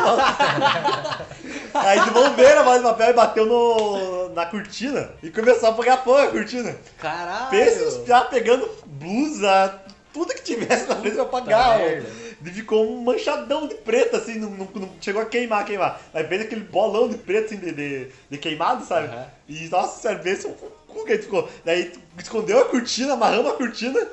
Aí 1.74 2.00
devolveram 2.02 2.62
a 2.62 2.64
bola 2.64 2.78
de 2.78 2.84
papel 2.84 3.10
e 3.10 3.12
bateu 3.12 3.46
no, 3.46 4.28
na 4.30 4.46
cortina. 4.46 5.10
E 5.22 5.30
começou 5.30 5.68
a 5.68 5.72
pegar 5.72 5.98
fogo 5.98 6.18
a 6.18 6.28
cortina. 6.28 6.74
Caralho! 6.98 7.50
Pensa 7.50 7.84
os 7.88 7.98
piá 7.98 8.22
pegando 8.22 8.70
blusa, 8.86 9.78
tudo 10.12 10.32
que 10.32 10.42
tivesse 10.42 10.88
na 10.88 10.96
frente 10.96 11.14
pra 11.14 11.24
apagar. 11.24 11.78
Tá 11.78 12.27
ficou 12.44 12.88
um 12.90 13.02
manchadão 13.02 13.66
de 13.66 13.74
preto, 13.76 14.16
assim, 14.16 14.38
não, 14.38 14.50
não- 14.50 14.68
não 14.74 14.90
chegou 15.00 15.20
a 15.22 15.26
queimar, 15.26 15.64
queimar. 15.64 16.00
Mas 16.14 16.28
fez 16.28 16.42
aquele 16.42 16.60
bolão 16.62 17.08
de 17.08 17.16
preto, 17.18 17.46
assim, 17.46 17.56
de, 17.56 17.72
de, 17.72 18.06
de 18.30 18.38
queimado, 18.38 18.84
sabe? 18.84 19.08
Aham. 19.08 19.26
E, 19.48 19.68
nossa, 19.68 20.00
sério, 20.02 20.22
vê 20.22 20.36
se 20.36 20.46
o 20.46 20.50
cu 20.50 21.04
que 21.04 21.12
gente 21.14 21.24
ficou. 21.24 21.48
Daí 21.64 21.92
escondeu 22.18 22.60
a 22.60 22.64
cortina, 22.66 23.14
amarramos 23.14 23.50
a 23.52 23.54
cortina, 23.54 24.06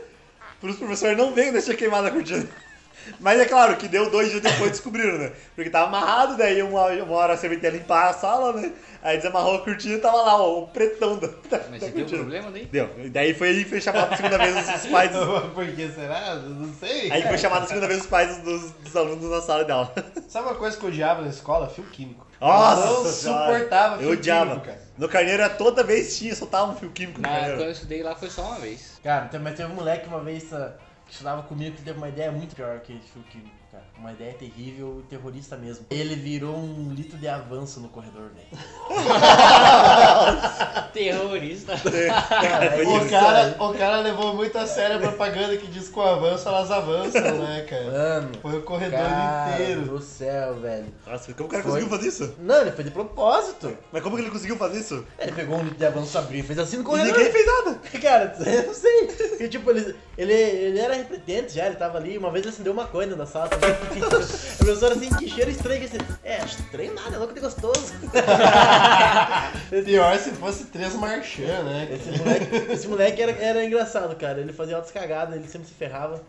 pros 0.59 0.77
professores 0.77 1.17
não 1.17 1.33
verem 1.33 1.51
deixar 1.51 1.75
queimado 1.75 2.07
a 2.07 2.11
cortina. 2.11 2.47
Mas 3.19 3.39
é 3.39 3.45
claro 3.45 3.75
que 3.77 3.87
deu 3.87 4.09
dois 4.09 4.29
dias 4.29 4.41
depois 4.41 4.71
descobriram, 4.71 5.17
né? 5.17 5.31
Porque 5.55 5.69
tava 5.69 5.87
amarrado, 5.87 6.37
daí 6.37 6.61
uma, 6.61 6.87
uma 6.87 7.15
hora 7.15 7.37
você 7.37 7.47
ia 7.47 7.69
limpar 7.69 8.09
a 8.09 8.13
sala, 8.13 8.53
né? 8.53 8.71
Aí 9.01 9.17
desamarrou 9.17 9.55
a 9.55 9.63
cortina 9.63 9.95
e 9.95 9.99
tava 9.99 10.17
lá, 10.17 10.41
ó, 10.41 10.61
o 10.63 10.67
pretão 10.67 11.17
da, 11.17 11.27
da, 11.49 11.59
Mas 11.69 11.79
da 11.79 11.79
você 11.79 11.85
deu 11.87 11.93
cortina. 11.93 12.17
problema 12.19 12.51
daí? 12.51 12.65
Deu. 12.65 12.89
E 13.03 13.09
daí 13.09 13.33
foi 13.33 13.63
foi 13.65 13.79
chamado 13.79 14.13
a 14.13 14.17
segunda 14.17 14.37
vez 14.37 14.55
os 14.57 14.85
pais 14.91 15.11
dos, 15.11 15.53
Por 15.53 15.67
que 15.67 15.87
será? 15.89 16.35
Não 16.35 16.73
sei. 16.73 17.11
Aí 17.11 17.21
foi 17.21 17.37
chamado 17.37 17.63
a 17.63 17.67
segunda 17.67 17.87
vez 17.87 18.01
os 18.01 18.07
pais 18.07 18.37
dos, 18.39 18.71
dos 18.71 18.95
alunos 18.95 19.29
na 19.29 19.41
sala 19.41 19.63
de 19.63 19.71
aula. 19.71 19.93
Sabe 20.27 20.47
uma 20.47 20.55
coisa 20.55 20.75
que 20.77 20.83
eu 20.83 20.89
odiava 20.89 21.21
na 21.21 21.27
escola? 21.29 21.69
Fio 21.69 21.83
químico. 21.85 22.25
Nossa 22.41 22.87
eu 22.87 23.03
não 23.03 23.11
suportava 23.11 23.97
fio 23.97 24.07
Eu 24.07 24.11
odiava. 24.13 24.45
químico, 24.51 24.65
cara. 24.65 24.85
No 24.97 25.09
carneiro 25.09 25.43
era 25.43 25.49
toda 25.53 25.83
vez 25.83 26.17
tinha, 26.17 26.33
soltava 26.35 26.71
um 26.71 26.75
fio 26.75 26.89
químico 26.89 27.19
no 27.19 27.23
Mas 27.27 27.31
carneiro. 27.33 27.57
quando 27.57 27.67
eu 27.67 27.71
estudei 27.73 28.01
lá 28.03 28.15
foi 28.15 28.29
só 28.29 28.41
uma 28.43 28.59
vez. 28.59 28.99
Cara, 29.03 29.25
tem- 29.25 29.39
mas 29.39 29.55
teve 29.55 29.71
um 29.71 29.75
moleque 29.75 30.07
uma 30.07 30.19
vez 30.21 30.51
estudava 31.09 31.43
comigo 31.43 31.75
que 31.75 31.83
teve 31.83 31.97
uma 31.97 32.09
ideia 32.09 32.31
muito 32.31 32.55
pior 32.55 32.79
que 32.79 32.99
filme 32.99 33.27
químico, 33.29 33.55
cara. 33.71 33.85
Uma 33.97 34.11
ideia 34.11 34.33
terrível 34.33 34.99
e 34.99 35.03
terrorista 35.07 35.55
mesmo. 35.57 35.85
Ele 35.89 36.15
virou 36.15 36.55
um 36.55 36.91
litro 36.93 37.17
de 37.17 37.27
avanço 37.27 37.79
no 37.79 37.87
corredor, 37.89 38.29
velho. 38.35 38.47
Terrorista. 40.93 41.73
Cara, 41.77 42.75
O 42.77 42.97
isso, 42.97 43.09
cara, 43.09 43.55
o 43.59 43.73
cara 43.73 43.99
levou 44.01 44.33
muito 44.33 44.57
a 44.57 44.67
sério 44.67 44.97
a 44.97 44.99
propaganda 44.99 45.55
que 45.57 45.67
diz 45.67 45.89
que 45.89 45.97
o 45.97 46.01
avanço 46.01 46.47
elas 46.47 46.69
avançam, 46.71 47.21
né, 47.21 47.65
cara? 47.69 47.83
Mano, 47.85 48.31
Foi 48.41 48.57
o 48.57 48.61
corredor 48.61 48.99
cara 48.99 49.51
inteiro. 49.55 49.81
do 49.85 49.99
céu, 50.01 50.55
velho. 50.55 50.85
Nossa, 51.07 51.33
como 51.33 51.47
o 51.47 51.51
cara 51.51 51.63
Foi. 51.63 51.71
conseguiu 51.71 51.89
fazer 51.97 52.07
isso? 52.09 52.35
Não, 52.39 52.61
ele 52.61 52.71
foi 52.71 52.83
de 52.83 52.91
propósito. 52.91 53.77
Mas 53.91 54.03
como 54.03 54.15
que 54.15 54.21
ele 54.23 54.31
conseguiu 54.31 54.57
fazer 54.57 54.79
isso? 54.79 55.05
Ele 55.19 55.31
pegou 55.31 55.57
um 55.57 55.63
litro 55.63 55.77
de 55.77 55.85
avanço, 55.85 56.17
abriu 56.17 56.39
e 56.39 56.43
fez 56.43 56.59
assim 56.59 56.77
no 56.77 56.83
E 56.83 56.85
corredor. 56.85 57.17
ninguém 57.17 57.31
fez 57.31 57.45
nada. 57.45 57.79
Cara, 58.01 58.35
eu 58.45 58.67
não 58.67 58.73
sei. 58.73 59.07
Porque, 59.29 59.47
tipo, 59.49 59.69
ele, 59.71 59.95
ele, 60.17 60.33
ele 60.33 60.79
era 60.79 60.93
repetente 60.95 61.53
já, 61.53 61.65
ele 61.65 61.75
tava 61.75 61.97
ali. 61.97 62.17
Uma 62.17 62.31
vez 62.31 62.45
ele 62.45 62.53
acendeu 62.53 62.73
uma 62.73 62.85
coisa 62.85 63.15
na 63.15 63.25
sala 63.25 63.47
também. 63.49 63.75
A 64.55 64.57
professora 64.65 64.95
assim, 64.95 65.09
que 65.09 65.29
cheiro 65.29 65.51
estranho. 65.51 65.79
Que 65.79 65.85
assim, 65.85 65.97
é, 66.23 66.43
estranho 66.43 66.93
nada, 66.95 67.15
é 67.15 67.19
louco 67.19 67.33
de 67.33 67.39
gostoso. 67.39 67.93
Pior 69.85 70.17
se 70.17 70.31
fosse 70.31 70.65
três 70.65 70.93
marchand, 70.95 71.63
né? 71.63 71.87
Esse 71.91 72.17
moleque, 72.19 72.71
esse 72.73 72.87
moleque 72.87 73.21
era, 73.21 73.31
era 73.33 73.63
engraçado, 73.65 74.15
cara. 74.15 74.39
Ele 74.39 74.53
fazia 74.53 74.75
altas 74.75 74.91
cagadas, 74.91 75.35
ele 75.35 75.47
sempre 75.47 75.67
se 75.67 75.73
ferrava. 75.73 76.21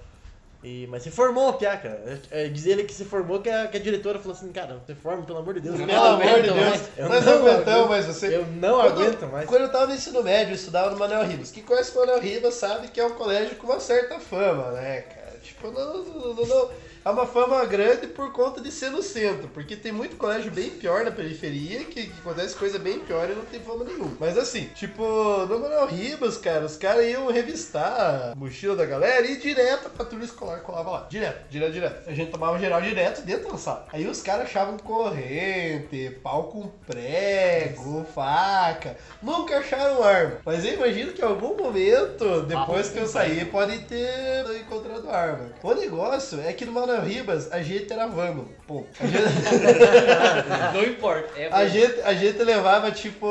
E, 0.65 0.87
mas 0.89 1.03
se 1.03 1.11
formou, 1.11 1.53
Piá, 1.53 1.77
cara. 1.77 2.19
É, 2.31 2.49
diz 2.49 2.67
ele 2.67 2.85
que 2.85 2.93
se 2.93 3.05
formou, 3.05 3.41
que 3.41 3.49
a, 3.49 3.69
que 3.69 3.77
a 3.77 3.81
diretora 3.81 4.19
falou 4.19 4.37
assim, 4.37 4.51
cara, 4.51 4.81
se 4.87 4.95
forma, 4.95 5.23
pelo 5.25 5.39
amor 5.39 5.55
de 5.55 5.61
Deus. 5.61 5.77
Pelo 5.77 5.93
amor 6.05 6.25
de 6.25 6.43
Deus. 6.43 6.57
mais. 6.57 6.83
Eu 6.97 7.09
Nós 7.09 7.25
não 7.25 7.33
aguentamos, 7.35 7.69
aguento. 7.69 7.89
mas 7.89 8.07
você. 8.07 8.37
Eu 8.37 8.47
não 8.47 8.81
Quando- 8.81 9.03
aguento 9.03 9.27
mais. 9.33 9.47
Quando 9.47 9.63
eu 9.63 9.71
tava 9.71 9.87
no 9.87 9.95
ensino 9.95 10.23
médio, 10.23 10.53
eu 10.53 10.57
estudava 10.57 10.91
no 10.91 10.99
Manuel 10.99 11.25
Ribas. 11.25 11.51
Quem 11.53 11.63
conhece 11.63 11.93
o 11.97 12.01
Manuel 12.01 12.21
Ribas 12.21 12.55
sabe 12.55 12.89
que 12.89 12.99
é 13.01 13.07
um 13.07 13.11
colégio 13.15 13.55
com 13.57 13.67
uma 13.67 13.79
certa 13.81 14.19
fama, 14.19 14.73
né, 14.73 15.03
cara? 15.03 15.37
Tipo, 15.43 15.71
não, 15.71 16.03
não, 16.03 16.35
não, 16.35 16.47
não- 16.47 16.69
é 17.07 17.11
uma 17.11 17.25
fama 17.25 17.65
grande 17.65 18.09
por 18.09 18.33
conta 18.33 18.61
de 18.61 18.69
ser 18.73 18.91
no 18.91 19.01
centro. 19.01 19.47
Porque 19.55 19.77
tem 19.77 19.93
muito 19.93 20.17
colégio 20.17 20.51
bem 20.51 20.71
pior 20.71 21.05
na 21.05 21.13
periferia 21.13 21.85
que, 21.85 22.09
que 22.09 22.19
acontece 22.19 22.57
coisa 22.57 22.81
bem 22.81 22.99
pior 22.99 23.31
e 23.31 23.35
não 23.35 23.45
tem 23.45 23.61
fama 23.61 23.85
nenhuma. 23.85 24.17
Mas 24.19 24.37
assim, 24.37 24.65
tipo, 24.75 25.05
no 25.49 25.61
Manuel 25.61 25.87
Ribas, 25.87 26.37
cara, 26.37 26.65
os 26.65 26.77
caras 26.77 27.07
iam 27.07 27.31
revistar 27.31 28.33
a 28.33 28.35
mochila 28.35 28.75
da 28.75 28.85
galera 28.85 29.25
e 29.25 29.35
ir 29.35 29.41
direto 29.41 29.89
pra 29.91 30.05
turma 30.05 30.25
escolar 30.25 30.59
colava 30.63 30.91
lá. 30.91 31.07
Direto, 31.09 31.49
direto, 31.49 31.73
direto. 31.73 32.11
A 32.11 32.13
gente 32.13 32.33
tomava 32.33 32.59
geral 32.59 32.83
direto 32.83 33.23
dentro 33.23 33.53
da 33.53 33.57
sala. 33.57 33.87
Aí 33.93 34.05
os 34.09 34.21
caras 34.21 34.47
achavam 34.47 34.77
corrente, 34.77 36.11
pau 36.25 36.49
com 36.49 36.67
prego, 36.89 38.05
faca. 38.13 38.97
Nunca 39.23 39.59
acharam 39.59 40.03
arma. 40.03 40.39
Mas 40.45 40.65
eu 40.65 40.75
imagino 40.75 41.13
que 41.13 41.23
em 41.23 41.25
algum 41.25 41.57
momento, 41.57 42.43
depois 42.43 42.89
que 42.89 42.99
eu 42.99 43.07
saí, 43.07 43.45
podem 43.45 43.79
ter 43.83 44.45
encontrado 44.61 45.09
arma. 45.09 45.53
O 45.63 45.73
negócio 45.73 46.41
é 46.41 46.53
que 46.53 46.65
no 46.65 46.73
Manuel 46.73 46.96
Ribas 47.01 47.53
a 47.53 47.63
gente 47.63 47.93
era 47.93 48.07
vândalo. 48.07 48.49
Pô, 48.67 48.85
gente, 49.01 49.13
Não 50.75 50.85
importa. 50.85 51.39
É 51.39 51.49
a 51.53 51.69
gente, 51.69 52.01
a 52.03 52.15
gente 52.15 52.43
levava 52.43 52.91
tipo 52.91 53.27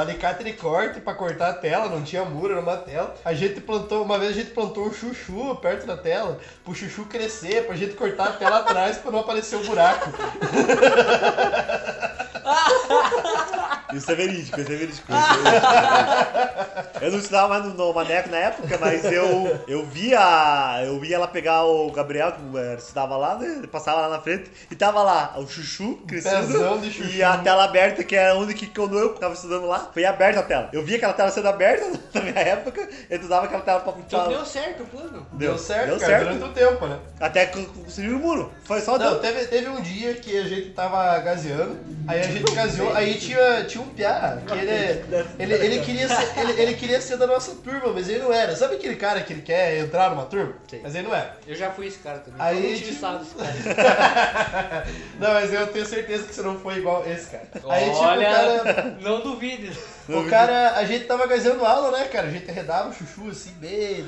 alicate 0.00 0.44
de 0.44 0.52
corte 0.52 1.00
pra 1.00 1.14
cortar 1.14 1.50
a 1.50 1.54
tela, 1.54 1.88
não 1.88 2.02
tinha 2.02 2.24
muro, 2.24 2.52
era 2.52 2.62
uma 2.62 2.76
tela. 2.76 3.14
A 3.24 3.34
gente 3.34 3.60
plantou, 3.60 4.02
uma 4.02 4.18
vez 4.18 4.32
a 4.32 4.34
gente 4.34 4.50
plantou 4.50 4.86
um 4.86 4.92
chuchu 4.92 5.56
perto 5.56 5.86
da 5.86 5.96
tela, 5.96 6.38
pro 6.64 6.74
chuchu 6.74 7.04
crescer, 7.04 7.66
pra 7.66 7.76
gente 7.76 7.94
cortar 7.94 8.28
a 8.28 8.32
tela 8.32 8.58
atrás 8.58 8.98
pra 8.98 9.10
não 9.10 9.20
aparecer 9.20 9.56
o 9.56 9.64
buraco. 9.64 10.10
Isso 13.94 14.10
é 14.10 14.14
verídico, 14.14 14.60
isso 14.60 14.72
é 14.72 14.76
verídico. 14.76 15.12
isso 15.12 15.30
é 15.30 15.50
verídico. 15.50 16.94
Eu 17.00 17.10
não 17.12 17.18
estudava 17.18 17.48
mais 17.48 17.64
no, 17.64 17.74
no 17.74 17.92
Maneco 17.94 18.28
na 18.30 18.36
época, 18.38 18.78
mas 18.80 19.04
eu, 19.04 19.60
eu 19.66 19.84
via. 19.86 20.82
Eu 20.84 20.98
via 21.00 21.16
ela 21.16 21.28
pegar 21.28 21.64
o 21.64 21.90
Gabriel, 21.90 22.32
que 22.32 22.58
eh, 22.58 22.74
estudava 22.78 23.16
lá, 23.16 23.36
né? 23.36 23.46
Ele 23.58 23.66
passava 23.66 24.02
lá 24.02 24.08
na 24.08 24.20
frente, 24.20 24.50
e 24.70 24.74
tava 24.74 25.02
lá 25.02 25.34
o 25.36 25.46
chuchu 25.46 25.96
crescendo. 26.06 26.78
De 26.80 26.90
chuchu. 26.90 27.10
E 27.10 27.22
a 27.22 27.36
tela 27.38 27.64
aberta, 27.64 28.02
que 28.04 28.16
é 28.16 28.32
onde 28.34 28.54
que 28.54 28.66
quando 28.66 28.98
eu 28.98 29.14
tava 29.14 29.34
estudando 29.34 29.66
lá, 29.66 29.90
foi 29.92 30.04
aberta 30.04 30.40
a 30.40 30.42
tela. 30.42 30.68
Eu 30.72 30.84
via 30.84 30.96
aquela 30.96 31.12
tela 31.12 31.30
sendo 31.30 31.48
aberta 31.48 31.90
na 32.14 32.20
minha 32.20 32.38
época, 32.38 32.88
eu 33.10 33.20
usava 33.20 33.46
aquela 33.46 33.62
tela 33.62 33.80
pra 33.80 33.92
Então 33.98 34.24
pra- 34.24 34.28
deu 34.32 34.44
certo 34.44 34.82
o 34.82 34.86
plano. 34.86 35.26
Deu, 35.32 35.58
certo, 35.58 35.86
deu 35.90 35.98
cara, 36.00 36.12
certo. 36.18 36.24
durante 36.38 36.44
o 36.44 36.52
tempo, 36.52 36.86
né? 36.86 36.98
Até 37.20 37.46
que 37.46 37.64
conseguiu 37.66 38.16
o 38.16 38.20
muro. 38.20 38.52
Foi 38.64 38.80
só 38.80 38.98
Não, 38.98 39.10
deu. 39.12 39.20
teve, 39.20 39.44
teve 39.46 39.68
um 39.68 39.80
dia 39.80 40.14
que 40.14 40.36
a 40.38 40.44
gente 40.44 40.70
tava 40.70 41.18
gaseando, 41.18 41.78
aí 42.06 42.20
a 42.20 42.24
gente 42.24 42.52
gaseou, 42.54 42.92
aí 42.94 43.14
tinha, 43.14 43.64
tinha 43.64 43.83
um 43.84 43.94
piá, 43.94 44.38
que 44.46 44.52
ele, 44.52 45.04
ele, 45.38 45.54
ele, 45.54 45.80
queria 45.84 46.08
ser, 46.08 46.38
ele, 46.40 46.60
ele 46.60 46.74
queria 46.74 47.00
ser 47.00 47.16
da 47.16 47.26
nossa 47.26 47.54
turma, 47.56 47.92
mas 47.92 48.08
ele 48.08 48.20
não 48.20 48.32
era. 48.32 48.56
Sabe 48.56 48.74
aquele 48.74 48.96
cara 48.96 49.20
que 49.20 49.32
ele 49.32 49.42
quer 49.42 49.78
entrar 49.78 50.10
numa 50.10 50.24
turma? 50.26 50.54
Sim. 50.68 50.80
Mas 50.82 50.94
ele 50.94 51.08
não 51.08 51.14
é. 51.14 51.32
Eu 51.46 51.54
já 51.54 51.70
fui 51.70 51.86
esse 51.86 51.98
cara 51.98 52.18
também. 52.18 52.40
Aí, 52.40 52.56
eu 52.56 52.70
não 52.70 52.76
tive 52.78 52.92
tipo- 52.94 53.18
desse 53.18 53.74
cara. 53.74 54.86
Não, 55.18 55.32
mas 55.32 55.52
eu 55.52 55.66
tenho 55.68 55.86
certeza 55.86 56.24
que 56.24 56.34
você 56.34 56.42
não 56.42 56.58
foi 56.58 56.78
igual 56.78 57.04
esse 57.06 57.26
cara. 57.30 57.48
Aí, 57.68 57.84
tipo, 57.84 57.96
Olha, 57.96 58.28
o 58.28 58.64
cara. 58.64 58.98
não 59.00 59.20
duvide. 59.20 59.72
O 60.08 60.24
cara, 60.28 60.72
a 60.76 60.84
gente 60.84 61.04
tava 61.04 61.26
gaseando 61.26 61.64
aula, 61.64 61.96
né, 61.98 62.04
cara? 62.08 62.26
A 62.26 62.30
gente 62.30 62.50
arredava 62.50 62.90
o 62.90 62.92
chuchu 62.92 63.28
assim, 63.30 63.52
bem 63.60 64.04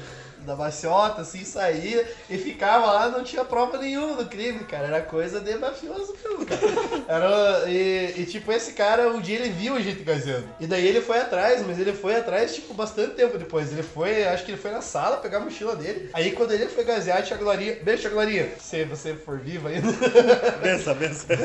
da 0.46 0.56
maciota, 0.56 1.22
assim, 1.22 1.44
saía 1.44 2.08
e 2.30 2.38
ficava 2.38 2.86
lá, 2.86 3.08
não 3.08 3.24
tinha 3.24 3.44
prova 3.44 3.78
nenhuma 3.78 4.22
do 4.22 4.26
crime, 4.26 4.60
cara. 4.60 4.86
Era 4.86 5.02
coisa 5.02 5.40
de 5.40 5.56
mafioso 5.56 6.14
mesmo, 6.24 6.46
cara. 6.46 6.60
Era, 7.08 7.70
e, 7.70 8.14
e, 8.18 8.26
tipo, 8.26 8.52
esse 8.52 8.72
cara, 8.72 9.08
um 9.08 9.20
dia 9.20 9.38
ele 9.38 9.50
viu 9.50 9.74
a 9.74 9.80
gente 9.80 10.02
gaseando. 10.02 10.48
E 10.60 10.66
daí 10.66 10.86
ele 10.86 11.00
foi 11.00 11.18
atrás, 11.18 11.64
mas 11.66 11.78
ele 11.78 11.92
foi 11.92 12.16
atrás, 12.16 12.54
tipo, 12.54 12.72
bastante 12.72 13.14
tempo 13.14 13.36
depois. 13.38 13.72
Ele 13.72 13.82
foi, 13.82 14.24
acho 14.24 14.44
que 14.44 14.52
ele 14.52 14.60
foi 14.60 14.70
na 14.70 14.80
sala 14.80 15.16
pegar 15.16 15.38
a 15.38 15.40
mochila 15.40 15.74
dele. 15.74 16.10
Aí 16.12 16.32
quando 16.32 16.52
ele 16.52 16.66
foi 16.66 16.84
gasear, 16.84 17.22
tinha 17.22 17.36
a 17.36 17.40
Glorinha. 17.40 17.76
Beijo, 17.82 18.02
tia 18.02 18.10
Glorinha. 18.10 18.48
Se 18.60 18.84
você 18.84 19.14
for 19.14 19.38
viva 19.38 19.68
ainda. 19.68 19.88
Pensa, 20.62 20.94
pensa. 20.94 21.26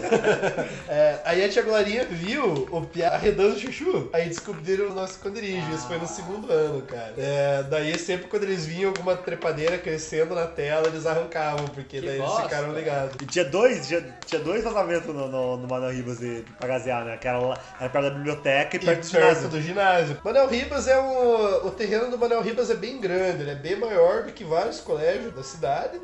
É, 0.88 1.20
aí 1.26 1.44
a 1.44 1.50
tia 1.50 1.62
Glorinha 1.62 2.06
viu 2.06 2.68
o 2.70 2.82
Pia 2.86 3.10
arredando 3.10 3.56
o 3.56 3.60
chuchu. 3.60 4.10
Aí 4.14 4.28
descobriram 4.28 4.90
o 4.90 4.94
nosso 4.94 5.14
esconderijo. 5.14 5.74
Isso 5.74 5.88
foi 5.88 5.98
no 5.98 6.08
segundo 6.08 6.52
ano, 6.52 6.82
cara. 6.84 7.14
É, 7.18 7.64
daí 7.64 7.98
sempre 7.98 8.28
quando 8.28 8.44
eles 8.44 8.66
vinham 8.66 8.91
alguma 8.92 9.16
trepadeira 9.18 9.78
crescendo 9.78 10.36
na 10.36 10.46
tela, 10.48 10.88
eles 10.88 11.06
arrancavam, 11.06 11.66
porque 11.68 12.00
Que 12.00 12.06
daí 12.06 12.16
eles 12.18 12.28
bosta. 12.28 12.44
ficaram 12.44 12.74
ligados. 12.74 13.16
E 13.22 13.26
tinha 13.26 13.46
dois, 13.46 13.88
tinha, 13.88 14.02
tinha 14.26 14.42
dois 14.42 14.64
vazamentos 14.64 15.08
no, 15.14 15.28
no, 15.28 15.58
no 15.58 15.68
Manuel 15.68 15.92
Ribas 15.92 16.20
de, 16.20 16.44
pra 16.60 16.68
gasear, 16.68 17.04
né? 17.06 17.18
Que 17.18 17.28
era, 17.28 17.40
lá, 17.40 17.58
era 17.80 17.90
perto 17.90 18.04
da 18.06 18.10
biblioteca 18.16 18.76
e 18.76 18.80
E 18.80 18.86
perto 18.86 19.06
do 19.08 19.12
perto 19.12 19.26
ginásio. 19.30 19.50
do 19.50 19.62
ginásio. 19.62 20.18
Manel 20.24 20.48
Ribas 20.48 20.88
é 20.88 21.00
um. 21.00 21.68
O 21.68 21.72
terreno 21.72 22.10
do 22.12 22.18
Manel 22.18 22.42
Ribas 22.42 22.70
é 22.70 22.76
bem 22.76 23.00
grande, 23.00 23.42
ele 23.42 23.52
é 23.52 23.56
bem 23.56 23.76
maior 23.78 24.24
do 24.24 24.32
que 24.32 24.44
vários 24.44 24.80
colégios 24.80 25.34
da 25.34 25.44
cidade. 25.44 26.00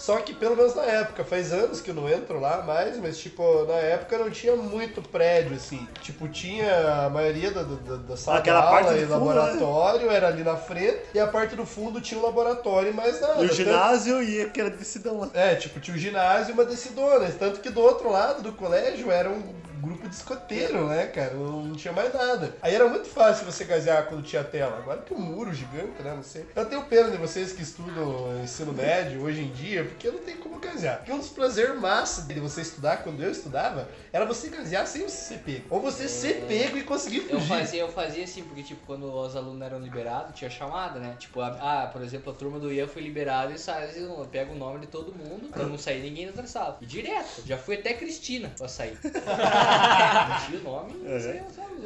Só 0.00 0.16
que 0.16 0.32
pelo 0.32 0.56
menos 0.56 0.74
na 0.74 0.82
época, 0.84 1.22
faz 1.22 1.52
anos 1.52 1.82
que 1.82 1.90
eu 1.90 1.94
não 1.94 2.08
entro 2.08 2.40
lá 2.40 2.62
mais, 2.62 2.96
mas 2.96 3.18
tipo, 3.18 3.66
na 3.66 3.74
época 3.74 4.16
não 4.16 4.30
tinha 4.30 4.56
muito 4.56 5.02
prédio, 5.02 5.54
assim. 5.54 5.86
Tipo, 6.00 6.26
tinha 6.26 7.04
a 7.04 7.10
maioria 7.10 7.50
da, 7.50 7.62
da, 7.64 7.96
da 7.96 8.16
sala 8.16 8.38
Aquela 8.38 8.62
parte 8.62 8.94
do 8.94 9.00
fundo, 9.02 9.10
laboratório 9.10 10.10
era 10.10 10.28
ali 10.28 10.42
na 10.42 10.56
frente, 10.56 11.02
e 11.12 11.20
a 11.20 11.26
parte 11.26 11.54
do 11.54 11.66
fundo 11.66 12.00
tinha 12.00 12.18
um 12.18 12.24
laboratório 12.24 12.88
e 12.88 12.94
mais 12.94 13.20
nada. 13.20 13.34
E 13.42 13.44
o 13.44 13.48
Tanto- 13.48 13.54
ginásio 13.54 14.22
e 14.22 14.40
aquele 14.40 14.70
decidão 14.70 15.20
lá. 15.20 15.28
É, 15.34 15.54
tipo, 15.56 15.78
tinha 15.78 15.94
o 15.94 16.00
ginásio 16.00 16.52
e 16.52 16.54
uma 16.54 16.64
descidona. 16.64 17.30
Tanto 17.38 17.60
que 17.60 17.68
do 17.68 17.82
outro 17.82 18.10
lado 18.10 18.42
do 18.42 18.52
colégio 18.54 19.10
era 19.10 19.28
um 19.28 19.42
grupo 19.80 20.08
de 20.08 20.14
escoteiro, 20.14 20.86
né, 20.88 21.06
cara? 21.06 21.34
Não 21.34 21.74
tinha 21.74 21.92
mais 21.92 22.12
nada. 22.12 22.54
Aí 22.62 22.74
era 22.74 22.86
muito 22.88 23.08
fácil 23.08 23.44
você 23.46 23.64
gasear 23.64 24.06
quando 24.06 24.22
tinha 24.22 24.44
tela. 24.44 24.78
Agora 24.78 25.02
que 25.02 25.12
o 25.14 25.18
muro 25.18 25.52
gigante, 25.52 26.02
né? 26.02 26.14
Não 26.14 26.22
sei. 26.22 26.46
Eu 26.54 26.66
tenho 26.66 26.82
pena 26.84 27.10
de 27.10 27.16
vocês 27.16 27.52
que 27.52 27.62
estudam 27.62 28.40
ensino 28.42 28.72
médio 28.72 29.22
hoje 29.22 29.42
em 29.42 29.50
dia, 29.52 29.84
porque 29.84 30.10
não 30.10 30.18
tem 30.20 30.36
como 30.36 30.58
gasear. 30.58 30.98
Porque 30.98 31.12
um 31.12 31.18
dos 31.18 31.28
prazeres 31.30 31.78
massa 31.78 32.22
de 32.22 32.38
você 32.40 32.60
estudar 32.60 32.98
quando 33.02 33.22
eu 33.22 33.30
estudava 33.30 33.88
era 34.12 34.24
você 34.24 34.48
gasear 34.48 34.86
sem 34.86 35.02
você 35.02 35.16
ser 35.34 35.38
pego. 35.38 35.64
Ou 35.70 35.80
você 35.80 36.08
ser 36.08 36.44
pego 36.46 36.76
e 36.76 36.82
conseguir 36.82 37.18
Eu 37.28 37.38
fugir. 37.40 37.48
fazia, 37.48 37.80
eu 37.80 37.88
fazia 37.92 38.24
assim, 38.24 38.42
porque 38.44 38.62
tipo, 38.62 38.84
quando 38.86 39.04
os 39.12 39.34
alunos 39.36 39.62
eram 39.62 39.78
liberados, 39.80 40.34
tinha 40.38 40.50
chamada, 40.50 40.98
né? 40.98 41.16
Tipo, 41.18 41.40
a- 41.40 41.58
ah, 41.60 41.86
por 41.86 42.02
exemplo, 42.02 42.32
a 42.32 42.34
turma 42.36 42.58
do 42.58 42.72
Ian 42.72 42.86
foi 42.86 43.02
liberada 43.02 43.52
e 43.52 43.58
sai, 43.58 43.90
eu 43.96 44.26
pego 44.30 44.52
o 44.54 44.56
nome 44.58 44.80
de 44.80 44.86
todo 44.86 45.12
mundo 45.14 45.48
pra 45.50 45.64
não 45.64 45.78
sair 45.78 46.02
ninguém 46.02 46.24
da 46.26 46.30
outra 46.32 46.46
sala. 46.46 46.78
E 46.80 46.86
direto, 46.86 47.42
já 47.46 47.56
fui 47.56 47.76
até 47.76 47.94
Cristina 47.94 48.50
pra 48.56 48.68
sair. 48.68 48.98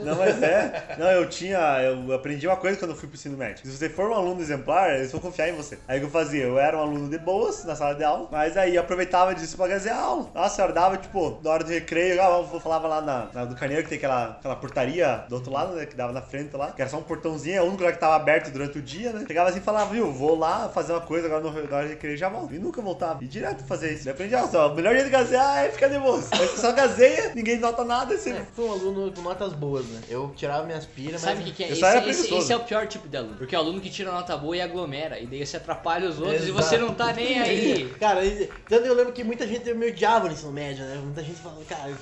Não, 0.02 0.16
mas 0.16 0.42
é. 0.42 0.96
Não, 0.98 1.10
eu 1.10 1.28
tinha. 1.28 1.58
Eu 1.82 2.12
aprendi 2.12 2.46
uma 2.46 2.56
coisa 2.56 2.78
quando 2.78 2.90
eu 2.92 2.96
fui 2.96 3.08
pro 3.08 3.16
ensino 3.16 3.36
médio. 3.36 3.64
Se 3.64 3.76
você 3.76 3.88
for 3.88 4.10
um 4.10 4.14
aluno 4.14 4.40
exemplar, 4.40 4.94
eles 4.94 5.12
vão 5.12 5.20
confiar 5.20 5.48
em 5.48 5.52
você. 5.52 5.78
Aí 5.86 5.98
o 5.98 6.00
que 6.00 6.06
eu 6.06 6.10
fazia? 6.10 6.44
Eu 6.44 6.58
era 6.58 6.76
um 6.76 6.80
aluno 6.80 7.08
de 7.08 7.18
boas 7.18 7.64
na 7.64 7.76
sala 7.76 7.94
de 7.94 8.02
aula, 8.02 8.28
mas 8.30 8.56
aí 8.56 8.76
aproveitava 8.76 9.34
disso 9.34 9.56
pra 9.56 9.68
gazear 9.68 9.98
a 9.98 10.02
aula. 10.02 10.30
Nossa, 10.34 10.62
eu 10.62 10.72
dava, 10.72 10.96
tipo, 10.96 11.38
na 11.42 11.50
hora 11.50 11.64
do 11.64 11.70
recreio, 11.70 12.14
eu 12.14 12.48
eu 12.52 12.60
falava 12.60 12.88
lá 12.88 13.00
na, 13.00 13.28
na 13.32 13.44
do 13.44 13.54
Carneiro 13.54 13.82
que 13.82 13.88
tem 13.88 13.98
aquela, 13.98 14.30
aquela 14.30 14.56
portaria 14.56 15.24
do 15.28 15.36
outro 15.36 15.52
lado, 15.52 15.74
né? 15.74 15.86
Que 15.86 15.94
dava 15.94 16.12
na 16.12 16.22
frente 16.22 16.56
lá, 16.56 16.72
que 16.72 16.80
era 16.80 16.90
só 16.90 16.98
um 16.98 17.02
portãozinho, 17.02 17.56
é 17.56 17.60
o 17.60 17.64
único 17.64 17.78
lugar 17.78 17.92
que 17.92 18.00
tava 18.00 18.16
aberto 18.16 18.50
durante 18.50 18.78
o 18.78 18.82
dia, 18.82 19.12
né? 19.12 19.24
Chegava 19.26 19.50
assim 19.50 19.58
e 19.58 19.62
falava, 19.62 19.92
viu, 19.92 20.12
vou 20.12 20.38
lá 20.38 20.68
fazer 20.68 20.92
uma 20.92 21.00
coisa 21.00 21.26
agora 21.26 21.42
no, 21.42 21.52
na 21.52 21.76
hora 21.76 21.86
do 21.86 21.90
recreio 21.90 22.16
já 22.16 22.28
volto. 22.28 22.54
E 22.54 22.58
nunca 22.58 22.80
voltava. 22.82 23.22
E 23.22 23.26
direto 23.26 23.64
fazer 23.64 23.92
isso. 23.92 24.08
Eu 24.08 24.12
aprendi, 24.12 24.34
ó, 24.34 24.68
o 24.68 24.74
melhor 24.74 24.92
jeito 24.92 25.06
de 25.06 25.10
gazear 25.10 25.64
é 25.64 25.70
ficar 25.70 25.88
de 25.88 25.98
boas. 25.98 26.32
Aí 26.32 26.46
você 26.46 26.60
só 26.60 26.72
gazeia, 26.72 27.32
ninguém 27.34 27.58
nota 27.58 27.73
nada, 27.82 28.16
você. 28.16 28.30
É, 28.30 28.44
fui 28.54 28.66
um 28.66 28.72
aluno 28.72 29.10
com 29.12 29.22
notas 29.22 29.54
boas, 29.54 29.84
né? 29.86 30.02
Eu 30.08 30.32
tirava 30.36 30.64
minhas 30.66 30.84
pilhas, 30.84 31.20
Sabe 31.22 31.36
o 31.36 31.36
mas. 31.38 31.46
que, 31.46 31.52
que 31.52 31.64
é? 31.64 31.68
Eu 31.70 31.72
Esse, 31.72 32.10
esse- 32.26 32.34
esse 32.34 32.52
é 32.52 32.56
o 32.56 32.60
pior 32.60 32.86
tipo 32.86 33.08
de 33.08 33.16
aluno. 33.16 33.36
Porque 33.36 33.54
é 33.54 33.58
o 33.58 33.62
aluno 33.62 33.80
que 33.80 33.88
tira 33.90 34.12
nota 34.12 34.36
boa 34.36 34.56
e 34.56 34.60
aglomera. 34.60 35.18
E 35.18 35.26
daí 35.26 35.44
você 35.44 35.56
atrapalha 35.56 36.08
os 36.08 36.20
outros 36.20 36.42
e 36.46 36.50
Exato. 36.50 36.62
você 36.62 36.78
não 36.78 36.94
tá 36.94 37.12
nem 37.12 37.40
aí. 37.40 37.88
Cara, 37.98 38.24
e- 38.24 38.48
tanto 38.68 38.84
eu 38.86 38.94
lembro 38.94 39.12
que 39.12 39.24
muita 39.24 39.46
gente 39.48 39.72
me 39.74 39.88
odiava 39.88 40.26
no 40.28 40.34
ensino 40.34 40.52
médio, 40.52 40.84
né? 40.84 41.00
Muita 41.02 41.22
gente 41.24 41.40
falando, 41.40 41.66
cara, 41.66 41.92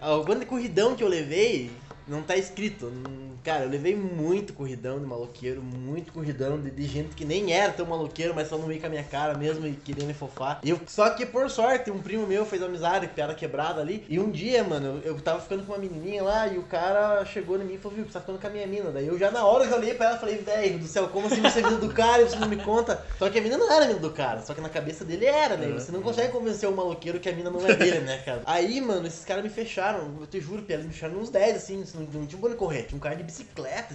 a, 0.00 0.06
a, 0.08 0.16
o 0.18 0.24
quanto 0.24 0.40
de 0.40 0.46
corridão 0.46 0.94
que 0.94 1.02
eu 1.02 1.08
levei, 1.08 1.70
não 2.06 2.22
tá 2.22 2.36
escrito. 2.36 2.86
Hum, 2.86 3.25
Cara, 3.46 3.62
eu 3.62 3.70
levei 3.70 3.94
muito 3.94 4.52
corridão 4.52 4.98
de 4.98 5.06
maloqueiro, 5.06 5.62
muito 5.62 6.12
corridão 6.12 6.60
de, 6.60 6.68
de 6.68 6.82
gente 6.82 7.14
que 7.14 7.24
nem 7.24 7.52
era 7.52 7.72
tão 7.72 7.86
maloqueiro, 7.86 8.34
mas 8.34 8.48
só 8.48 8.58
não 8.58 8.66
veio 8.66 8.80
com 8.80 8.88
a 8.88 8.90
minha 8.90 9.04
cara 9.04 9.38
mesmo 9.38 9.64
e 9.68 9.72
queria 9.72 10.04
me 10.04 10.12
fofar. 10.12 10.58
Eu, 10.64 10.80
só 10.84 11.10
que 11.10 11.24
por 11.24 11.48
sorte, 11.48 11.88
um 11.88 12.00
primo 12.00 12.26
meu 12.26 12.44
fez 12.44 12.60
amizade, 12.60 13.06
piada 13.06 13.36
quebrada 13.36 13.80
ali. 13.80 14.04
E 14.08 14.18
um 14.18 14.32
dia, 14.32 14.64
mano, 14.64 15.00
eu, 15.04 15.12
eu 15.12 15.20
tava 15.20 15.40
ficando 15.40 15.62
com 15.62 15.74
uma 15.74 15.78
menininha 15.78 16.24
lá 16.24 16.48
e 16.48 16.58
o 16.58 16.64
cara 16.64 17.24
chegou 17.24 17.56
em 17.62 17.64
mim 17.64 17.74
e 17.74 17.78
falou, 17.78 17.98
viu, 17.98 18.06
você 18.06 18.14
tá 18.14 18.20
ficando 18.20 18.40
com 18.40 18.48
a 18.48 18.50
minha 18.50 18.66
mina. 18.66 18.90
Daí 18.90 19.06
eu 19.06 19.16
já 19.16 19.30
na 19.30 19.46
hora 19.46 19.62
eu 19.62 19.70
já 19.70 19.76
olhei 19.76 19.94
pra 19.94 20.06
ela 20.06 20.16
e 20.16 20.18
falei, 20.18 20.38
velho 20.38 20.80
do 20.80 20.88
céu, 20.88 21.06
como 21.06 21.28
assim 21.28 21.40
você 21.40 21.60
é 21.60 21.62
mina 21.62 21.78
do 21.78 21.94
cara 21.94 22.22
e 22.22 22.28
você 22.28 22.36
não 22.40 22.48
me 22.48 22.56
conta? 22.56 23.00
Só 23.16 23.30
que 23.30 23.38
a 23.38 23.42
mina 23.42 23.56
não 23.56 23.70
era 23.70 23.86
mina 23.86 24.00
do 24.00 24.10
cara, 24.10 24.42
só 24.42 24.54
que 24.54 24.60
na 24.60 24.68
cabeça 24.68 25.04
dele 25.04 25.24
era, 25.24 25.56
né? 25.56 25.68
Você 25.68 25.92
não 25.92 26.02
consegue 26.02 26.32
convencer 26.32 26.68
o 26.68 26.74
maloqueiro 26.74 27.20
que 27.20 27.28
a 27.28 27.32
mina 27.32 27.48
não 27.48 27.64
é 27.64 27.76
dele, 27.76 28.00
né, 28.00 28.18
cara? 28.24 28.42
Aí, 28.44 28.80
mano, 28.80 29.06
esses 29.06 29.24
caras 29.24 29.44
me 29.44 29.50
fecharam, 29.50 30.16
eu 30.20 30.26
te 30.26 30.40
juro, 30.40 30.62
Pia, 30.62 30.74
eles 30.74 30.86
me 30.86 30.92
fecharam 30.92 31.16
uns 31.20 31.30
10, 31.30 31.56
assim, 31.56 31.84
não, 31.94 32.02
não 32.02 32.26
tinha 32.26 32.36
um 32.36 32.40
bolo 32.40 32.56
correr, 32.56 32.82
tinha 32.82 32.96
um 32.96 33.00
cara 33.00 33.14
de 33.14 33.22
bicicleta, 33.22 33.35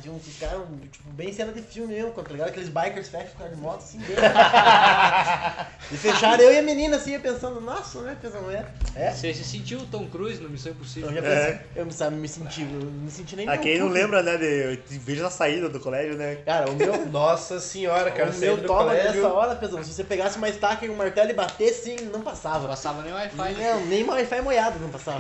tinha 0.02 0.14
um 0.14 0.20
cara, 0.40 0.62
tipo, 0.92 1.10
bem 1.12 1.32
cena 1.34 1.52
de 1.52 1.62
filme 1.62 1.94
mesmo, 1.94 2.12
tá 2.12 2.22
ligado? 2.30 2.50
Aqueles 2.50 2.70
bikers 2.70 3.10
com 3.10 3.18
cara 3.38 3.50
de 3.50 3.62
moto, 3.62 3.80
assim, 3.80 4.00
bem. 4.00 4.16
e 5.92 5.98
fecharam 5.98 6.44
eu 6.44 6.54
e 6.54 6.60
a 6.60 6.62
menina, 6.62 6.98
assim, 6.98 7.20
pensando, 7.20 7.62
nossa, 7.62 8.02
né, 8.02 8.18
pensando, 8.22 8.50
é. 8.52 8.66
É. 8.96 9.12
Você 9.12 9.34
se 9.34 9.44
sentiu 9.44 9.80
o 9.80 9.86
Tom 9.86 10.08
Cruise 10.08 10.42
no 10.42 10.50
Missão 10.50 10.72
Impossível? 10.72 11.10
Eu 11.10 11.16
já 11.16 11.22
pensei, 11.22 11.60
eu 11.76 11.86
me, 11.86 11.94
sabe, 11.94 12.16
me 12.16 12.28
senti, 12.28 12.62
eu 12.62 12.68
me 12.68 13.12
senti 13.12 13.36
nem 13.36 13.48
A 13.48 13.52
meu 13.54 13.62
quem 13.62 13.80
não 13.80 13.88
lembra, 13.88 14.22
né, 14.24 14.38
de, 14.38 14.78
de 14.78 15.00
vejo 15.00 15.24
na 15.24 15.30
saída 15.30 15.70
do 15.70 15.80
colégio, 15.80 16.18
né? 16.18 16.36
Cara, 16.46 16.70
o 16.70 16.76
meu, 16.76 17.06
Nossa 17.08 17.60
senhora, 17.60 18.12
cara, 18.12 18.32
o 18.32 18.38
meu 18.38 18.64
toma 18.64 18.94
nessa 18.94 19.28
hora, 19.28 19.56
pesão, 19.56 19.84
se 19.84 19.94
você 19.94 20.04
pegasse 20.04 20.38
uma 20.38 20.50
estaca 20.50 20.86
e 20.86 20.90
um 20.90 20.96
martelo 20.96 21.30
e 21.30 21.34
batesse, 21.34 21.84
sim, 21.84 22.06
não 22.06 22.12
Não 22.12 22.22
passava. 22.22 22.68
passava 22.68 23.02
nem 23.02 23.14
Wi-Fi. 23.14 23.54
né? 23.54 23.74
Não, 23.74 23.86
nem 23.86 24.04
Wi-Fi 24.04 24.42
molhado 24.42 24.80
não 24.80 24.90
passava. 24.90 25.20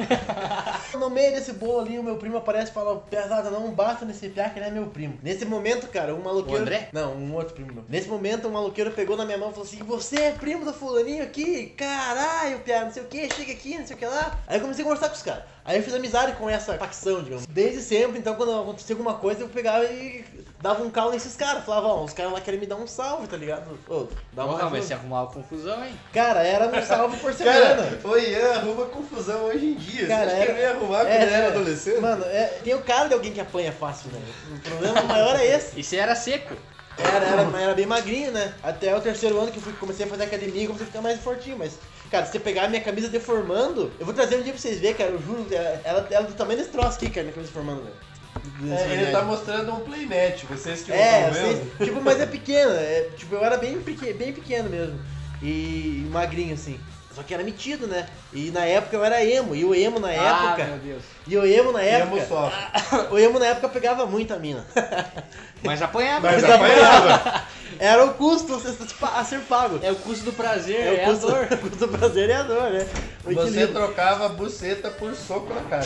no 0.93 1.09
meio 1.09 1.31
desse 1.33 1.53
bolo 1.53 1.81
ali, 1.81 1.97
o 1.97 2.03
meu 2.03 2.17
primo 2.17 2.37
aparece 2.37 2.71
e 2.71 2.73
fala, 2.73 2.97
pesada, 3.09 3.49
não 3.49 3.71
bata 3.71 4.05
nesse 4.11 4.29
piá 4.29 4.49
que 4.49 4.59
ele 4.59 4.67
é 4.67 4.71
meu 4.71 4.87
primo. 4.87 5.17
Nesse 5.23 5.45
momento, 5.45 5.87
cara, 5.87 6.13
um 6.13 6.21
maloqueiro... 6.21 6.59
O 6.59 6.61
André? 6.61 6.89
Não, 6.91 7.15
um 7.15 7.33
outro 7.33 7.53
primo 7.55 7.73
meu. 7.73 7.85
Nesse 7.87 8.07
momento, 8.07 8.47
um 8.47 8.51
maloqueiro 8.51 8.91
pegou 8.91 9.15
na 9.17 9.25
minha 9.25 9.37
mão 9.37 9.49
e 9.49 9.53
falou 9.53 9.67
assim, 9.67 9.79
você 9.79 10.17
é 10.17 10.31
primo 10.31 10.65
do 10.65 10.73
fulaninho 10.73 11.23
aqui? 11.23 11.67
Caralho, 11.77 12.59
piá, 12.59 12.85
não 12.85 12.91
sei 12.91 13.03
o 13.03 13.07
que, 13.07 13.33
chega 13.33 13.53
aqui, 13.53 13.77
não 13.77 13.87
sei 13.87 13.95
o 13.95 13.99
que 13.99 14.05
lá. 14.05 14.39
Aí 14.47 14.57
eu 14.57 14.61
comecei 14.61 14.83
a 14.83 14.87
conversar 14.87 15.09
com 15.09 15.15
os 15.15 15.23
caras. 15.23 15.43
Aí 15.63 15.77
eu 15.77 15.83
fiz 15.83 15.93
amizade 15.93 16.33
com 16.33 16.49
essa 16.49 16.73
facção, 16.77 17.21
digamos. 17.21 17.45
Desde 17.47 17.81
sempre, 17.81 18.17
então 18.17 18.33
quando 18.35 18.59
acontecia 18.61 18.95
alguma 18.95 19.13
coisa, 19.15 19.41
eu 19.41 19.49
pegava 19.49 19.85
e 19.85 20.25
dava 20.59 20.83
um 20.83 20.89
calo 20.89 21.11
nesses 21.11 21.35
caras. 21.35 21.63
Falava, 21.63 21.87
ó, 21.87 22.03
os 22.03 22.13
caras 22.13 22.31
lá 22.33 22.41
querem 22.41 22.59
me 22.59 22.65
dar 22.65 22.77
um 22.77 22.87
salve, 22.87 23.27
tá 23.27 23.37
ligado? 23.37 23.77
Ô, 23.87 24.07
dá 24.33 24.45
uma 24.45 24.57
Porra, 24.57 24.69
mas 24.71 24.85
você 24.85 24.93
arrumava 24.95 25.31
confusão, 25.31 25.83
hein? 25.85 25.93
Cara, 26.11 26.41
era 26.43 26.67
um 26.67 26.81
salve 26.85 27.17
por 27.17 27.31
semana. 27.35 27.75
Cara, 27.75 27.99
o 28.03 28.17
Ian 28.17 28.53
arruma 28.55 28.85
confusão 28.87 29.43
hoje 29.45 29.65
em 29.67 29.73
dia. 29.75 30.07
Cara, 30.07 30.29
Você 30.29 30.35
acha 30.35 30.35
que 30.37 30.41
era- 30.41 30.51
ele 30.53 30.61
ia 30.61 30.71
arrumar 30.71 30.97
quando 30.99 31.07
É, 31.11 31.33
era 31.33 31.47
adolescente? 31.49 31.99
Mano, 31.99 32.25
é, 32.25 32.45
tem 32.63 32.73
o 32.73 32.81
cara 32.81 33.07
de 33.07 33.13
alguém 33.13 33.31
que 33.31 33.39
apanha 33.39 33.71
fácil, 33.71 34.09
né? 34.11 34.19
O 34.55 34.59
problema 34.59 35.01
maior 35.03 35.35
é 35.35 35.45
esse. 35.45 35.79
E 35.79 35.83
você 35.83 35.97
era 35.97 36.15
seco. 36.15 36.55
Era, 36.97 37.25
era, 37.25 37.61
era 37.61 37.73
bem 37.73 37.85
magrinho, 37.85 38.31
né? 38.31 38.53
Até 38.63 38.95
o 38.95 38.99
terceiro 39.01 39.39
ano 39.39 39.51
que 39.51 39.57
eu 39.57 39.61
fui, 39.61 39.73
comecei 39.73 40.05
a 40.05 40.09
fazer 40.09 40.23
academia, 40.23 40.65
comecei 40.67 40.85
a 40.85 40.89
ficar 40.89 41.01
mais 41.01 41.19
fortinho, 41.21 41.57
mas. 41.57 41.73
Cara, 42.11 42.25
se 42.25 42.33
você 42.33 42.39
pegar 42.39 42.65
a 42.65 42.67
minha 42.67 42.81
camisa 42.81 43.07
deformando, 43.07 43.89
eu 43.97 44.05
vou 44.05 44.13
trazer 44.13 44.35
um 44.35 44.41
dia 44.43 44.51
pra 44.51 44.61
vocês 44.61 44.79
verem, 44.79 44.95
cara, 44.95 45.11
eu 45.11 45.21
juro, 45.21 45.45
ela, 45.49 45.81
ela, 45.85 46.07
ela 46.11 46.25
é 46.25 46.27
do 46.29 46.33
tamanho 46.33 46.59
desse 46.59 46.69
troço 46.71 46.97
aqui, 46.97 47.09
cara, 47.09 47.21
minha 47.23 47.33
camisa 47.33 47.51
deformando, 47.53 47.83
velho. 47.83 48.73
É, 48.73 48.93
ele 48.93 49.11
tá 49.11 49.21
mostrando 49.23 49.71
um 49.73 49.79
playmatch, 49.81 50.43
vocês 50.45 50.81
que 50.81 50.91
não 50.91 50.97
É, 50.97 51.29
estão 51.29 51.33
vendo. 51.33 51.57
vocês, 51.77 51.87
tipo, 51.89 52.01
mas 52.01 52.19
é 52.19 52.25
pequena, 52.27 52.73
é, 52.73 53.09
tipo, 53.15 53.35
eu 53.35 53.43
era 53.43 53.55
bem, 53.57 53.77
bem 53.79 54.33
pequeno 54.33 54.69
mesmo. 54.69 54.99
E, 55.41 56.05
magrinho, 56.11 56.53
assim. 56.53 56.79
Só 57.15 57.23
que 57.23 57.33
era 57.33 57.43
metido, 57.43 57.87
né? 57.87 58.07
E 58.31 58.51
na 58.51 58.63
época 58.65 58.95
eu 58.95 59.03
era 59.03 59.23
emo, 59.23 59.53
e 59.53 59.65
o 59.65 59.75
emo 59.75 59.99
na 59.99 60.07
Ah, 60.07 60.53
época. 60.53 60.63
meu 60.65 60.77
Deus. 60.77 61.03
E 61.27 61.37
o 61.37 61.45
emo 61.45 61.71
na 61.73 61.83
Emo 61.85 62.17
época. 62.17 62.25
sofre. 62.27 63.07
O 63.11 63.19
emo 63.19 63.37
na 63.37 63.47
época 63.47 63.67
pegava 63.69 64.05
muita 64.05 64.37
mina. 64.37 64.65
Mas 65.63 65.81
apanhava. 65.81 66.31
Mas 66.31 66.41
Mas 66.41 66.51
apanhava. 66.51 67.43
Era 67.79 68.05
o 68.05 68.13
custo 68.13 68.55
a 68.55 68.59
ser- 68.61 68.75
a 69.01 69.23
ser 69.23 69.39
pago. 69.41 69.79
É 69.83 69.91
o 69.91 69.95
custo 69.95 70.25
do 70.25 70.33
prazer, 70.33 70.75
É 70.75 71.03
é, 71.03 71.07
o 71.07 71.11
custo, 71.11 71.27
a 71.27 71.31
dor. 71.31 71.43
o 71.51 71.57
custo 71.57 71.77
do 71.77 71.87
prazer 71.89 72.29
e 72.29 72.33
a 72.33 72.43
dor, 72.43 72.69
né? 72.71 72.87
O 73.23 73.33
Você 73.33 73.41
equilíbrio. 73.41 73.67
trocava 73.73 74.25
a 74.25 74.29
buceta 74.29 74.89
por 74.89 75.13
soco 75.13 75.53
na 75.53 75.61
cara. 75.61 75.85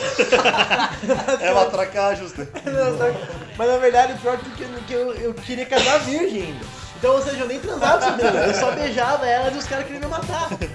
É 1.42 1.52
uma 1.52 1.66
troca 1.66 2.16
justa. 2.16 2.48
Mas 3.58 3.68
na 3.70 3.78
verdade 3.78 4.14
o 4.14 4.18
pior 4.18 4.36
é 4.36 4.38
que, 4.38 4.84
que 4.88 4.94
eu, 4.94 5.14
eu 5.16 5.34
queria 5.34 5.66
casar 5.66 6.00
virgem 6.00 6.44
ainda. 6.44 6.66
Então, 7.06 7.18
ou 7.18 7.22
seja, 7.22 7.38
eu 7.38 7.48
nem 7.48 7.60
transava 7.60 8.04
com 8.04 8.18
menina, 8.18 8.46
eu 8.46 8.54
só 8.56 8.72
beijava 8.72 9.28
ela 9.28 9.52
e 9.52 9.58
os 9.60 9.66
caras 9.66 9.86
queriam 9.86 10.02
me 10.02 10.08
matar. 10.08 10.50
Por 10.50 10.58
isso 10.64 10.74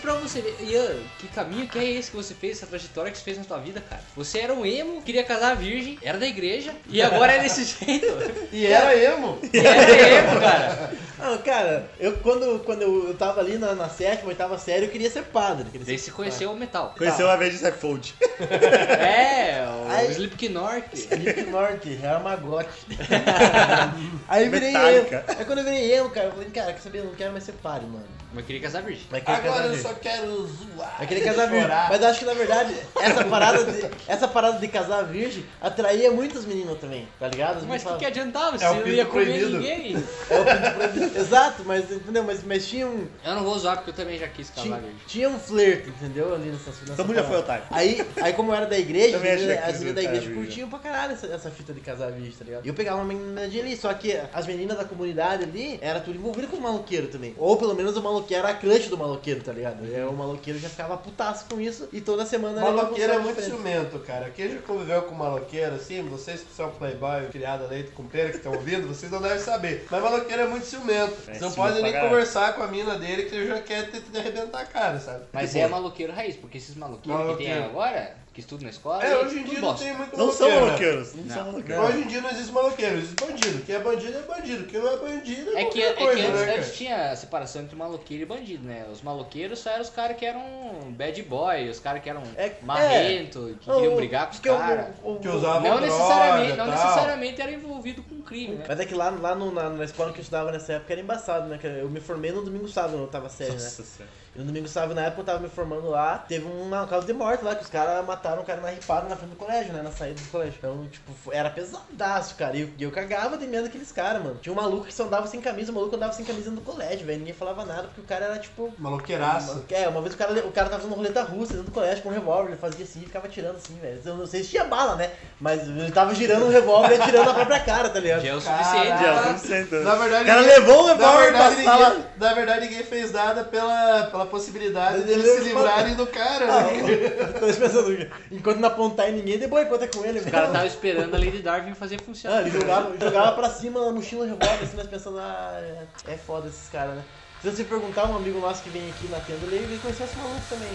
pra 0.00 0.14
você 0.14 0.40
ver, 0.40 0.56
Ian, 0.62 0.96
que 1.18 1.28
caminho 1.28 1.66
que 1.68 1.78
é 1.78 1.84
esse 1.84 2.10
que 2.10 2.16
você 2.16 2.34
fez, 2.34 2.56
essa 2.58 2.66
trajetória 2.66 3.10
que 3.10 3.18
você 3.18 3.24
fez 3.24 3.38
na 3.38 3.44
sua 3.44 3.58
vida, 3.58 3.80
cara? 3.80 4.02
Você 4.16 4.38
era 4.38 4.52
um 4.54 4.64
emo, 4.64 5.02
queria 5.02 5.24
casar 5.24 5.56
virgem, 5.56 5.98
era 6.02 6.18
da 6.18 6.26
igreja, 6.26 6.74
e 6.88 7.00
agora 7.02 7.32
é 7.32 7.38
desse 7.40 7.64
jeito. 7.84 8.06
E 8.52 8.66
era 8.66 8.96
emo. 8.96 9.38
E 9.52 9.58
era 9.58 10.20
emo, 10.20 10.40
cara. 10.40 10.92
Não, 11.18 11.38
cara, 11.38 11.90
eu 11.98 12.12
quando, 12.18 12.60
quando 12.64 12.82
eu, 12.82 13.08
eu 13.08 13.14
tava 13.14 13.40
ali 13.40 13.56
na, 13.58 13.74
na 13.74 13.88
sétima, 13.88 14.28
oitava 14.28 14.58
série, 14.58 14.84
eu 14.86 14.90
queria 14.90 15.10
ser 15.10 15.22
padre. 15.24 15.64
Queria 15.70 15.86
Daí 15.86 15.98
ser 15.98 16.06
você 16.06 16.10
conheceu 16.12 16.52
o 16.52 16.56
metal. 16.56 16.94
Conheceu 16.96 17.26
uma 17.26 17.36
vez 17.36 17.52
de 17.52 17.58
Sefold. 17.58 18.14
É, 18.38 19.66
o 19.66 19.90
Aí- 19.90 20.10
Slipknot. 20.12 20.84
Slipknot, 20.92 22.06
Armagote. 22.06 22.68
Aí 24.28 24.44
eu 24.44 24.50
virei 24.50 24.74
emo. 24.74 25.06
Aí 25.38 25.44
quando 25.44 25.58
eu 25.58 25.64
virei 25.64 25.94
emo, 25.94 26.10
cara, 26.10 26.26
eu 26.26 26.32
falei, 26.32 26.50
cara, 26.50 26.72
quer 26.72 26.80
saber, 26.80 26.98
eu 26.98 27.04
não 27.04 27.14
quero 27.14 27.32
mais 27.32 27.44
ser 27.44 27.52
padre, 27.52 27.86
mano. 27.86 28.04
Mas 28.34 28.44
queria 28.44 28.60
casar 28.60 28.82
virgem. 28.82 29.04
Querer 29.08 29.20
casar 29.24 29.38
Agora 29.38 29.64
eu 29.66 29.70
virgem. 29.72 29.82
só 29.90 29.94
quero 29.98 30.46
zoar. 30.46 30.94
Vai 30.98 31.06
querer 31.06 31.24
casar 31.24 31.46
virgem. 31.46 31.62
chorar. 31.62 31.88
Mas 31.90 32.00
eu 32.02 32.08
acho 32.08 32.18
que 32.18 32.24
na 32.24 32.34
verdade, 32.34 32.74
essa 33.00 33.24
parada 33.24 33.64
de, 33.64 33.90
essa 34.06 34.28
parada 34.28 34.58
de 34.58 34.68
casar 34.68 35.04
virgem 35.04 35.44
atraía 35.60 36.10
muitas 36.10 36.44
meninas 36.44 36.78
também, 36.78 37.08
tá 37.18 37.28
ligado? 37.28 37.58
As 37.58 37.64
Mas 37.64 37.84
o 37.84 37.88
que, 37.92 37.98
que 37.98 38.04
adiantava? 38.06 38.58
Você 38.58 38.64
É 38.64 38.70
o 38.70 38.74
não 38.74 38.82
pinto 38.82 38.96
ia 38.96 39.06
comer 39.06 39.24
proibido. 39.24 39.50
ninguém. 39.58 39.96
É 40.30 40.40
o 40.40 40.44
pinto 40.44 40.74
proibido. 40.74 41.18
Exato, 41.18 41.62
mas 41.64 41.90
entendeu? 41.90 42.24
Mas, 42.24 42.44
mas 42.44 42.66
tinha 42.66 42.86
um. 42.86 43.06
Eu 43.24 43.34
não 43.36 43.42
vou 43.44 43.54
usar 43.54 43.76
porque 43.76 43.90
eu 43.90 43.94
também 43.94 44.18
já 44.18 44.28
quis 44.28 44.50
casar 44.50 44.62
Tinha, 44.62 44.76
virgem. 44.76 44.96
tinha 45.06 45.28
um 45.30 45.38
flerte, 45.38 45.88
entendeu? 45.88 46.34
Ali 46.34 46.50
nessa, 46.50 46.70
nessa 46.70 46.94
Todo 46.96 47.06
mundo 47.06 47.16
já 47.16 47.24
foi 47.24 47.38
otário. 47.38 47.64
Aí, 47.70 48.06
aí 48.20 48.32
como 48.32 48.50
eu 48.50 48.56
era 48.56 48.66
da 48.66 48.78
igreja, 48.78 49.16
as 49.16 49.22
Também 49.22 49.36
meninas, 49.38 49.94
da 49.94 50.02
igreja 50.02 50.34
curtiam 50.34 50.68
pra 50.68 50.78
caralho 50.78 51.12
essa, 51.12 51.26
essa 51.26 51.50
fita 51.50 51.72
de 51.72 51.80
casar 51.80 52.10
virgem, 52.12 52.32
tá 52.32 52.44
ligado? 52.44 52.64
E 52.64 52.68
eu 52.68 52.74
pegava 52.74 52.98
uma 52.98 53.04
menina 53.04 53.42
ali, 53.42 53.76
só 53.76 53.92
que 53.94 54.18
as 54.32 54.46
meninas 54.46 54.76
da 54.76 54.84
comunidade 54.84 55.44
ali 55.44 55.78
era 55.80 56.00
tudo 56.00 56.16
envolvido 56.16 56.48
com 56.48 56.56
o 56.56 56.60
maloqueiro 56.60 57.06
também. 57.08 57.34
Ou 57.38 57.56
pelo 57.56 57.74
menos 57.74 57.96
o 57.96 58.02
maloqueiro 58.16 58.42
era 58.46 58.48
a 58.52 58.54
crush 58.58 58.88
do 58.88 58.96
maloqueiro, 58.98 59.42
tá 59.42 59.52
ligado? 59.52 59.84
E 59.86 59.94
aí 59.94 60.04
o 60.04 60.12
maloqueiro 60.12 60.58
já 60.58 60.68
ficava 60.68 60.96
putaço 60.96 61.44
com 61.48 61.60
isso 61.60 61.88
e 61.92 62.00
toda 62.00 62.24
semana 62.26 62.60
era 62.60 62.70
Maloqueiro 62.72 63.12
é 63.12 63.18
muito 63.18 63.40
ciumento, 63.42 63.98
cara. 64.00 64.30
Quem 64.30 64.50
já 64.50 64.58
conviveu 64.58 65.02
com 65.02 65.14
maloqueiro, 65.14 65.74
assim, 65.76 66.02
vocês 66.02 66.40
que 66.40 66.52
são 66.54 66.70
playboy, 66.70 67.26
criado 67.30 67.64
a 67.64 67.68
leite 67.68 67.90
com 67.92 68.04
pera, 68.04 68.30
que 68.30 68.36
estão 68.36 68.52
ouvindo, 68.52 68.88
vocês 68.88 69.10
não 69.12 69.20
devem 69.20 69.38
saber. 69.38 69.86
Mas 69.90 70.02
maloqueiro 70.02 70.42
é 70.42 70.46
muito 70.46 70.66
ciumento. 70.66 71.14
É, 71.28 71.34
Você 71.34 71.40
não 71.40 71.52
pode 71.52 71.82
nem 71.82 71.92
caralho. 71.92 72.10
conversar 72.10 72.54
com 72.54 72.62
a 72.62 72.66
mina 72.66 72.98
dele 72.98 73.24
que 73.24 73.34
ele 73.34 73.46
já 73.48 73.60
quer 73.60 73.90
te, 73.90 74.00
te 74.00 74.18
arrebentar 74.18 74.60
a 74.60 74.66
cara, 74.66 74.98
sabe? 75.00 75.24
Mas 75.32 75.50
Tipo, 75.52 75.64
é 75.64 75.68
maloqueiro 75.68 76.12
raiz, 76.12 76.36
porque 76.36 76.58
esses 76.58 76.74
maloqueiros 76.74 77.20
que 77.22 77.36
tem 77.44 77.48
Maloqueiro. 77.48 77.64
agora, 77.64 78.16
que 78.36 78.40
estudam 78.40 78.64
na 78.64 78.70
escola, 78.70 79.02
É, 79.02 79.16
hoje 79.16 79.38
em 79.38 79.44
dia 79.44 79.54
não 79.60 79.68
bosta. 79.68 79.82
tem 79.86 79.96
muito 79.96 80.14
Não 80.14 80.30
são 80.30 80.50
maloqueiro, 80.50 80.60
né? 80.60 80.66
maloqueiros. 80.66 81.14
Não, 81.14 81.24
Não. 81.24 81.34
são 81.34 81.44
maloqueiros. 81.46 81.84
Hoje 81.88 81.98
em 81.98 82.06
dia 82.06 82.20
não 82.20 82.30
existe 82.30 82.52
maloqueiro, 82.52 82.96
existe 82.98 83.16
bandido. 83.16 83.62
Quem 83.64 83.74
é 83.74 83.78
bandido 83.78 84.18
é 84.18 84.22
bandido, 84.22 84.64
quem 84.66 84.80
não 84.80 84.92
é 84.92 84.96
bandido 84.98 85.56
é, 85.56 85.62
É 85.62 85.64
que, 85.64 85.82
é 85.82 85.92
que 85.94 86.04
coisa, 86.04 86.20
antes, 86.28 86.40
né, 86.42 86.54
antes 86.58 86.76
tinha 86.76 87.10
a 87.12 87.16
separação 87.16 87.62
entre 87.62 87.74
maloqueiro 87.74 88.22
e 88.24 88.26
bandido, 88.26 88.68
né? 88.68 88.84
Os 88.92 89.00
maloqueiros 89.00 89.58
só 89.58 89.70
eram 89.70 89.80
os 89.82 89.88
caras 89.88 90.16
que 90.18 90.26
eram 90.26 90.42
bad 90.90 91.22
boy, 91.22 91.66
os 91.70 91.80
caras 91.80 92.02
que 92.02 92.10
eram 92.10 92.22
É- 92.36 92.52
marrento, 92.62 93.56
que 93.58 93.70
queriam 93.72 93.96
brigar 93.96 94.26
com 94.26 94.32
os 94.34 94.40
caras. 94.40 94.86
Que 95.22 95.28
usava 95.28 95.60
Não 95.60 95.76
droga, 95.78 95.86
necessariamente, 95.86 96.56
não 96.58 96.66
tal. 96.66 96.74
necessariamente 96.74 97.40
era 97.40 97.52
envolvido 97.52 98.02
com 98.02 98.15
crime, 98.26 98.56
né? 98.56 98.64
Mas 98.68 98.80
é 98.80 98.84
que 98.84 98.94
lá, 98.94 99.10
lá 99.10 99.34
no- 99.34 99.50
na, 99.52 99.70
na 99.70 99.84
escola 99.84 100.12
que 100.12 100.18
eu 100.18 100.22
estudava 100.22 100.52
nessa 100.52 100.74
época 100.74 100.92
era 100.92 101.00
embaçado, 101.00 101.46
né? 101.48 101.58
Que 101.58 101.66
Eu 101.66 101.88
me 101.88 102.00
formei 102.00 102.32
no 102.32 102.42
domingo 102.42 102.68
sábado, 102.68 102.96
eu 102.98 103.06
tava 103.06 103.28
sério, 103.28 103.54
né? 103.54 103.62
Nossa 103.62 103.82
senhora. 103.82 104.12
E 104.34 104.38
no 104.40 104.44
domingo 104.44 104.68
sábado, 104.68 104.94
na 104.94 105.06
época 105.06 105.22
eu 105.22 105.24
tava 105.24 105.38
me 105.38 105.48
formando 105.48 105.88
lá, 105.88 106.18
teve 106.18 106.44
uma 106.44 106.86
causa 106.86 107.06
de 107.06 107.12
morte 107.14 107.42
lá, 107.42 107.54
que 107.54 107.62
os 107.62 107.70
caras 107.70 108.04
mataram 108.04 108.42
um 108.42 108.44
cara 108.44 108.60
na 108.60 108.68
ripada 108.68 109.08
na 109.08 109.16
frente 109.16 109.30
do 109.30 109.36
colégio, 109.36 109.72
né? 109.72 109.80
Na 109.80 109.90
saída 109.90 110.20
do 110.20 110.28
colégio. 110.30 110.54
Então, 110.58 110.86
tipo, 110.92 111.12
era 111.32 111.48
pesadaço, 111.48 112.34
cara. 112.34 112.54
E 112.54 112.60
eu, 112.60 112.70
eu 112.78 112.90
cagava 112.90 113.38
de 113.38 113.46
medo 113.46 113.62
daqueles 113.64 113.90
caras, 113.90 114.22
mano. 114.22 114.36
Tinha 114.42 114.52
um 114.52 114.56
maluco 114.56 114.84
que 114.86 114.92
só 114.92 115.04
andava 115.04 115.26
sem 115.26 115.40
camisa, 115.40 115.72
o 115.72 115.74
maluco 115.74 115.96
andava 115.96 116.12
sem 116.12 116.24
camisa 116.24 116.50
no 116.50 116.60
colégio, 116.60 117.06
velho. 117.06 117.20
Ninguém 117.20 117.32
falava 117.32 117.64
nada, 117.64 117.84
porque 117.84 118.02
o 118.02 118.04
cara 118.04 118.26
era 118.26 118.38
tipo. 118.38 118.74
Maloqueiraço. 118.78 119.64
É, 119.70 119.88
uma 119.88 120.02
vez 120.02 120.14
o 120.14 120.18
cara, 120.18 120.32
o 120.46 120.52
cara 120.52 120.68
tava 120.68 120.82
fazendo 120.82 120.96
roleta 120.96 121.22
russa 121.22 121.52
dentro 121.54 121.70
do 121.70 121.72
colégio 121.72 122.02
com 122.02 122.10
um 122.10 122.12
revólver, 122.12 122.50
ele 122.50 122.56
fazia 122.58 122.84
assim 122.84 123.00
e 123.00 123.06
ficava 123.06 123.26
atirando 123.26 123.56
assim, 123.56 123.78
velho. 123.78 124.00
Eu 124.04 124.16
não 124.16 124.26
sei 124.26 124.42
se 124.42 124.50
tinha 124.50 124.64
bala, 124.64 124.96
né? 124.96 125.12
Mas 125.40 125.66
ele 125.66 125.90
tava 125.92 126.14
girando 126.14 126.44
um 126.44 126.50
revólver 126.50 126.96
e 126.96 127.00
atirando 127.00 127.24
na 127.24 127.34
própria 127.34 127.60
cara, 127.60 127.88
tá 127.88 127.98
ligado? 128.00 128.15
Já 128.20 128.28
é 128.28 128.34
o 128.34 128.40
suficiente. 128.40 128.88
Já, 128.88 129.12
Ah, 129.20 129.32
não 129.32 129.38
sei, 129.38 129.60
então. 129.62 129.82
Na 129.82 129.94
verdade, 129.96 130.22
O 130.24 130.26
cara 130.26 130.40
ninguém- 130.42 130.58
levou 130.58 130.84
o 130.84 130.86
na 130.86 130.92
revólver 130.94 131.22
verdade, 131.22 131.54
pra 131.56 131.64
sala. 131.64 131.88
ninguém, 131.90 132.04
na 132.18 132.34
verdade, 132.34 132.60
ninguém 132.66 132.82
fez 132.84 133.12
nada 133.12 133.44
pela, 133.44 134.04
pela 134.10 134.26
possibilidade 134.26 135.02
de 135.04 135.12
Ele 135.12 135.20
eles 135.22 135.32
se 135.38 135.40
livrarem 135.44 135.94
do 135.94 136.06
cara, 136.06 136.44
Ah, 136.46 136.62
né? 136.62 137.52
pensando, 137.58 138.08
enquanto 138.30 138.58
não 138.58 138.68
apontar 138.68 139.08
em 139.10 139.12
ninguém, 139.14 139.38
depois 139.38 139.68
conta 139.68 139.86
com 139.88 140.04
ele. 140.04 140.20
O 140.20 140.30
cara 140.30 140.48
tava 140.48 140.66
esperando 140.66 141.14
a 141.14 141.18
Lady 141.18 141.38
Darwin 141.42 141.74
fazer 141.74 142.00
funcionar. 142.00 142.38
Ah, 142.38 142.40
ele 142.42 142.50
jogava, 142.50 142.92
jogava 142.98 143.32
pra 143.32 143.50
cima 143.50 143.88
a 143.88 143.92
mochila 143.92 144.24
revólver, 144.26 144.62
assim, 144.64 144.76
mas 144.76 144.86
pensando, 144.86 145.18
ah, 145.18 145.60
é, 146.06 146.12
é 146.12 146.16
foda 146.16 146.48
esses 146.48 146.68
caras, 146.68 146.94
né? 146.94 147.02
Se 147.42 147.50
você 147.50 147.64
perguntar 147.64 148.06
um 148.10 148.16
amigo 148.16 148.40
nosso 148.40 148.62
que 148.62 148.70
vem 148.70 148.88
aqui 148.88 149.06
na 149.08 149.20
tenda, 149.20 149.44
ele 149.46 149.56
ele 149.56 149.78
conheceu 149.80 150.06
esse 150.06 150.16
maluco 150.16 150.40
também. 150.48 150.70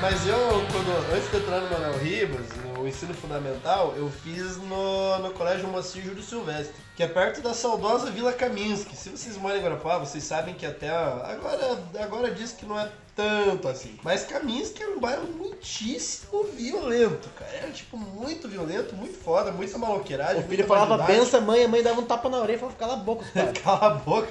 Mas 0.00 0.26
eu, 0.26 0.36
quando, 0.70 1.14
antes 1.14 1.30
de 1.30 1.36
entrar 1.38 1.60
no 1.60 1.70
Manuel 1.70 1.98
Ribas, 1.98 2.46
no 2.76 2.86
ensino 2.86 3.14
fundamental, 3.14 3.94
eu 3.96 4.10
fiz 4.10 4.58
no, 4.58 5.18
no 5.18 5.30
Colégio 5.30 5.66
Moacir 5.66 6.04
Júlio 6.04 6.22
Silvestre, 6.22 6.74
que 6.94 7.02
é 7.02 7.08
perto 7.08 7.40
da 7.40 7.54
saudosa 7.54 8.10
Vila 8.10 8.32
Kaminski. 8.32 8.94
Se 8.94 9.08
vocês 9.08 9.36
moram 9.38 9.56
em 9.56 9.62
Guarapava, 9.62 10.04
vocês 10.04 10.22
sabem 10.22 10.54
que 10.54 10.66
até 10.66 10.90
agora, 10.90 11.78
agora 12.00 12.30
diz 12.30 12.52
que 12.52 12.66
não 12.66 12.78
é 12.78 12.90
tanto 13.14 13.68
assim. 13.68 13.98
Mas 14.02 14.24
Kaminski 14.24 14.82
era 14.82 14.92
um 14.92 15.00
bairro 15.00 15.26
muitíssimo 15.26 16.44
violento, 16.44 17.28
cara. 17.30 17.50
Era 17.52 17.70
tipo 17.70 17.96
muito 17.96 18.48
violento, 18.48 18.94
muito 18.96 19.16
foda, 19.18 19.52
muita 19.52 19.78
maloqueiragem. 19.78 20.42
O 20.42 20.48
filho 20.48 20.66
falava, 20.66 20.98
benção, 21.04 21.40
mãe, 21.40 21.64
a 21.64 21.68
mãe 21.68 21.82
dava 21.82 22.00
um 22.00 22.04
tapa 22.04 22.28
na 22.28 22.38
orelha 22.38 22.56
e 22.56 22.58
falava, 22.58 22.76
cala 22.76 22.92
a 22.94 22.96
boca, 22.96 23.24
cara. 23.32 23.52
Cala 23.52 23.86
a 23.86 23.94
boca. 23.94 24.28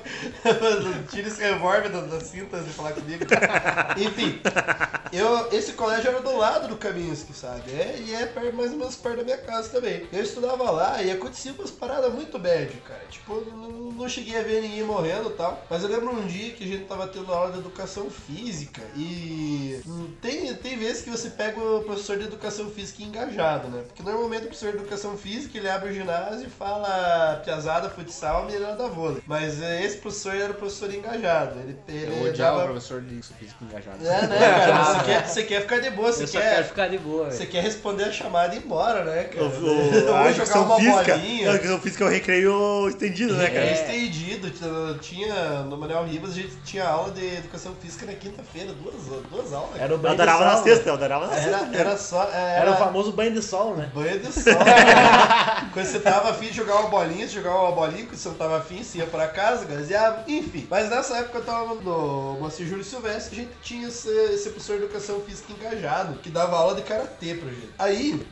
Tira 1.10 1.28
esse 1.28 1.42
revólver 1.42 1.90
da, 1.90 2.02
da 2.02 2.20
cinta 2.20 2.58
antes 2.58 2.70
de 2.70 2.74
falar 2.74 2.92
comigo. 2.92 3.24
Enfim, 3.98 4.42
eu, 5.12 5.50
esse 5.52 5.74
colégio 5.74 6.10
era 6.10 6.22
do 6.22 6.36
lado 6.36 6.68
do 6.68 6.76
Kaminski, 6.76 7.34
sabe? 7.34 7.72
É, 7.72 7.98
e 8.06 8.14
é 8.14 8.26
perto, 8.26 8.56
mais 8.56 8.72
ou 8.72 8.78
menos 8.78 8.96
perto 8.96 9.18
da 9.18 9.24
minha 9.24 9.38
casa 9.38 9.70
também. 9.70 10.08
Eu 10.12 10.24
estudava 10.24 10.70
lá 10.70 11.02
e 11.02 11.12
acontecia 11.12 11.54
umas 11.54 11.72
paradas 11.72 12.14
muito 12.14 12.38
bad, 12.38 12.74
cara. 12.82 13.04
Tipo, 13.10 13.42
não, 13.52 13.70
não 13.92 14.10
cheguei 14.10 14.38
a 14.38 14.44
ver 14.44 14.62
ninguém 14.62 14.84
morrendo 14.84 15.30
e 15.30 15.34
tal. 15.34 15.64
Mas 15.70 15.84
eu 15.84 15.90
lembro 15.90 16.12
um 16.12 16.28
dia 16.28 16.52
que 16.52 16.64
a 16.64 16.68
gente 16.68 16.86
tava 16.86 17.08
tendo 17.08 17.34
aula 17.34 17.52
de 17.52 17.60
educação 17.60 18.10
física 18.10 18.73
e 18.96 19.80
hum, 19.88 20.08
tem, 20.22 20.54
tem 20.56 20.78
vezes 20.78 21.04
que 21.04 21.10
você 21.10 21.30
pega 21.30 21.60
o 21.60 21.84
professor 21.84 22.18
de 22.18 22.26
educação 22.26 22.70
física 22.70 23.04
engajado, 23.04 23.68
né? 23.68 23.84
Porque 23.88 24.04
normalmente 24.04 24.44
o 24.44 24.48
professor 24.48 24.72
de 24.72 24.78
educação 24.80 25.18
física 25.18 25.58
ele 25.58 25.70
abre 25.70 25.90
o 25.90 25.94
ginásio 25.94 26.48
e 26.48 26.50
fala 26.50 27.42
piazada, 27.44 27.90
futsal, 27.90 28.46
menina 28.46 28.76
da 28.76 28.88
vôlei. 28.88 29.22
Mas 29.28 29.62
eh, 29.62 29.84
esse 29.84 29.98
professor 29.98 30.36
era 30.36 30.52
o 30.52 30.56
professor 30.56 30.94
engajado. 30.94 31.60
Ele, 31.60 31.78
ele 31.88 32.20
Eu 32.22 32.30
odiava 32.30 32.56
o 32.56 32.60
dava- 32.60 32.72
professor 32.72 33.02
de 33.02 33.16
física 33.22 33.58
engajado. 33.64 34.06
É, 34.06 34.28
né, 34.28 34.40
cara? 34.40 34.84
Você 34.94 35.04
quer, 35.06 35.28
você 35.28 35.44
quer 35.44 35.62
ficar 35.62 35.80
de 35.80 35.90
boa, 35.90 36.12
você 36.12 36.24
Eu 36.24 36.28
só 36.28 36.40
quer. 36.40 36.56
quero 36.56 36.68
ficar 36.68 36.88
de 36.90 36.98
boa, 36.98 37.32
Você 37.32 37.46
quer 37.46 37.62
responder 37.64 38.04
a 38.06 38.12
chamada 38.12 38.54
e 38.56 38.58
ir 38.60 38.64
embora, 38.66 39.04
né, 39.04 39.24
cara? 39.26 39.46
O, 39.46 39.48
o, 39.50 39.70
a 39.70 39.74
Ou 39.74 40.04
jogar 40.04 40.30
educação 40.30 40.64
uma 40.66 40.76
física. 40.78 41.18
bolinha. 41.18 41.52
A 41.52 41.54
educação 41.56 41.80
física 41.80 42.04
é 42.04 42.08
o 42.08 42.10
recreio 42.10 42.90
estendido, 42.90 43.34
né, 43.36 43.46
Era 43.46 43.54
cara? 43.54 43.72
estendido, 43.72 44.50
t- 44.52 45.00
tinha 45.02 45.62
no 45.64 45.78
Manuel 45.78 46.06
Ribas, 46.06 46.32
a 46.32 46.36
gente 46.36 46.56
tinha 46.66 46.86
aula 46.86 47.12
de 47.12 47.26
educação 47.26 47.74
física 47.82 48.06
na 48.06 48.14
quinta-feira, 48.14 48.63
duas, 48.68 48.96
duas 49.30 49.54
aulas. 49.54 49.76
Era 49.82 49.92
o 49.92 49.96
Eu 49.96 49.98
banho 49.98 50.16
de 50.16 50.22
adorava 50.22 50.46
na 50.46 50.56
sol, 50.56 50.64
sexta, 50.64 50.84
né? 50.86 50.90
eu 50.90 50.94
adorava 50.94 51.28
na 51.28 51.36
Era, 51.36 51.60
sexta. 51.60 51.76
era 51.78 51.98
só. 51.98 52.24
é, 52.34 52.60
Era 52.60 52.72
o 52.72 52.78
famoso 52.78 53.12
banho 53.12 53.34
de 53.34 53.42
sol, 53.42 53.76
né? 53.76 53.92
Banho 53.94 54.20
de 54.20 54.32
sol. 54.32 54.54
quando 55.74 55.86
você 55.86 56.00
tava 56.00 56.30
afim 56.30 56.48
de 56.48 56.54
jogar 56.54 56.76
uma 56.80 56.90
bolinha, 56.90 57.28
você 57.28 57.34
jogava 57.36 57.62
uma 57.64 57.72
bolinha, 57.72 58.06
quando 58.06 58.16
você 58.18 58.30
não 58.30 58.36
tava 58.36 58.58
afim, 58.58 58.84
você 58.84 59.00
ia 59.00 59.08
pra 59.08 59.28
casa, 59.28 59.66
gazeava, 59.66 60.24
enfim. 60.28 60.68
Mas 60.70 60.90
nessa 60.90 61.18
época 61.18 61.40
eu 61.40 61.44
tava 61.46 61.76
no 61.76 62.38
Moacir 62.40 62.68
Júlio 62.68 62.84
Silvestre, 62.84 63.40
a 63.40 63.44
gente 63.44 63.54
tinha 63.62 63.88
esse, 63.88 64.08
esse 64.10 64.50
professor 64.50 64.78
de 64.78 64.84
educação 64.84 65.20
física 65.22 65.52
engajado, 65.52 66.16
que 66.20 66.30
dava 66.30 66.56
aula 66.58 66.76
de 66.76 66.84
karatê 66.84 67.34
pra 67.36 67.50
gente. 67.50 67.70
Aí. 67.78 68.26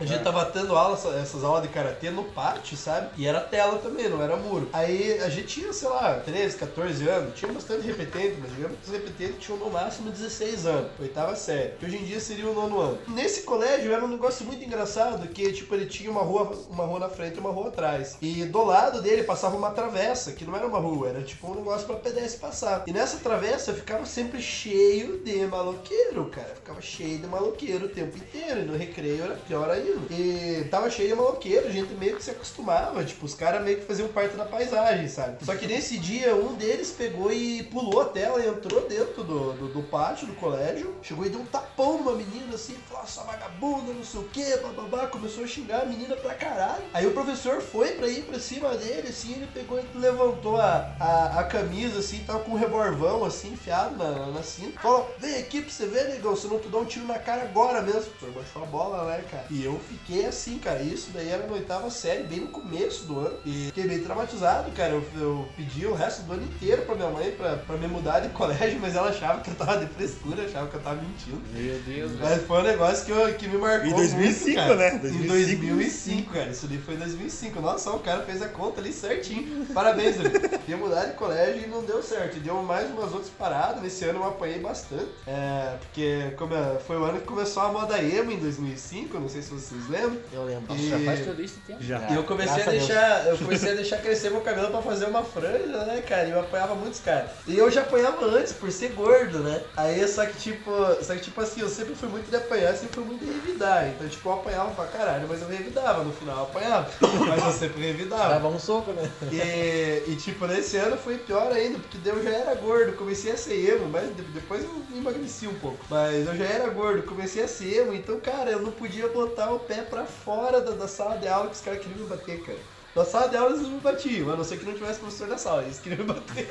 A 0.00 0.04
gente 0.04 0.24
tava 0.24 0.44
tendo 0.46 0.76
aula, 0.76 0.94
essa- 0.96 1.10
essas 1.10 1.44
aulas 1.44 1.62
de 1.62 1.68
karatê 1.68 2.10
no 2.10 2.24
pátio, 2.24 2.76
sabe? 2.76 3.10
E 3.16 3.26
era 3.26 3.40
tela 3.40 3.78
também, 3.78 4.08
não 4.08 4.20
era 4.20 4.36
muro. 4.36 4.68
Aí 4.72 5.20
a 5.22 5.28
gente 5.28 5.46
tinha, 5.46 5.72
sei 5.72 5.88
lá, 5.88 6.14
13, 6.14 6.56
14 6.56 7.08
anos, 7.08 7.38
tinha 7.38 7.52
bastante 7.52 7.86
repetente, 7.86 8.36
mas 8.40 8.50
digamos 8.50 8.76
que 8.78 8.86
os 8.86 8.92
repetentes 8.92 9.36
tinham 9.38 9.58
no 9.58 9.70
máximo 9.70 10.10
16 10.10 10.66
anos, 10.66 10.90
oitava 10.98 11.36
série, 11.36 11.74
que 11.78 11.86
hoje 11.86 11.96
em 11.96 12.04
dia 12.04 12.18
seria 12.18 12.48
o 12.48 12.54
nono 12.54 12.80
ano. 12.80 12.98
Nesse 13.06 13.42
colégio 13.42 13.92
era 13.92 14.04
um 14.04 14.08
negócio 14.08 14.44
muito 14.44 14.64
engraçado, 14.64 15.28
que 15.28 15.52
tipo, 15.52 15.72
ele 15.74 15.86
tinha 15.86 16.10
uma 16.10 16.22
rua, 16.22 16.50
uma 16.68 16.84
rua 16.84 16.98
na 16.98 17.08
frente 17.08 17.36
e 17.36 17.40
uma 17.40 17.50
rua 17.52 17.68
atrás. 17.68 18.16
E 18.20 18.44
do 18.46 18.64
lado 18.64 19.00
dele 19.00 19.22
passava 19.22 19.56
uma 19.56 19.70
travessa, 19.70 20.32
que 20.32 20.44
não 20.44 20.56
era 20.56 20.66
uma 20.66 20.78
rua, 20.78 21.10
era 21.10 21.22
tipo 21.22 21.46
um 21.48 21.54
negócio 21.54 21.86
pra 21.86 21.96
pedestre 21.96 22.40
passar. 22.40 22.82
E 22.86 22.92
nessa 22.92 23.18
travessa 23.18 23.72
ficava 23.72 24.04
sempre 24.04 24.42
cheio 24.42 25.18
de 25.18 25.46
maloqueiro, 25.46 26.24
cara. 26.26 26.52
Ficava 26.56 26.80
cheio 26.82 27.18
de 27.18 27.26
maloqueiro 27.28 27.86
o 27.86 27.88
tempo 27.88 28.16
inteiro. 28.16 28.60
E 28.60 28.64
no 28.64 28.76
recreio 28.76 29.22
era 29.22 29.34
pior 29.36 29.70
ainda. 29.70 29.83
E 30.10 30.66
tava 30.70 30.90
cheio 30.90 31.08
de 31.08 31.14
maloqueiro, 31.14 31.70
gente 31.70 31.94
meio 31.94 32.16
que 32.16 32.22
se 32.22 32.30
acostumava. 32.30 33.04
Tipo, 33.04 33.26
os 33.26 33.34
caras 33.34 33.62
meio 33.62 33.78
que 33.78 33.86
faziam 33.86 34.08
parte 34.08 34.36
da 34.36 34.44
paisagem, 34.44 35.08
sabe? 35.08 35.44
Só 35.44 35.54
que 35.54 35.66
nesse 35.66 35.98
dia, 35.98 36.34
um 36.34 36.54
deles 36.54 36.90
pegou 36.90 37.32
e 37.32 37.62
pulou 37.64 38.00
a 38.00 38.06
tela 38.06 38.44
entrou 38.44 38.86
dentro 38.88 39.22
do, 39.24 39.52
do, 39.52 39.68
do 39.68 39.82
pátio 39.82 40.26
do 40.26 40.34
colégio. 40.34 40.94
Chegou 41.02 41.26
e 41.26 41.28
deu 41.28 41.40
um 41.40 41.46
tapão 41.46 41.98
numa 41.98 42.12
menina 42.12 42.54
assim, 42.54 42.74
falou, 42.88 43.06
sua 43.06 43.24
vagabunda, 43.24 43.92
não 43.92 44.04
sei 44.04 44.20
o 44.20 44.24
que, 44.24 44.56
bababá. 44.58 45.06
Começou 45.06 45.44
a 45.44 45.46
xingar 45.46 45.82
a 45.82 45.86
menina 45.86 46.16
pra 46.16 46.34
caralho. 46.34 46.84
Aí 46.92 47.06
o 47.06 47.12
professor 47.12 47.60
foi 47.60 47.92
pra 47.92 48.08
ir 48.08 48.22
pra 48.22 48.38
cima 48.38 48.74
dele, 48.76 49.08
assim, 49.08 49.32
ele 49.32 49.48
pegou 49.52 49.78
e 49.78 49.98
levantou 49.98 50.56
a, 50.56 50.94
a, 50.98 51.40
a 51.40 51.44
camisa, 51.44 51.98
assim, 51.98 52.20
tava 52.24 52.40
com 52.40 52.52
um 52.52 52.58
revolvão, 52.58 53.24
assim, 53.24 53.52
enfiado 53.52 53.96
na, 53.96 54.26
na 54.26 54.42
cinta. 54.42 54.80
Falou, 54.80 55.14
vem 55.18 55.36
aqui 55.36 55.60
pra 55.60 55.70
você 55.70 55.86
ver, 55.86 56.08
negão, 56.08 56.36
senão 56.36 56.58
tu 56.58 56.68
dá 56.68 56.78
um 56.78 56.84
tiro 56.84 57.06
na 57.06 57.18
cara 57.18 57.42
agora 57.42 57.82
mesmo. 57.82 58.00
O 58.00 58.04
professor 58.04 58.32
baixou 58.32 58.62
a 58.62 58.66
bola, 58.66 59.04
né, 59.04 59.24
cara? 59.30 59.46
E 59.50 59.64
eu 59.64 59.73
fiquei 59.78 60.26
assim, 60.26 60.58
cara, 60.58 60.82
isso 60.82 61.10
daí 61.12 61.28
era 61.28 61.46
na 61.46 61.52
oitava 61.52 61.90
série, 61.90 62.24
bem 62.24 62.40
no 62.40 62.48
começo 62.48 63.04
do 63.04 63.18
ano. 63.20 63.36
E 63.44 63.66
fiquei 63.66 63.84
bem 63.88 64.00
traumatizado, 64.00 64.70
cara. 64.72 64.92
Eu, 64.92 65.04
eu 65.20 65.48
pedi 65.56 65.86
o 65.86 65.94
resto 65.94 66.22
do 66.22 66.32
ano 66.34 66.42
inteiro 66.44 66.82
pra 66.82 66.94
minha 66.94 67.08
mãe 67.10 67.30
pra, 67.32 67.56
pra 67.56 67.76
me 67.76 67.86
mudar 67.88 68.20
de 68.20 68.28
colégio, 68.34 68.78
mas 68.80 68.94
ela 68.94 69.10
achava 69.10 69.40
que 69.40 69.50
eu 69.50 69.54
tava 69.54 69.78
de 69.78 69.86
frescura, 69.92 70.44
achava 70.44 70.68
que 70.68 70.74
eu 70.76 70.80
tava 70.82 71.00
mentindo. 71.02 71.40
Meu 71.52 71.78
Deus. 71.80 72.12
Mas 72.20 72.42
foi 72.46 72.58
um 72.60 72.62
negócio 72.64 73.04
que, 73.04 73.10
eu, 73.10 73.34
que 73.34 73.48
me 73.48 73.58
marcou. 73.58 73.88
Em 73.88 73.94
2005, 73.94 74.44
muito, 74.44 74.54
cara. 74.56 74.76
né? 74.76 74.94
Em 74.96 74.98
2005. 75.26 75.66
2005, 75.66 76.32
cara. 76.32 76.50
Isso 76.50 76.66
daí 76.66 76.78
foi 76.78 76.94
em 76.94 76.98
2005. 76.98 77.60
Nossa, 77.60 77.90
o 77.90 77.98
cara 78.00 78.22
fez 78.22 78.42
a 78.42 78.48
conta 78.48 78.80
ali 78.80 78.92
certinho. 78.92 79.66
Parabéns, 79.72 80.16
ele. 80.16 80.30
Ia 80.68 80.76
mudar 80.76 81.04
de 81.06 81.12
colégio 81.14 81.62
e 81.64 81.66
não 81.66 81.82
deu 81.84 82.02
certo. 82.02 82.38
Deu 82.40 82.62
mais 82.62 82.90
umas 82.90 83.12
outras 83.12 83.30
paradas. 83.30 83.82
Nesse 83.82 84.04
ano 84.04 84.20
eu 84.20 84.24
apanhei 84.28 84.58
bastante. 84.60 85.08
É, 85.26 85.76
porque 85.80 86.32
como 86.36 86.54
é- 86.54 86.78
foi 86.86 86.96
o 86.96 87.04
ano 87.04 87.20
que 87.20 87.26
começou 87.26 87.62
a 87.62 87.72
moda 87.72 88.02
emo 88.02 88.30
em 88.30 88.38
2005. 88.38 89.18
Não 89.18 89.28
sei 89.28 89.42
se 89.42 89.48
vocês 89.50 89.63
lembram. 89.88 90.18
Eu 90.32 90.44
lembro. 90.44 90.74
Nossa, 90.74 90.88
já 90.88 90.98
faz 91.00 91.20
tudo 91.26 91.42
isso 91.42 91.58
tempo. 91.66 91.82
Já. 91.82 91.98
E 92.10 92.14
eu 92.14 92.24
comecei 92.24 92.52
a 92.52 92.64
Graças 92.64 92.68
a 92.68 92.70
deixar, 92.86 93.26
eu 93.28 93.38
comecei 93.38 93.72
a 93.72 93.74
deixar 93.74 93.98
crescer 93.98 94.30
meu 94.30 94.40
cabelo 94.40 94.68
pra 94.70 94.82
fazer 94.82 95.06
uma 95.06 95.22
franja, 95.24 95.84
né, 95.84 96.02
cara? 96.06 96.26
E 96.28 96.30
eu 96.30 96.40
apanhava 96.40 96.74
muitos 96.74 97.00
caras. 97.00 97.30
E 97.46 97.56
eu 97.56 97.70
já 97.70 97.82
apanhava 97.82 98.24
antes 98.26 98.52
por 98.52 98.70
ser 98.70 98.90
gordo, 98.92 99.38
né? 99.40 99.62
Aí 99.76 100.06
só 100.08 100.24
que 100.26 100.36
tipo, 100.38 100.70
só 101.02 101.14
que 101.14 101.20
tipo 101.20 101.40
assim, 101.40 101.60
eu 101.60 101.68
sempre 101.68 101.94
fui 101.94 102.08
muito 102.08 102.28
de 102.30 102.36
apanhar, 102.36 102.74
sempre 102.74 102.94
fui 102.94 103.04
muito 103.04 103.24
de 103.24 103.32
revidar. 103.32 103.88
Então 103.88 104.08
tipo, 104.08 104.28
eu 104.28 104.32
apanhava 104.34 104.70
pra 104.74 104.86
caralho, 104.86 105.26
mas 105.28 105.40
eu 105.42 105.48
revidava, 105.48 106.02
no 106.04 106.12
final 106.12 106.36
eu 106.38 106.42
apanhava. 106.44 106.90
Mas 107.28 107.42
eu 107.44 107.52
sempre 107.52 107.80
revidava. 107.82 108.28
Dava 108.34 108.48
um 108.48 108.58
soco, 108.58 108.92
né? 108.92 109.10
E, 109.32 110.10
e, 110.10 110.16
tipo, 110.16 110.46
nesse 110.46 110.76
ano 110.76 110.96
foi 110.96 111.16
pior 111.18 111.50
ainda, 111.52 111.78
porque 111.78 111.96
eu 112.08 112.22
já 112.22 112.30
era 112.30 112.54
gordo, 112.54 112.92
comecei 112.96 113.32
a 113.32 113.36
ser 113.36 113.54
emo, 113.70 113.88
mas 113.88 114.14
de- 114.14 114.22
depois 114.22 114.62
eu 114.64 114.82
emagreci 114.94 115.46
um 115.46 115.54
pouco. 115.54 115.78
Mas 115.88 116.26
eu 116.26 116.36
já 116.36 116.44
era 116.44 116.68
gordo, 116.68 117.02
comecei 117.04 117.42
a 117.42 117.48
ser 117.48 117.78
emo, 117.78 117.94
então, 117.94 118.18
cara, 118.20 118.50
eu 118.50 118.60
não 118.60 118.72
podia 118.72 119.08
botar 119.08 119.50
o 119.54 119.60
pé 119.60 119.82
pra 119.82 120.04
fora 120.04 120.60
da, 120.60 120.72
da 120.72 120.88
sala 120.88 121.16
de 121.18 121.28
aula 121.28 121.48
que 121.48 121.54
os 121.54 121.60
caras 121.60 121.80
queriam 121.80 121.98
me 122.00 122.06
bater, 122.06 122.40
cara. 122.42 122.58
Na 122.94 123.04
sala 123.04 123.28
de 123.28 123.36
aula 123.36 123.50
eles 123.50 123.62
não 123.62 123.70
me 123.70 123.80
batiam, 123.80 124.30
a 124.32 124.36
não 124.36 124.44
ser 124.44 124.58
que 124.58 124.64
não 124.64 124.72
tivesse 124.72 125.00
professor 125.00 125.26
na 125.26 125.36
sala, 125.36 125.62
eles 125.62 125.80
queriam 125.80 126.06
me 126.06 126.12
bater. 126.12 126.48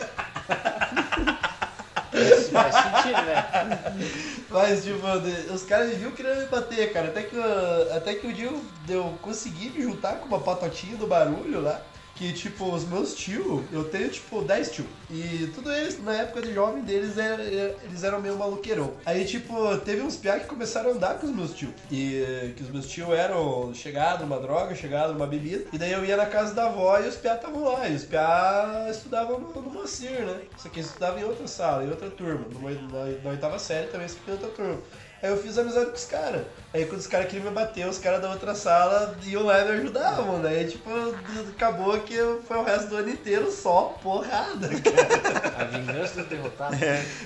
Isso 2.13 2.51
faz 2.51 2.75
sentido, 2.75 3.21
né? 3.23 3.95
Mas, 4.49 4.83
tipo, 4.83 4.99
os 5.53 5.63
caras 5.63 5.89
viviam 5.89 6.11
querendo 6.11 6.41
me 6.41 6.47
bater, 6.47 6.93
cara. 6.93 7.07
Até 7.07 7.23
que, 7.23 7.35
até 7.95 8.13
que 8.13 8.27
o 8.27 8.33
dia 8.33 8.45
eu, 8.45 8.61
eu 8.89 9.17
consegui 9.21 9.69
me 9.71 9.81
juntar 9.81 10.17
com 10.17 10.27
uma 10.27 10.39
patotinha 10.39 10.95
do 10.95 11.07
barulho 11.07 11.61
lá. 11.61 11.81
Que, 12.15 12.31
tipo, 12.31 12.71
os 12.71 12.85
meus 12.87 13.15
tios, 13.15 13.63
eu 13.71 13.85
tenho, 13.85 14.07
tipo, 14.07 14.43
10 14.43 14.71
tios. 14.71 14.87
E 15.09 15.47
tudo 15.47 15.71
eles, 15.73 16.01
na 16.01 16.13
época 16.13 16.43
de 16.43 16.53
jovem 16.53 16.83
deles, 16.83 17.17
era- 17.17 17.41
era- 17.43 17.75
eles 17.83 18.03
eram 18.03 18.21
meio 18.21 18.37
maloqueirão. 18.37 18.93
Aí, 19.03 19.25
tipo, 19.25 19.75
teve 19.79 20.01
uns 20.01 20.15
piá 20.15 20.39
que 20.39 20.45
começaram 20.45 20.91
a 20.91 20.93
andar 20.93 21.19
com 21.19 21.25
os 21.25 21.35
meus 21.35 21.53
tios. 21.55 21.71
E 21.91 22.53
que 22.55 22.61
os 22.63 22.69
meus 22.69 22.87
tios 22.87 23.09
eram 23.09 23.73
chegados 23.73 24.21
numa 24.21 24.39
droga, 24.39 24.75
chegados 24.75 25.13
numa 25.15 25.25
bebida. 25.25 25.65
E 25.73 25.77
daí 25.77 25.91
eu 25.91 26.05
ia 26.05 26.15
na 26.15 26.27
casa 26.27 26.53
da 26.53 26.65
avó 26.67 26.99
e 26.99 27.07
os 27.07 27.15
piá 27.15 27.33
estavam 27.35 27.63
lá. 27.63 27.89
E 27.89 27.95
os 27.95 28.03
piá 28.05 28.87
estudavam 28.91 29.39
no, 29.39 29.51
no 29.61 29.71
Moacir, 29.71 30.23
né? 30.25 30.41
Só 30.55 30.69
que 30.69 30.79
eles 30.79 30.89
estudavam 30.89 31.19
em 31.19 31.23
outra 31.23 31.47
sala, 31.47 31.83
em 31.83 31.89
outra 31.89 32.11
turma. 32.11 32.45
Na, 33.23 33.29
oitava 33.31 33.57
série 33.57 33.87
também, 33.87 34.07
que 34.07 34.29
em 34.29 34.33
outra 34.33 34.49
turma. 34.49 34.79
Aí 35.23 35.29
eu 35.29 35.37
fiz 35.37 35.57
amizade 35.57 35.85
com 35.85 35.95
os 35.95 36.03
caras. 36.03 36.41
Aí 36.73 36.85
quando 36.85 36.99
os 36.99 37.07
caras 37.07 37.27
queriam 37.27 37.45
me 37.49 37.55
bater, 37.55 37.87
os 37.87 37.97
caras 37.97 38.21
da 38.21 38.29
outra 38.29 38.53
sala 38.53 39.15
iam 39.23 39.43
lá 39.43 39.61
e 39.61 39.63
me 39.65 39.71
ajudavam, 39.79 40.39
né? 40.39 40.63
E 40.63 40.67
tipo, 40.67 40.89
acabou 41.55 41.97
que 42.01 42.17
foi 42.45 42.57
o 42.57 42.63
resto 42.63 42.87
do 42.89 42.97
ano 42.97 43.09
inteiro 43.09 43.49
só 43.49 43.97
porrada, 44.03 44.67
cara. 44.83 45.61
A 45.61 45.63
vingança 45.63 46.15
dos 46.15 46.25
derrotados. 46.27 46.79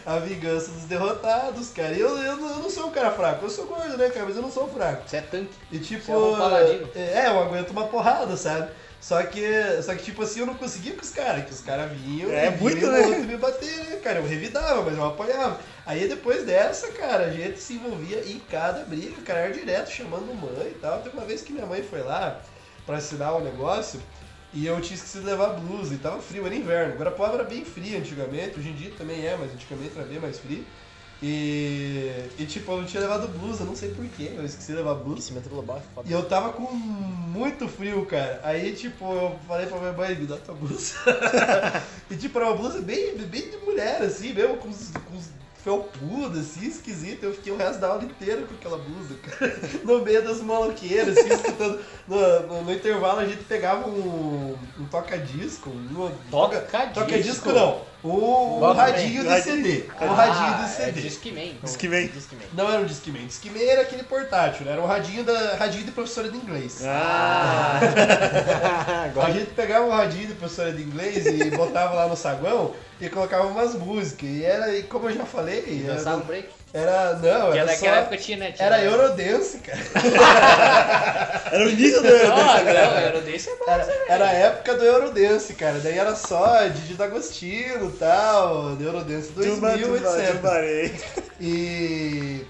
A 0.06 0.20
vingança 0.20 0.72
dos 0.72 0.84
derrotados, 0.84 1.70
cara. 1.72 1.94
E 1.94 2.00
eu, 2.00 2.16
eu, 2.20 2.38
não- 2.38 2.50
eu 2.52 2.58
não 2.58 2.70
sou 2.70 2.86
um 2.88 2.92
cara 2.92 3.10
fraco, 3.10 3.46
eu 3.46 3.50
sou 3.50 3.66
gordo, 3.66 3.98
né, 3.98 4.10
cara? 4.10 4.26
Mas 4.28 4.36
eu 4.36 4.42
não 4.44 4.52
sou 4.52 4.68
fraco. 4.70 5.02
Você 5.10 5.18
é 5.18 5.22
tanque. 5.22 5.50
E 5.72 5.80
tipo. 5.80 6.04
Você 6.06 6.12
é 6.12 6.16
um 6.18 6.38
paladino. 6.38 6.90
É, 6.96 7.28
eu 7.28 7.40
aguento 7.40 7.72
uma 7.72 7.88
porrada, 7.88 8.38
sabe? 8.38 8.70
Só 9.00 9.22
que, 9.24 9.46
só 9.84 9.94
que, 9.96 10.04
tipo 10.04 10.24
assim, 10.24 10.40
eu 10.40 10.46
não 10.46 10.56
conseguia 10.56 10.94
com 10.94 11.02
os 11.02 11.12
caras, 11.12 11.46
que 11.46 11.52
os 11.52 11.62
caras 11.62 11.92
vinham 11.92 12.32
É 12.32 12.48
e 12.48 12.50
vinham 12.50 12.62
muito, 12.62 12.78
e 12.86 12.90
né? 12.90 13.00
outro 13.00 13.24
me 13.24 13.38
bater, 13.38 13.78
né, 13.86 13.96
cara? 13.98 14.20
Eu 14.20 14.28
revidava, 14.28 14.82
mas 14.82 14.98
eu 14.98 15.06
apoiava. 15.06 15.60
Aí 15.86 16.08
depois 16.08 16.44
dessa, 16.44 16.88
cara, 16.94 17.26
a 17.26 17.32
gente 17.32 17.60
se 17.60 17.74
envolvia 17.74 18.24
em 18.26 18.40
cada 18.40 18.84
briga, 18.86 19.22
cara, 19.22 19.40
era 19.42 19.54
direto 19.54 19.92
chamando 19.92 20.34
mãe 20.34 20.72
e 20.72 20.80
tal. 20.82 21.02
Teve 21.02 21.16
uma 21.16 21.26
vez 21.26 21.42
que 21.42 21.54
minha 21.54 21.66
mãe 21.66 21.84
foi 21.84 22.02
lá 22.02 22.42
pra 22.86 22.98
assinar 22.98 23.36
um 23.36 23.44
negócio 23.44 24.02
e 24.54 24.66
eu 24.66 24.80
tinha 24.82 24.96
esquecido 24.96 25.22
de 25.22 25.28
levar 25.28 25.50
blusa 25.50 25.94
e 25.94 25.98
tava 25.98 26.22
frio, 26.22 26.46
era 26.46 26.56
inverno. 26.56 26.94
Agora 26.94 27.16
a 27.18 27.34
era 27.34 27.44
bem 27.44 27.64
fria 27.64 28.00
antigamente, 28.00 28.60
hoje 28.60 28.70
em 28.70 28.74
dia 28.76 28.92
também 28.98 29.26
é, 29.26 29.38
mas 29.38 29.54
antigamente 29.54 29.92
era 29.96 30.08
bem 30.08 30.20
mais 30.20 30.40
frio. 30.40 30.66
E, 31.22 32.12
e 32.38 32.46
tipo, 32.46 32.72
eu 32.72 32.78
não 32.78 32.86
tinha 32.86 33.02
levado 33.02 33.28
blusa, 33.28 33.64
não 33.66 33.76
sei 33.76 33.90
porquê, 33.90 34.32
eu 34.36 34.46
esqueci 34.46 34.68
de 34.72 34.78
levar 34.78 34.94
blusa. 34.96 35.14
Aquecimento 35.18 35.50
global 35.50 35.82
foda. 35.96 36.08
E 36.08 36.12
eu 36.12 36.24
tava 36.24 36.54
com 36.54 36.64
muito 36.72 37.68
frio, 37.68 38.06
cara. 38.06 38.40
Aí, 38.44 38.74
tipo, 38.74 39.04
eu 39.14 39.36
falei 39.48 39.66
pra 39.66 39.80
minha 39.80 39.94
mãe, 39.94 40.16
me 40.16 40.26
dá 40.28 40.38
tua 40.38 40.54
blusa. 40.56 40.94
e, 42.12 42.16
tipo, 42.16 42.38
era 42.38 42.48
uma 42.50 42.58
blusa 42.58 42.82
bem, 42.82 43.16
bem 43.18 43.50
de 43.50 43.58
mulher, 43.58 44.02
assim, 44.04 44.34
mesmo 44.34 44.58
com 44.58 44.70
os, 44.70 44.92
com 45.10 45.18
os 45.18 45.26
felpudos, 45.64 46.40
assim, 46.40 46.68
esquisito. 46.68 47.24
Eu 47.24 47.34
fiquei 47.34 47.52
o 47.52 47.58
resto 47.58 47.80
da 47.80 47.88
aula 47.90 48.04
inteira 48.04 48.44
com 48.44 48.54
aquela 48.54 48.78
blusa, 48.78 49.16
cara. 49.16 49.60
No 49.84 50.02
meio 50.04 50.24
das 50.24 50.40
maloqueiras, 50.42 51.18
assim, 51.18 51.34
escutando. 51.34 51.80
No, 52.08 52.48
no- 52.48 52.64
no 52.64 52.72
intervalo 52.74 53.20
a 53.20 53.26
gente 53.26 53.44
pegava 53.44 53.90
um, 53.90 54.56
um 54.80 54.86
toca-disco. 54.86 55.70
Um, 55.72 56.12
Toca-disco? 56.30 56.94
Toca-disco 56.94 57.52
não. 57.52 57.82
Um, 58.04 58.60
Walkman. 58.60 58.74
radinho 58.76 59.24
de 59.24 59.42
CD. 59.42 59.84
Um 60.00 60.12
Ah, 60.12 60.14
radinho 60.14 60.64
É 60.64 60.68
CD. 60.68 61.02
Discman. 61.02 61.56
Que 61.78 61.88
vem. 61.88 62.12
Não 62.54 62.72
era 62.72 62.82
um 62.82 62.86
Discman. 62.86 63.26
Discman 63.26 63.64
era 63.64 63.82
aquele 63.82 64.04
portátil, 64.04 64.66
né? 64.66 64.74
Era 64.74 64.82
um 64.82 64.86
radinho, 64.86 65.24
da, 65.24 65.56
radinho 65.56 65.84
de 65.84 65.92
professora 65.92 66.30
de 66.30 66.38
inglês. 66.38 66.84
Ah, 66.86 67.80
A 69.26 69.32
gente 69.32 69.52
pegava 69.52 69.86
um 69.86 69.90
radinho 69.92 70.28
de 70.28 70.34
professora 70.36 70.72
de 70.72 70.84
inglês 70.84 71.26
e 71.26 71.50
botava 71.52 71.96
lá 71.96 72.08
no 72.08 72.16
saguão 72.16 72.74
e 73.02 73.10
colocava 73.10 73.48
umas 73.48 73.74
músicas. 73.76 74.30
E 74.30 74.44
era, 74.46 74.76
e 74.76 74.84
como 74.84 75.10
eu 75.10 75.16
já 75.16 75.26
falei, 75.26 75.84
Dançava 75.86 76.18
um 76.18 76.22
break. 76.22 76.50
Era 76.80 77.14
não, 77.14 77.46
Porque 77.46 77.60
era 77.60 77.72
naquela 77.72 77.96
só, 77.96 78.02
época 78.02 78.18
tinha, 78.18 78.38
né? 78.38 78.52
Tinha... 78.52 78.66
era 78.66 78.84
Eurodance, 78.84 79.58
cara. 79.60 79.80
era 81.52 81.66
o 81.66 81.70
início 81.70 82.02
do. 82.02 82.08
Não, 82.08 82.36
não, 82.36 82.98
era 82.98 83.22
desse 83.22 83.50
é 83.50 83.56
bom. 83.56 83.66
Era, 83.68 83.88
era 84.08 84.26
a 84.26 84.34
época 84.34 84.76
do 84.76 84.84
Eurodance, 84.84 85.54
cara. 85.54 85.80
Daí 85.80 85.98
era 85.98 86.16
só 86.16 86.68
Didi 86.68 86.94
D'Agostino 86.94 87.90
e 87.90 87.98
tal, 87.98 88.78
Eurodance 88.80 89.32
2000, 89.32 89.56
Tuba, 89.56 89.78
tuba, 89.78 90.22
etc. 90.22 90.36
tubarei. 90.36 90.96
E. 91.40 92.46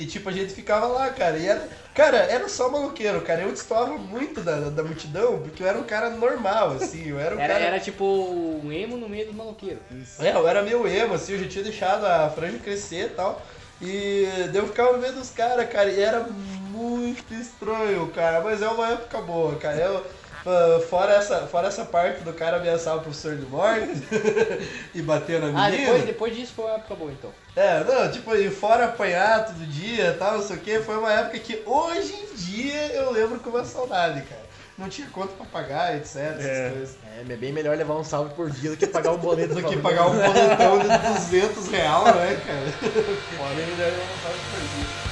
E 0.00 0.06
tipo, 0.06 0.30
a 0.30 0.32
gente 0.32 0.54
ficava 0.54 0.86
lá, 0.86 1.10
cara. 1.10 1.36
E 1.36 1.46
era. 1.46 1.68
Cara, 1.94 2.16
era 2.16 2.48
só 2.48 2.70
maluqueiro, 2.70 3.20
cara. 3.20 3.42
Eu 3.42 3.50
destoava 3.50 3.98
muito 3.98 4.40
da, 4.40 4.70
da 4.70 4.82
multidão, 4.82 5.40
porque 5.42 5.62
eu 5.62 5.66
era 5.66 5.78
um 5.78 5.82
cara 5.82 6.08
normal, 6.08 6.70
assim. 6.70 7.10
Eu 7.10 7.20
era 7.20 7.36
um 7.36 7.38
Era, 7.38 7.52
cara. 7.52 7.66
era 7.66 7.78
tipo 7.80 8.02
um 8.04 8.72
emo 8.72 8.96
no 8.96 9.10
meio 9.10 9.26
do 9.26 9.34
maloqueiro. 9.34 9.78
É, 10.18 10.30
eu 10.32 10.48
era 10.48 10.62
meio 10.62 10.88
emo, 10.88 11.12
assim, 11.12 11.34
eu 11.34 11.40
já 11.40 11.48
tinha 11.48 11.64
deixado 11.64 12.06
a 12.06 12.30
franja 12.30 12.56
crescer 12.58 13.06
e 13.06 13.08
tal. 13.10 13.42
E 13.82 14.26
eu 14.54 14.66
ficava 14.68 14.92
no 14.92 14.98
meio 14.98 15.12
dos 15.12 15.28
caras, 15.30 15.68
cara, 15.70 15.90
e 15.90 16.00
era 16.00 16.20
muito 16.20 17.34
estranho, 17.34 18.06
cara. 18.14 18.40
Mas 18.40 18.62
é 18.62 18.68
uma 18.68 18.88
época 18.92 19.20
boa, 19.20 19.56
cara. 19.56 19.76
Eu, 19.76 20.06
fora, 20.88 21.14
essa, 21.14 21.46
fora 21.46 21.68
essa 21.68 21.84
parte 21.84 22.22
do 22.22 22.32
cara 22.32 22.56
ameaçar 22.56 22.96
o 22.96 23.00
professor 23.00 23.36
de 23.36 23.46
morte 23.46 23.88
e 24.94 25.02
bater 25.02 25.40
na 25.40 25.46
menina. 25.46 25.66
Ah, 25.66 25.70
depois, 25.70 26.04
depois 26.04 26.36
disso 26.36 26.52
foi 26.56 26.64
uma 26.64 26.74
época 26.74 26.94
boa 26.94 27.12
então. 27.12 27.30
É, 27.56 27.84
não, 27.84 28.10
tipo, 28.10 28.34
e 28.34 28.50
fora 28.50 28.86
apanhar 28.86 29.46
todo 29.46 29.66
dia 29.66 30.08
e 30.10 30.14
tal, 30.14 30.38
não 30.38 30.42
sei 30.42 30.56
o 30.56 30.60
que, 30.60 30.78
foi 30.80 30.96
uma 30.96 31.12
época 31.12 31.38
que 31.38 31.62
hoje 31.66 32.14
em 32.14 32.34
dia 32.34 32.86
eu 32.94 33.10
lembro 33.10 33.38
com 33.40 33.50
uma 33.50 33.64
saudade, 33.64 34.22
cara. 34.22 34.50
Não 34.78 34.88
tinha 34.88 35.06
conta 35.08 35.34
pra 35.34 35.44
pagar, 35.44 35.94
etc, 35.94 36.16
essas 36.16 36.44
É. 36.46 36.70
coisas. 36.70 36.96
É, 37.18 37.32
é 37.32 37.36
bem 37.36 37.52
melhor 37.52 37.76
levar 37.76 37.94
um 37.96 38.04
salve 38.04 38.32
por 38.34 38.48
dia 38.50 38.70
do 38.70 38.78
que 38.78 38.86
pagar 38.86 39.12
um 39.12 39.18
boleto 39.18 39.52
Do 39.54 39.62
que 39.62 39.76
pagar 39.76 40.06
um 40.06 40.14
boletão 40.16 40.78
de 40.78 41.18
200 41.28 41.68
real, 41.68 42.04
né, 42.06 42.40
cara? 42.46 42.92
Foda, 43.36 43.54
bem 43.56 43.66
melhor 43.66 43.90
levar 43.90 44.04
um 44.04 44.22
salve 44.22 44.38
por 44.50 44.60
dia. 44.60 45.09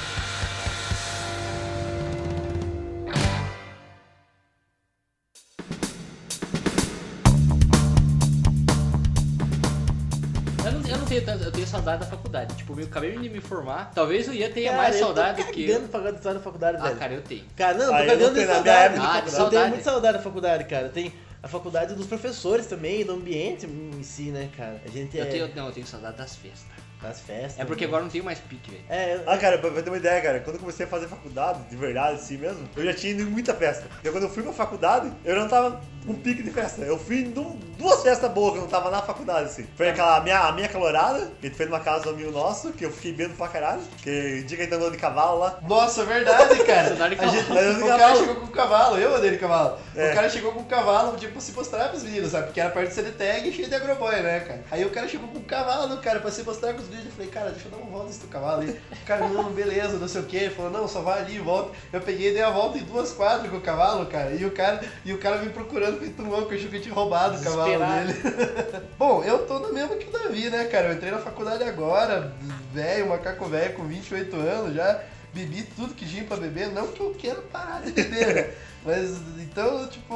Saudade 11.69 12.01
da 12.03 12.05
faculdade. 12.09 12.55
Tipo, 12.55 12.79
eu 12.79 12.85
acabei 12.85 13.17
de 13.17 13.29
me 13.29 13.39
formar. 13.41 13.91
Talvez 13.93 14.27
o 14.27 14.33
Ian 14.33 14.49
tenha 14.51 14.71
Cara, 14.71 14.81
mais 14.83 14.95
eu 14.95 14.99
tô 15.01 15.05
saudade 15.13 15.43
do 15.43 15.51
que 15.51 15.65
cagando 15.67 15.85
eu. 15.85 15.89
pra 15.89 15.99
falar 15.99 16.11
de 16.11 16.17
história 16.17 16.37
da 16.39 16.43
faculdade, 16.43 16.77
Ah, 16.79 16.83
velho. 16.83 16.97
cara, 16.97 17.13
eu 17.13 17.21
tenho. 17.21 17.43
Cara, 17.55 17.77
não, 17.77 17.85
Ah, 17.93 17.97
tô 17.97 18.03
eu 18.03 18.07
não 18.07 18.13
cagando 18.19 18.39
de 18.39 18.45
saudade. 18.45 18.69
época 18.95 18.99
de 18.99 19.05
Ah, 19.05 19.13
faculdade. 19.13 19.43
eu 19.43 19.49
tenho 19.49 19.67
muito 19.69 19.83
saudade 19.83 20.17
da 20.17 20.23
faculdade, 20.23 20.63
cara. 20.65 20.89
Tem 20.89 21.13
a 21.41 21.47
faculdade 21.47 21.93
dos 21.93 22.05
professores 22.07 22.65
também, 22.65 23.05
do 23.05 23.13
ambiente 23.13 23.65
em 23.65 24.03
si, 24.03 24.23
né, 24.23 24.49
cara? 24.57 24.81
A 24.85 24.89
gente 24.89 25.17
é 25.17 25.21
Eu 25.23 25.29
tenho, 25.29 25.55
não, 25.55 25.67
eu 25.67 25.71
tenho 25.71 25.87
saudade 25.87 26.17
das 26.17 26.35
festas. 26.35 26.65
Das 27.01 27.19
festas. 27.21 27.59
É 27.59 27.65
porque 27.65 27.85
né? 27.85 27.87
agora 27.89 28.03
não 28.03 28.09
tenho 28.09 28.23
mais 28.23 28.39
pique, 28.39 28.71
velho. 28.71 28.83
É, 28.89 29.15
eu- 29.15 29.23
Ah, 29.27 29.37
cara, 29.37 29.57
pra 29.57 29.71
pra 29.71 29.81
ter 29.81 29.89
uma 29.89 29.97
ideia, 29.97 30.21
cara, 30.21 30.39
quando 30.39 30.55
eu 30.55 30.59
comecei 30.59 30.85
a 30.85 30.89
fazer 30.89 31.07
faculdade, 31.07 31.59
de 31.69 31.75
verdade, 31.75 32.15
assim 32.15 32.37
mesmo, 32.37 32.67
eu 32.75 32.83
já 32.85 32.93
tinha 32.93 33.11
ido 33.13 33.21
em 33.23 33.25
muita 33.25 33.53
festa. 33.53 33.85
Então 33.99 34.11
quando 34.11 34.23
eu 34.23 34.29
fui 34.29 34.43
pra 34.43 34.51
faculdade, 34.53 35.11
eu 35.23 35.35
não 35.35 35.47
tava 35.47 35.81
com 36.05 36.13
pique 36.15 36.41
de 36.41 36.49
festa. 36.51 36.81
Eu 36.81 36.97
fui 36.97 37.19
em 37.21 37.31
du- 37.31 37.57
duas 37.77 38.01
festas 38.01 38.31
boas 38.31 38.53
que 38.53 38.57
eu 38.59 38.61
não 38.63 38.69
tava 38.69 38.89
na 38.89 39.01
faculdade, 39.01 39.45
assim. 39.45 39.67
Foi 39.75 39.89
aquela 39.89 40.17
a 40.17 40.21
minha, 40.21 40.39
a 40.39 40.51
minha 40.51 40.67
calorada, 40.67 41.19
que 41.39 41.47
a 41.47 41.49
gente 41.49 41.57
fez 41.57 41.69
numa 41.69 41.79
casa 41.79 42.03
do 42.05 42.09
amigo 42.11 42.31
nosso, 42.31 42.71
que 42.73 42.85
eu 42.85 42.91
fiquei 42.91 43.13
bêbado 43.13 43.35
pra 43.37 43.47
caralho. 43.47 43.81
Que 44.01 44.43
dia 44.43 44.57
que 44.57 44.63
a 44.63 44.65
gente 44.65 44.73
andou 44.75 44.89
de 44.91 44.97
cavalo 44.97 45.39
lá. 45.39 45.59
Nossa, 45.67 46.03
verdade, 46.05 46.55
cara. 46.65 46.93
A 46.93 47.09
gente- 47.09 47.51
o 47.83 47.85
cara 47.87 48.15
chegou 48.15 48.35
com 48.35 48.45
o 48.45 48.51
cavalo, 48.51 48.97
eu 48.97 49.15
andei 49.15 49.31
de 49.31 49.37
cavalo. 49.37 49.77
É. 49.95 50.11
O 50.11 50.15
cara 50.15 50.29
chegou 50.29 50.51
com 50.53 50.61
o 50.61 50.65
cavalo, 50.65 51.17
tipo, 51.17 51.39
se 51.39 51.51
mostrar 51.51 51.89
pros 51.89 52.03
meninos, 52.03 52.31
sabe? 52.31 52.45
Porque 52.47 52.59
era 52.59 52.69
perto 52.71 52.89
do 52.89 52.93
CDTag 52.95 53.49
e 53.49 53.53
cheio 53.53 53.67
de 53.69 53.75
agroboy, 53.75 54.15
né, 54.21 54.39
cara? 54.41 54.63
Aí 54.71 54.83
o 54.85 54.89
cara 54.89 55.07
chegou 55.07 55.27
com 55.29 55.37
o 55.37 55.43
cavalo, 55.43 55.97
cara, 56.01 56.19
pra 56.19 56.31
se 56.31 56.43
mostrar 56.43 56.73
com 56.73 56.81
os 56.81 56.88
vídeos. 56.89 57.05
Eu 57.05 57.11
falei, 57.11 57.31
cara, 57.31 57.51
deixa 57.51 57.67
eu 57.67 57.71
dar 57.71 57.77
uma 57.77 57.89
volta 57.89 58.07
nesse 58.07 58.27
cavalo 58.27 58.61
aí. 58.61 58.69
O 58.69 59.05
cara, 59.05 59.27
não, 59.27 59.51
beleza, 59.51 59.97
não 59.97 60.07
sei 60.07 60.21
o 60.21 60.25
que. 60.25 60.37
Ele 60.37 60.53
falou, 60.53 60.71
não, 60.71 60.87
só 60.87 61.01
vai 61.01 61.21
ali 61.21 61.35
e 61.35 61.39
volta. 61.39 61.71
Eu 61.93 62.01
peguei 62.01 62.31
e 62.31 62.33
dei 62.33 62.41
a 62.41 62.49
volta 62.49 62.77
em 62.77 62.83
duas 62.83 63.11
quadras 63.11 63.49
com 63.49 63.57
o 63.57 63.61
cavalo, 63.61 64.05
cara. 64.07 64.31
E 64.31 64.45
o 64.45 64.51
cara, 64.51 64.81
e 65.05 65.13
o 65.13 65.17
cara 65.17 65.37
me 65.37 65.49
procurando 65.49 65.99
feito 65.99 66.21
louco, 66.21 66.53
achou 66.53 66.69
que 66.69 66.77
eu 66.77 66.81
tinha 66.81 66.93
roubado 66.93 67.37
o 67.37 67.43
cavalo 67.43 67.71
dele. 67.71 68.13
Bom, 68.97 69.23
eu 69.23 69.45
tô 69.45 69.59
no 69.59 69.73
mesmo 69.73 69.97
que 69.97 70.07
o 70.07 70.11
Davi, 70.11 70.49
né, 70.49 70.65
cara? 70.65 70.87
Eu 70.87 70.93
entrei 70.93 71.11
na 71.11 71.19
faculdade 71.19 71.63
agora, 71.63 72.33
velho, 72.73 73.09
macaco 73.09 73.45
velho, 73.45 73.73
com 73.75 73.83
28 73.85 74.35
anos 74.35 74.75
já. 74.75 75.01
Bebi 75.33 75.63
tudo 75.75 75.93
que 75.93 76.07
tinha 76.07 76.23
pra 76.23 76.37
beber, 76.37 76.69
não 76.71 76.87
que 76.87 76.99
eu 77.01 77.13
quero 77.17 77.41
parar 77.43 77.81
de 77.81 77.91
beber, 77.91 78.33
né? 78.35 78.49
Mas 78.83 79.09
então, 79.39 79.87
tipo. 79.87 80.15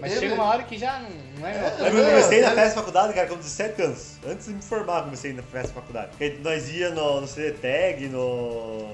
Mas 0.00 0.12
teve- 0.12 0.20
chega 0.20 0.34
uma 0.34 0.44
hora 0.44 0.62
que 0.62 0.78
já 0.78 1.00
não, 1.00 1.10
não 1.40 1.46
é 1.48 1.52
É. 1.52 1.88
Eu 1.88 2.04
comecei 2.06 2.40
na 2.42 2.50
festa 2.52 2.68
da 2.68 2.74
faculdade, 2.76 3.12
cara, 3.12 3.26
com 3.26 3.36
17 3.36 3.82
anos. 3.82 4.12
Antes 4.24 4.46
de 4.46 4.54
me 4.54 4.62
formar, 4.62 4.98
eu 4.98 5.04
comecei 5.04 5.32
na 5.32 5.42
festa 5.42 5.68
da 5.68 5.74
faculdade. 5.74 6.08
Porque 6.10 6.38
nós 6.40 6.70
ia 6.70 6.90
no, 6.90 7.20
no 7.22 7.26
CDTag, 7.26 8.08
no, 8.08 8.86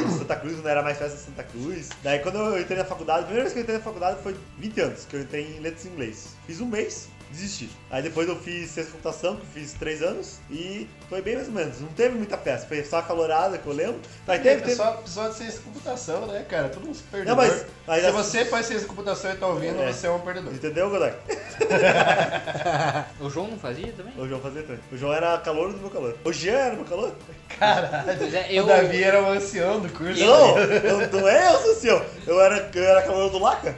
no 0.00 0.18
Santa 0.18 0.34
Cruz, 0.36 0.56
quando 0.56 0.68
era 0.68 0.82
mais 0.82 0.98
festa 0.98 1.16
de 1.16 1.22
Santa 1.22 1.44
Cruz. 1.44 1.88
Daí 2.02 2.18
quando 2.18 2.36
eu 2.38 2.60
entrei 2.60 2.76
na 2.76 2.84
faculdade, 2.84 3.20
a 3.20 3.24
primeira 3.26 3.44
vez 3.44 3.52
que 3.52 3.60
eu 3.60 3.62
entrei 3.62 3.78
na 3.78 3.84
faculdade 3.84 4.22
foi 4.24 4.36
20 4.58 4.80
anos, 4.80 5.04
que 5.08 5.14
eu 5.16 5.20
entrei 5.20 5.56
em 5.56 5.60
letras 5.60 5.86
em 5.86 5.90
inglês. 5.90 6.28
Fiz 6.44 6.60
um 6.60 6.66
mês, 6.66 7.08
desisti. 7.34 7.68
Aí 7.90 8.02
depois 8.02 8.28
eu 8.28 8.36
fiz 8.36 8.70
ciência 8.70 8.84
da 8.84 8.90
computação, 8.92 9.36
que 9.36 9.42
eu 9.42 9.46
fiz 9.62 9.72
3 9.74 10.02
anos, 10.02 10.38
e 10.50 10.88
foi 11.08 11.20
bem 11.22 11.34
mais 11.36 11.48
ou 11.48 11.54
menos. 11.54 11.80
Não 11.80 11.88
teve 11.88 12.14
muita 12.16 12.36
festa, 12.38 12.66
foi 12.66 12.82
só 12.84 12.98
a 12.98 13.02
calorada 13.02 13.58
que 13.58 13.66
eu 13.66 13.72
lembro. 13.72 14.00
Mas 14.26 14.42
teve, 14.42 14.62
teve. 14.62 14.74
Só 14.76 14.94
episódio 14.94 15.32
de 15.32 15.36
ciência 15.38 15.58
de 15.58 15.64
computação, 15.64 16.26
né, 16.26 16.44
cara? 16.48 16.68
Todo 16.68 16.84
mundo 16.86 16.96
se 16.96 17.02
perdeu. 17.04 17.34
Não, 17.34 17.36
mas- 17.36 17.66
mas 17.86 18.02
Se 18.04 18.10
você 18.10 18.44
faz 18.44 18.66
ciência 18.66 18.84
de 18.86 18.88
computação 18.94 19.32
e 19.32 19.36
tá 19.36 19.46
ouvindo, 19.46 19.80
É. 19.82 19.92
você 19.92 20.06
é 20.06 20.10
um 20.10 20.20
perdedor. 20.20 20.52
Entendeu, 20.54 20.88
Godoy? 20.90 21.12
O 23.20 23.30
João 23.30 23.48
não 23.48 23.58
fazia 23.58 23.92
também? 23.96 24.12
O 24.18 24.28
João 24.28 24.40
fazia 24.40 24.62
também. 24.62 24.80
O 24.92 24.96
João 24.96 25.12
era 25.12 25.38
calor 25.38 25.72
do 25.72 25.78
meu 25.78 25.90
calor. 25.90 26.16
O 26.24 26.32
Jean 26.32 26.52
era 26.58 26.74
meu 26.76 26.84
calor? 26.84 27.12
Caralho. 27.58 28.10
É, 28.36 28.46
eu, 28.52 28.64
O 28.64 28.66
Davi 28.66 29.02
era 29.02 29.22
o 29.22 29.26
ancião 29.30 29.80
do 29.80 29.88
curso. 29.90 30.20
Não, 30.24 30.58
eu, 30.58 31.10
não 31.10 31.28
é 31.28 31.52
eu, 31.54 31.58
Social. 31.60 32.04
Eu 32.26 32.40
era, 32.40 32.70
eu 32.74 32.84
era 32.84 33.02
calor 33.02 33.30
do 33.30 33.38
Laca. 33.38 33.74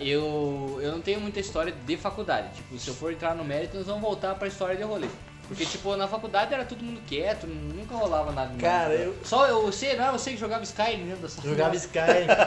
eu, 0.00 0.78
eu 0.80 0.92
não 0.92 1.00
tenho 1.00 1.20
muita 1.20 1.40
história 1.40 1.72
de 1.86 1.96
faculdade. 1.96 2.13
Tipo, 2.54 2.78
se 2.78 2.88
eu 2.88 2.94
for 2.94 3.12
entrar 3.12 3.34
no 3.34 3.44
mérito, 3.44 3.76
nós 3.76 3.86
vamos 3.86 4.02
voltar 4.02 4.34
pra 4.34 4.48
história 4.48 4.76
de 4.76 4.82
rolê. 4.82 5.08
Porque, 5.46 5.64
tipo, 5.66 5.94
na 5.96 6.08
faculdade 6.08 6.54
era 6.54 6.64
todo 6.64 6.82
mundo 6.82 7.00
quieto, 7.06 7.46
nunca 7.46 7.94
rolava 7.94 8.32
nada. 8.32 8.54
Cara, 8.58 8.94
eu- 8.94 9.14
Só 9.24 9.46
eu, 9.46 9.62
você, 9.62 9.94
não, 9.94 10.12
você 10.12 10.30
que 10.30 10.36
jogava 10.36 10.64
Skyrim 10.64 11.04
dentro 11.06 11.22
da 11.22 11.28
sala. 11.28 11.48
Jogava 11.48 11.76
Sky. 11.76 11.98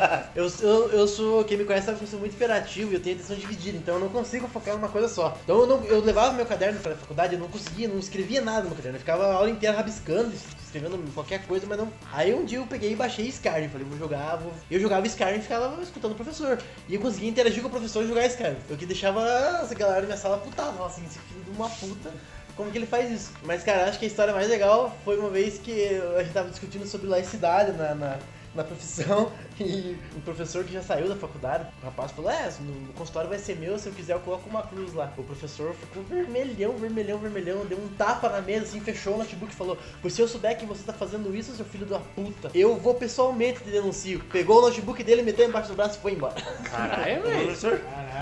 eu, 0.36 0.48
eu, 0.62 0.90
eu 0.92 1.08
sou, 1.08 1.44
quem 1.44 1.58
me 1.58 1.66
conhece 1.66 1.86
sabe 1.86 2.00
que 2.00 2.04
eu 2.06 2.10
sou 2.10 2.20
muito 2.20 2.34
hiperativo 2.34 2.92
e 2.92 2.96
eu 2.96 3.00
tenho 3.00 3.16
atenção 3.18 3.36
dividida, 3.36 3.78
então 3.78 3.96
eu 3.96 4.02
não 4.02 4.10
consigo 4.10 4.48
focar 4.48 4.76
numa 4.76 4.90
coisa 4.90 5.08
só. 5.08 5.38
Então 5.44 5.60
eu, 5.60 5.68
não, 5.68 5.84
eu 5.86 6.02
levava 6.02 6.34
meu 6.34 6.46
caderno 6.46 6.80
pra 6.80 6.96
faculdade, 6.96 7.34
eu 7.36 7.40
não 7.40 7.48
conseguia, 7.48 7.88
não 7.88 8.00
escrevia 8.00 8.42
nada 8.42 8.62
no 8.62 8.68
meu 8.70 8.76
caderno. 8.76 8.96
Eu 8.98 9.00
ficava 9.02 9.28
a 9.28 9.34
aula 9.36 9.50
inteira 9.50 9.76
rabiscando, 9.76 10.34
escrevendo 10.64 10.98
qualquer 11.14 11.46
coisa, 11.46 11.66
mas 11.68 11.78
não. 11.78 11.92
Aí 12.12 12.34
um 12.34 12.46
dia 12.46 12.58
eu 12.58 12.68
peguei 12.68 12.92
e 12.92 12.96
baixei 12.96 13.28
Skyrim, 13.28 13.70
falei, 13.70 13.86
vou 13.88 13.98
jogar, 13.98 14.36
vou. 14.38 14.54
Eu 14.70 14.80
jogava 14.80 15.06
Skyrim 15.08 15.38
e 15.38 15.42
ficava 15.42 15.82
escutando 15.82 16.12
o 16.14 16.16
professor. 16.16 16.58
E 16.90 16.96
eu 16.96 17.02
conseguia 17.02 17.30
interagir 17.30 17.62
com 17.62 17.68
o 17.68 17.72
professor 17.72 18.04
e 18.04 18.08
jogar 18.08 18.26
Skyrim. 18.26 18.58
Eu 18.70 18.76
que 18.78 18.86
deixava 18.86 19.22
essa 19.62 19.76
galera 19.76 20.02
da 20.02 20.08
minha 20.08 20.18
sala 20.18 20.38
putada, 20.38 20.84
assim, 20.86 21.06
esse 21.06 21.20
filho 21.20 21.44
de 21.44 21.50
uma 21.52 21.70
puta. 21.70 22.12
Como 22.58 22.72
que 22.72 22.78
ele 22.80 22.88
faz 22.88 23.12
isso? 23.12 23.32
Mas, 23.44 23.64
cara, 23.64 23.86
acho 23.86 24.00
que 24.00 24.06
a 24.06 24.08
história 24.08 24.34
mais 24.34 24.50
legal 24.50 24.98
foi 25.06 25.18
uma 25.20 25.30
vez 25.30 25.60
que 25.60 25.90
a 26.18 26.24
gente 26.24 26.34
tava 26.34 26.50
discutindo 26.50 26.88
sobre 26.88 27.08
laicidade 27.08 27.72
na, 27.78 27.94
na, 27.94 28.18
na 28.58 28.64
profissão 28.64 29.32
e 29.60 29.98
o 30.16 30.22
professor 30.22 30.64
que 30.66 30.74
já 30.74 30.82
saiu 30.82 31.08
da 31.08 31.16
faculdade, 31.16 31.68
o 31.82 31.86
rapaz 31.86 32.12
falou, 32.12 32.32
é, 32.32 32.52
no 32.60 32.94
consultório 32.94 33.30
vai 33.30 33.40
ser 33.40 33.56
meu, 33.58 33.78
se 33.80 33.88
eu 33.88 33.94
quiser 33.94 34.14
eu 34.14 34.20
coloco 34.20 34.50
uma 34.50 34.64
cruz 34.64 34.94
lá. 34.94 35.14
O 35.18 35.24
professor 35.24 35.74
ficou 35.76 36.04
vermelhão, 36.04 36.74
vermelhão, 36.78 37.18
vermelhão, 37.20 37.66
deu 37.66 37.78
um 37.78 37.88
tapa 37.90 38.30
na 38.30 38.42
mesa, 38.42 38.66
assim, 38.66 38.82
fechou 38.82 39.16
o 39.16 39.18
notebook 39.20 39.54
e 39.54 39.56
falou, 39.56 39.78
pois 40.02 40.14
se 40.14 40.22
eu 40.22 40.28
souber 40.28 40.58
que 40.58 40.66
você 40.66 40.84
tá 40.84 40.94
fazendo 40.94 41.36
isso, 41.36 41.56
seu 41.56 41.66
filho 41.66 41.86
da 41.86 42.00
puta, 42.00 42.50
eu 42.54 42.76
vou 42.76 42.96
pessoalmente 42.96 43.64
te 43.64 43.70
denuncio. 43.70 44.20
Pegou 44.32 44.60
o 44.60 44.62
notebook 44.62 45.04
dele, 45.04 45.22
meteu 45.22 45.48
embaixo 45.48 45.70
do 45.70 45.76
braço 45.76 46.00
e 46.00 46.02
foi 46.02 46.14
embora. 46.14 46.36
Caralho, 46.64 47.22
velho. 47.22 47.46
Professor? 47.46 47.82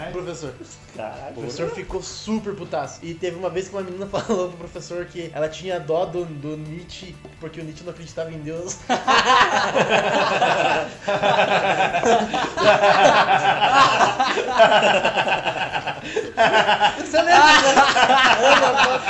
O 0.09 0.11
professor. 0.11 0.53
Caralho. 0.95 1.31
O 1.31 1.33
professor 1.33 1.69
ficou 1.69 2.01
super 2.01 2.53
putaço. 2.53 2.99
E 3.01 3.13
teve 3.13 3.37
uma 3.37 3.49
vez 3.49 3.69
que 3.69 3.75
uma 3.75 3.83
menina 3.83 4.05
falou 4.11 4.49
pro 4.49 4.57
professor 4.57 5.05
que 5.05 5.31
ela 5.33 5.47
tinha 5.47 5.79
dó 5.79 6.05
do, 6.05 6.25
do 6.25 6.57
Nietzsche, 6.57 7.15
porque 7.39 7.61
o 7.61 7.63
Nietzsche 7.63 7.83
não 7.83 7.91
acreditava 7.91 8.31
em 8.31 8.39
Deus. 8.39 8.77
Você 16.99 17.21
lembra? 17.21 17.49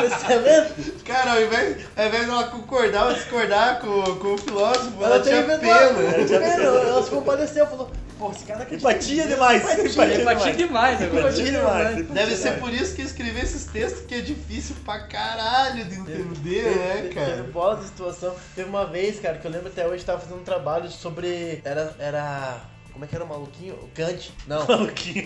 Você 0.10 0.36
lembra? 0.36 0.72
Cara, 1.06 1.32
ao 1.34 1.42
invés, 1.42 1.78
ao 1.96 2.06
invés 2.08 2.26
dela 2.28 2.44
concordar 2.46 3.08
ou 3.08 3.14
discordar 3.14 3.80
com, 3.80 4.16
com 4.16 4.34
o 4.34 4.38
filósofo, 4.38 4.94
ela, 5.02 5.16
Ela 5.16 5.24
tinha 5.24 5.44
pena. 5.60 5.74
Ela. 5.74 6.82
Ela 6.82 7.04
se 7.04 7.10
compadeceu, 7.10 7.68
falou, 7.68 7.90
pô, 8.18 8.32
esse 8.32 8.46
cara 8.46 8.64
acredita. 8.64 8.90
em 8.90 8.94
Empatia 8.94 9.28
demais. 9.28 9.64
Empatia. 9.64 10.22
Empatia 10.22 10.54
demais 10.54 11.02
agora. 11.02 11.20
Empatia 11.22 11.52
demais. 11.52 12.08
Deve 12.08 12.36
ser 12.36 12.60
por 12.60 12.74
isso 12.74 12.96
que 12.96 13.02
eu 13.02 13.06
escrevi 13.06 13.40
esses 13.42 13.66
textos 13.66 14.06
que 14.06 14.16
é 14.16 14.22
difícil 14.22 14.76
pra 14.84 15.00
caralho 15.08 15.86
de 15.86 15.96
entender, 15.96 16.76
né, 16.76 16.96
Teve 17.04 17.16
cara? 17.16 17.44
bola 17.52 17.78
de 17.78 17.86
situação. 17.86 18.36
Teve 18.56 18.70
uma 18.70 18.86
vez, 18.86 19.20
cara, 19.20 19.38
que 19.38 19.46
eu 19.46 19.52
lembro 19.52 19.68
até 19.68 19.88
hoje, 19.88 20.04
tava 20.04 20.20
fazendo 20.20 20.40
um 20.42 20.44
trabalho 20.44 20.90
sobre. 20.90 21.62
Era. 21.64 21.96
era... 22.00 22.75
Como 22.96 23.04
é 23.04 23.08
que 23.10 23.16
era 23.16 23.26
o 23.26 23.28
maluquinho? 23.28 23.74
O 23.74 23.90
Kant? 23.94 24.32
Não. 24.48 24.64
Maluquinho. 24.66 25.26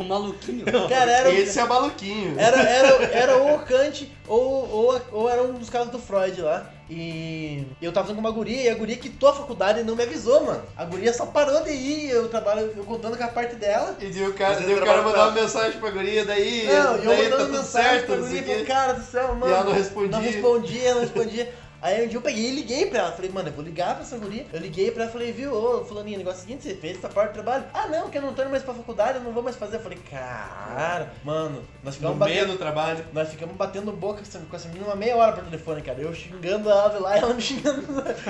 O 0.00 0.04
maluquinho. 0.04 0.64
Cara, 0.88 1.12
era, 1.12 1.28
o- 1.28 1.32
Esse 1.32 1.58
é 1.60 1.64
maluquinho. 1.66 2.40
era, 2.40 2.62
era, 2.62 3.04
era 3.14 3.36
ou 3.36 3.56
o 3.56 3.58
Kant 3.58 4.10
ou, 4.26 4.40
ou, 4.70 5.00
ou 5.12 5.28
era 5.28 5.42
um 5.42 5.52
dos 5.52 5.68
casos 5.68 5.90
do 5.90 5.98
Freud 5.98 6.40
lá. 6.40 6.70
E 6.88 7.62
eu 7.82 7.92
tava 7.92 8.06
fazendo 8.06 8.16
com 8.22 8.26
uma 8.26 8.34
guria 8.34 8.62
e 8.62 8.68
a 8.70 8.74
guria 8.74 8.96
quitou 8.96 9.28
a 9.28 9.34
faculdade 9.34 9.80
e 9.80 9.84
não 9.84 9.94
me 9.94 10.02
avisou, 10.02 10.46
mano. 10.46 10.62
A 10.74 10.82
guria 10.86 11.12
só 11.12 11.26
parou 11.26 11.62
de 11.62 11.70
ir, 11.72 12.08
eu 12.08 12.26
trabalho, 12.30 12.72
eu 12.74 12.84
contando 12.84 13.18
com 13.18 13.22
a 13.24 13.28
parte 13.28 13.54
dela. 13.56 13.94
E 14.00 14.06
daí 14.06 14.26
o 14.26 14.32
cara, 14.32 14.58
daí 14.58 14.74
o 14.74 14.82
cara 14.82 15.02
com 15.02 15.10
uma 15.10 15.30
mensagem 15.30 15.78
pra 15.78 15.90
guria, 15.90 16.24
daí, 16.24 16.64
Não, 16.68 16.96
e 16.96 17.04
eu 17.04 17.10
daí 17.10 17.24
tá 17.24 17.30
mandando 17.36 17.44
tudo 17.46 17.58
mensagem 17.58 17.90
certo, 17.90 18.06
pra 18.06 18.16
guria 18.16 18.40
e 18.40 18.44
quê. 18.44 18.64
cara 18.64 18.92
do 18.94 19.04
céu, 19.04 19.34
mano. 19.34 19.52
ela 19.54 19.64
não 19.64 19.72
respondia. 19.72 20.10
Não 20.10 20.20
respondia, 20.20 20.94
não 20.94 21.00
respondia. 21.02 21.54
Aí 21.82 22.04
um 22.04 22.08
dia 22.08 22.18
eu 22.18 22.22
peguei 22.22 22.46
e 22.48 22.54
liguei 22.54 22.86
pra 22.86 22.98
ela. 23.00 23.12
Falei, 23.12 23.30
mano, 23.30 23.48
eu 23.48 23.52
vou 23.52 23.64
ligar 23.64 23.94
pra 23.94 24.02
essa 24.04 24.18
guria. 24.18 24.46
Eu 24.52 24.60
liguei 24.60 24.90
pra 24.90 25.02
ela 25.04 25.10
e 25.10 25.12
falei, 25.12 25.32
viu, 25.32 25.54
ô, 25.54 25.84
fulaninha, 25.84 26.18
negócio 26.18 26.40
é 26.40 26.42
o 26.42 26.46
seguinte, 26.46 26.62
você 26.64 26.74
fez 26.74 26.98
essa 26.98 27.08
parte 27.08 27.30
do 27.30 27.34
trabalho? 27.34 27.64
Ah, 27.72 27.86
não, 27.86 28.10
que 28.10 28.18
eu 28.18 28.22
não 28.22 28.34
tô 28.34 28.42
indo 28.42 28.50
mais 28.50 28.62
pra 28.62 28.74
faculdade, 28.74 29.18
eu 29.18 29.24
não 29.24 29.32
vou 29.32 29.42
mais 29.42 29.56
fazer. 29.56 29.76
Eu 29.76 29.80
falei, 29.80 29.98
cara, 30.10 31.12
mano, 31.24 31.62
nós 31.82 31.94
No 31.98 32.00
ficamos 32.10 32.18
meio 32.26 32.40
batendo. 32.40 32.52
do 32.52 32.58
trabalho. 32.58 33.04
Nós 33.12 33.28
ficamos 33.30 33.56
batendo 33.56 33.92
boca 33.92 34.16
com 34.16 34.22
essa, 34.22 34.38
com 34.38 34.56
essa 34.56 34.68
menina 34.68 34.86
uma 34.86 34.96
meia 34.96 35.16
hora 35.16 35.32
por 35.32 35.44
telefone, 35.44 35.82
cara. 35.82 36.00
Eu 36.00 36.14
xingando 36.14 36.68
ela 36.68 36.98
lá 36.98 37.16
e 37.16 37.20
ela 37.20 37.34
me 37.34 37.40
xingando. 37.42 37.82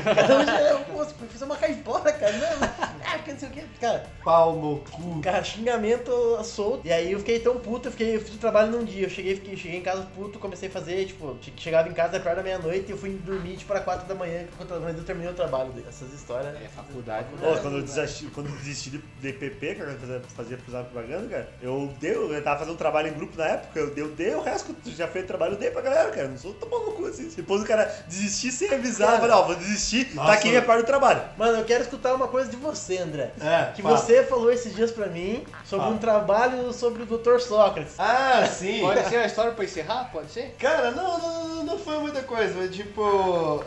Cada 0.04 0.38
um 0.38 0.44
já, 0.46 0.78
pô, 0.86 0.98
você 1.04 1.14
fazer 1.28 1.44
uma 1.44 1.56
caipora, 1.56 2.12
cara. 2.12 2.32
Não, 2.32 2.68
ah, 3.04 3.18
que 3.18 3.32
não 3.32 3.38
sei 3.38 3.48
o 3.48 3.52
que. 3.52 3.62
Cara, 3.80 4.06
Pau 4.24 4.54
no 4.56 4.78
cu. 4.90 5.20
Cara, 5.22 5.42
xingamento 5.42 6.10
solto. 6.44 6.86
E 6.86 6.92
aí 6.92 7.12
eu 7.12 7.18
fiquei 7.18 7.40
tão 7.40 7.56
puto, 7.58 7.88
eu, 7.88 7.92
fiquei, 7.92 8.16
eu 8.16 8.20
fiz 8.20 8.34
o 8.34 8.38
trabalho 8.38 8.70
num 8.70 8.84
dia. 8.84 9.06
Eu 9.06 9.10
cheguei, 9.10 9.34
fiquei, 9.34 9.56
cheguei 9.56 9.78
em 9.78 9.82
casa 9.82 10.06
puto, 10.14 10.38
comecei 10.38 10.68
a 10.68 10.72
fazer, 10.72 11.04
tipo, 11.06 11.36
che- 11.40 11.52
chegava 11.56 11.88
em 11.88 11.92
casa 11.92 12.20
perto 12.20 12.36
da 12.36 12.42
meia-noite 12.42 12.86
e 12.88 12.90
eu 12.92 12.98
fui 12.98 13.10
dormir, 13.10 13.39
tipo, 13.40 13.66
para 13.66 13.80
quatro 13.80 14.06
da 14.06 14.14
manhã, 14.14 14.44
quando 14.56 14.72
eu 14.72 15.04
terminei 15.04 15.30
o 15.30 15.34
trabalho. 15.34 15.72
Essas 15.88 16.12
histórias. 16.12 16.54
É, 16.56 16.68
faculdade. 16.68 17.26
Pô, 17.40 17.56
quando 17.60 17.76
eu 17.78 17.82
desisti, 17.82 18.26
quando 18.26 18.48
eu 18.48 18.56
desisti 18.56 18.90
de, 18.90 18.98
de 18.98 19.32
PP, 19.32 19.74
cara, 19.76 19.96
fazia, 20.36 20.58
fazia 20.62 20.84
propaganda, 20.84 21.28
cara, 21.28 21.48
eu 21.62 21.92
dei, 22.00 22.14
eu 22.14 22.42
tava 22.42 22.58
fazendo 22.60 22.74
um 22.74 22.78
trabalho 22.78 23.08
em 23.08 23.12
grupo 23.12 23.36
na 23.36 23.46
época, 23.46 23.78
eu 23.80 23.94
dei, 23.94 24.04
eu 24.04 24.08
dei 24.10 24.34
o 24.34 24.42
resto 24.42 24.74
que 24.74 24.90
eu 24.90 24.94
já 24.94 25.08
fez 25.08 25.26
trabalho, 25.26 25.54
eu 25.54 25.58
dei 25.58 25.70
pra 25.70 25.82
galera, 25.82 26.10
cara. 26.10 26.28
Não 26.28 26.38
sou 26.38 26.52
tomando 26.54 26.86
no 26.86 26.92
cu 26.92 27.06
assim. 27.06 27.28
Depois 27.28 27.62
o 27.62 27.66
cara 27.66 27.84
desistir 28.08 28.52
sem 28.52 28.72
avisar, 28.72 29.14
eu 29.14 29.20
falei, 29.20 29.34
ó, 29.34 29.42
vou 29.42 29.54
desistir, 29.56 30.14
Nossa. 30.14 30.28
tá 30.28 30.34
aqui 30.34 30.48
minha 30.48 30.62
parte 30.62 30.82
do 30.82 30.86
trabalho. 30.86 31.22
Mano, 31.36 31.58
eu 31.58 31.64
quero 31.64 31.82
escutar 31.82 32.14
uma 32.14 32.28
coisa 32.28 32.50
de 32.50 32.56
você, 32.56 32.98
André. 32.98 33.32
É, 33.40 33.72
Que 33.72 33.82
fala. 33.82 33.96
você 33.96 34.22
falou 34.24 34.50
esses 34.52 34.74
dias 34.74 34.90
pra 34.90 35.06
mim 35.06 35.44
sobre 35.64 35.84
Fala. 35.84 35.94
um 35.94 35.98
trabalho 35.98 36.72
sobre 36.72 37.02
o 37.02 37.06
Dr. 37.06 37.38
Sócrates. 37.38 37.94
Ah, 37.98 38.46
sim. 38.46 38.80
Pode 38.80 39.08
ser 39.08 39.16
a 39.16 39.26
história 39.26 39.52
pra 39.52 39.64
encerrar? 39.64 40.10
Pode 40.12 40.30
ser? 40.30 40.54
Cara, 40.58 40.90
não, 40.90 41.18
não, 41.18 41.48
não, 41.48 41.64
não 41.64 41.78
foi 41.78 41.98
muita 41.98 42.22
coisa. 42.22 42.54
Mas, 42.56 42.74
tipo, 42.74 43.00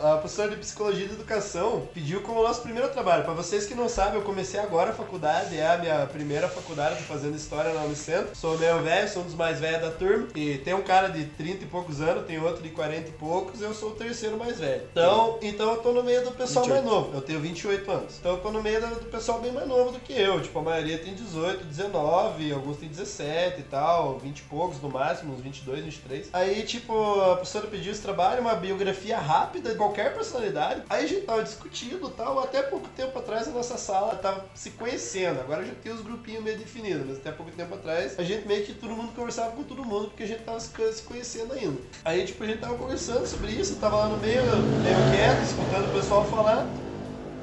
a 0.02 0.16
professora 0.16 0.50
de 0.50 0.56
Psicologia 0.56 1.06
e 1.06 1.12
Educação 1.12 1.88
pediu 1.92 2.20
como 2.22 2.42
nosso 2.42 2.62
primeiro 2.62 2.88
trabalho. 2.88 3.24
Pra 3.24 3.34
vocês 3.34 3.66
que 3.66 3.74
não 3.74 3.88
sabem, 3.88 4.14
eu 4.14 4.22
comecei 4.22 4.58
agora 4.58 4.90
a 4.90 4.94
faculdade, 4.94 5.56
é 5.56 5.66
a 5.66 5.78
minha 5.78 6.06
primeira 6.06 6.48
faculdade, 6.48 6.96
tô 6.96 7.02
fazendo 7.02 7.36
História 7.36 7.72
na 7.72 7.82
Unicentro. 7.82 8.34
Sou 8.34 8.58
meio 8.58 8.82
velho, 8.82 9.08
sou 9.08 9.22
um 9.22 9.26
dos 9.26 9.34
mais 9.34 9.60
velhos 9.60 9.82
da 9.82 9.90
turma. 9.90 10.28
E 10.34 10.58
tem 10.58 10.74
um 10.74 10.82
cara 10.82 11.08
de 11.08 11.24
30 11.24 11.64
e 11.64 11.66
poucos 11.66 12.00
anos, 12.00 12.26
tem 12.26 12.40
outro 12.40 12.62
de 12.62 12.70
40 12.70 13.08
e 13.08 13.12
poucos, 13.12 13.60
eu 13.60 13.74
sou 13.74 13.90
o 13.90 13.94
terceiro 13.94 14.36
mais 14.36 14.58
velho. 14.58 14.82
Então, 14.92 15.38
então 15.42 15.70
eu 15.70 15.76
tô 15.78 15.92
no 15.92 16.02
meio 16.02 16.24
do 16.24 16.32
pessoal 16.32 16.64
28. 16.64 16.68
mais 16.68 16.84
novo. 16.84 17.14
Eu 17.14 17.22
tenho 17.22 17.40
28 17.40 17.90
anos. 17.90 18.16
Então 18.18 18.32
eu 18.32 18.38
tô 18.38 18.50
no 18.50 18.62
meio 18.62 18.80
do 18.80 19.04
do 19.04 19.10
pessoal 19.10 19.40
bem 19.40 19.52
mais 19.52 19.66
novo 19.66 19.92
do 19.92 20.00
que 20.00 20.12
eu. 20.12 20.40
Tipo, 20.40 20.58
a 20.58 20.62
maioria 20.62 20.98
tem 20.98 21.14
18, 21.14 21.64
19, 21.64 22.52
alguns 22.52 22.76
tem 22.76 22.88
17 22.88 23.60
e 23.60 23.62
tal, 23.64 24.18
20 24.18 24.38
e 24.38 24.42
poucos 24.42 24.80
no 24.80 24.88
máximo, 24.88 25.34
uns 25.34 25.40
22, 25.40 25.84
23. 25.84 26.28
Aí, 26.32 26.62
tipo, 26.62 27.20
a 27.20 27.36
professora 27.36 27.66
pediu 27.66 27.92
esse 27.92 28.02
trabalho, 28.02 28.40
uma 28.40 28.54
biografia 28.54 29.18
rápida 29.18 29.53
de 29.60 29.74
qualquer 29.74 30.14
personalidade. 30.14 30.82
Aí 30.88 31.04
a 31.04 31.08
gente 31.08 31.22
tava 31.22 31.42
discutindo 31.42 32.08
tal. 32.10 32.38
Até 32.40 32.62
pouco 32.62 32.88
tempo 32.88 33.18
atrás 33.18 33.48
a 33.48 33.50
nossa 33.50 33.76
sala 33.76 34.16
tava 34.16 34.44
se 34.54 34.70
conhecendo. 34.70 35.40
Agora 35.40 35.64
já 35.64 35.74
tem 35.74 35.92
os 35.92 36.00
grupinhos 36.00 36.42
meio 36.42 36.58
definidos, 36.58 37.06
mas 37.06 37.16
até 37.18 37.30
pouco 37.32 37.52
tempo 37.52 37.74
atrás 37.74 38.18
a 38.18 38.22
gente 38.22 38.46
meio 38.46 38.64
que 38.64 38.72
todo 38.74 38.94
mundo 38.94 39.12
conversava 39.14 39.52
com 39.52 39.62
todo 39.62 39.84
mundo 39.84 40.08
porque 40.08 40.22
a 40.22 40.26
gente 40.26 40.42
tava 40.42 40.60
se 40.60 40.70
conhecendo 41.02 41.52
ainda. 41.52 41.80
Aí, 42.04 42.24
tipo, 42.24 42.42
a 42.42 42.46
gente 42.46 42.60
tava 42.60 42.76
conversando 42.76 43.26
sobre 43.26 43.52
isso, 43.52 43.76
tava 43.76 43.96
lá 43.96 44.08
no 44.08 44.18
meio, 44.18 44.42
meio 44.42 44.96
quieto, 45.12 45.42
escutando 45.42 45.90
o 45.90 45.92
pessoal 45.92 46.24
falar. 46.26 46.66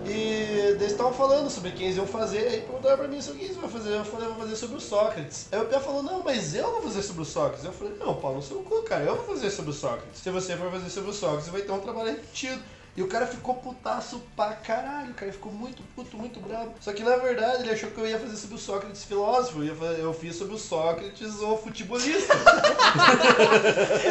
E 0.06 0.12
eles 0.12 0.92
estavam 0.92 1.14
falando 1.14 1.50
sobre 1.50 1.72
quem 1.72 1.86
eles 1.86 1.98
iam 1.98 2.08
fazer, 2.08 2.48
aí 2.48 2.62
perguntaram 2.62 2.98
pra 2.98 3.08
mim 3.08 3.22
sobre 3.22 3.38
o 3.38 3.40
que 3.40 3.46
eles 3.46 3.58
vão 3.58 3.70
fazer. 3.70 3.90
Eu 3.92 4.06
falei, 4.06 4.28
eu 4.28 4.34
vou 4.34 4.44
fazer 4.44 4.56
sobre 4.56 4.78
o 4.78 4.82
Sócrates. 4.82 5.48
Aí 5.52 5.60
o 5.60 5.66
Pé 5.66 5.80
falou, 5.80 6.02
não, 6.02 6.24
mas 6.24 6.56
eu 6.56 6.72
vou 6.72 6.82
fazer 6.82 7.04
sobre 7.04 7.22
o 7.22 7.26
Sócrates. 7.26 7.66
Eu 7.66 7.72
falei, 7.72 7.96
não, 8.00 8.16
pau 8.16 8.34
no 8.34 8.42
seu 8.42 8.58
cu, 8.64 8.82
cara, 8.84 9.04
eu 9.04 9.16
vou 9.16 9.26
fazer 9.26 9.52
sobre 9.52 9.72
o 9.72 9.74
Sócrates. 9.74 10.22
Se 10.22 10.30
você 10.32 10.58
for 10.58 10.72
fazer 10.72 10.90
sobre 10.90 11.12
o 11.12 11.14
Sócrates, 11.14 11.50
vai 11.50 11.62
ter 11.62 11.72
um 11.72 11.80
trabalho 11.80 12.10
repetido. 12.10 12.62
E 12.96 13.02
o 13.02 13.08
cara 13.08 13.26
ficou 13.26 13.56
putaço 13.56 14.22
pra 14.36 14.52
caralho, 14.54 15.12
o 15.12 15.14
cara 15.14 15.32
ficou 15.32 15.50
muito 15.52 15.82
puto, 15.96 16.18
muito 16.18 16.42
bravo. 16.42 16.74
Só 16.82 16.92
que 16.92 17.02
na 17.04 17.16
verdade 17.16 17.64
ele 17.64 17.72
achou 17.72 17.90
que 17.90 17.98
eu 17.98 18.06
ia 18.06 18.20
fazer 18.20 18.36
sobre 18.36 18.56
o 18.58 18.60
Sócrates 18.60 19.06
filósofo, 19.06 19.60
eu, 19.60 19.64
ia 19.66 19.76
fa- 19.76 19.86
eu 19.86 20.14
fiz 20.14 20.36
sobre 20.36 20.56
o 20.56 20.58
Sócrates 20.58 21.40
o 21.42 21.56
futebolista. 21.58 22.34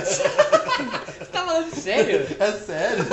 Você 0.05 1.25
tá 1.27 1.45
falando 1.45 1.75
sério? 1.75 2.27
É 2.39 2.53
sério. 2.53 3.05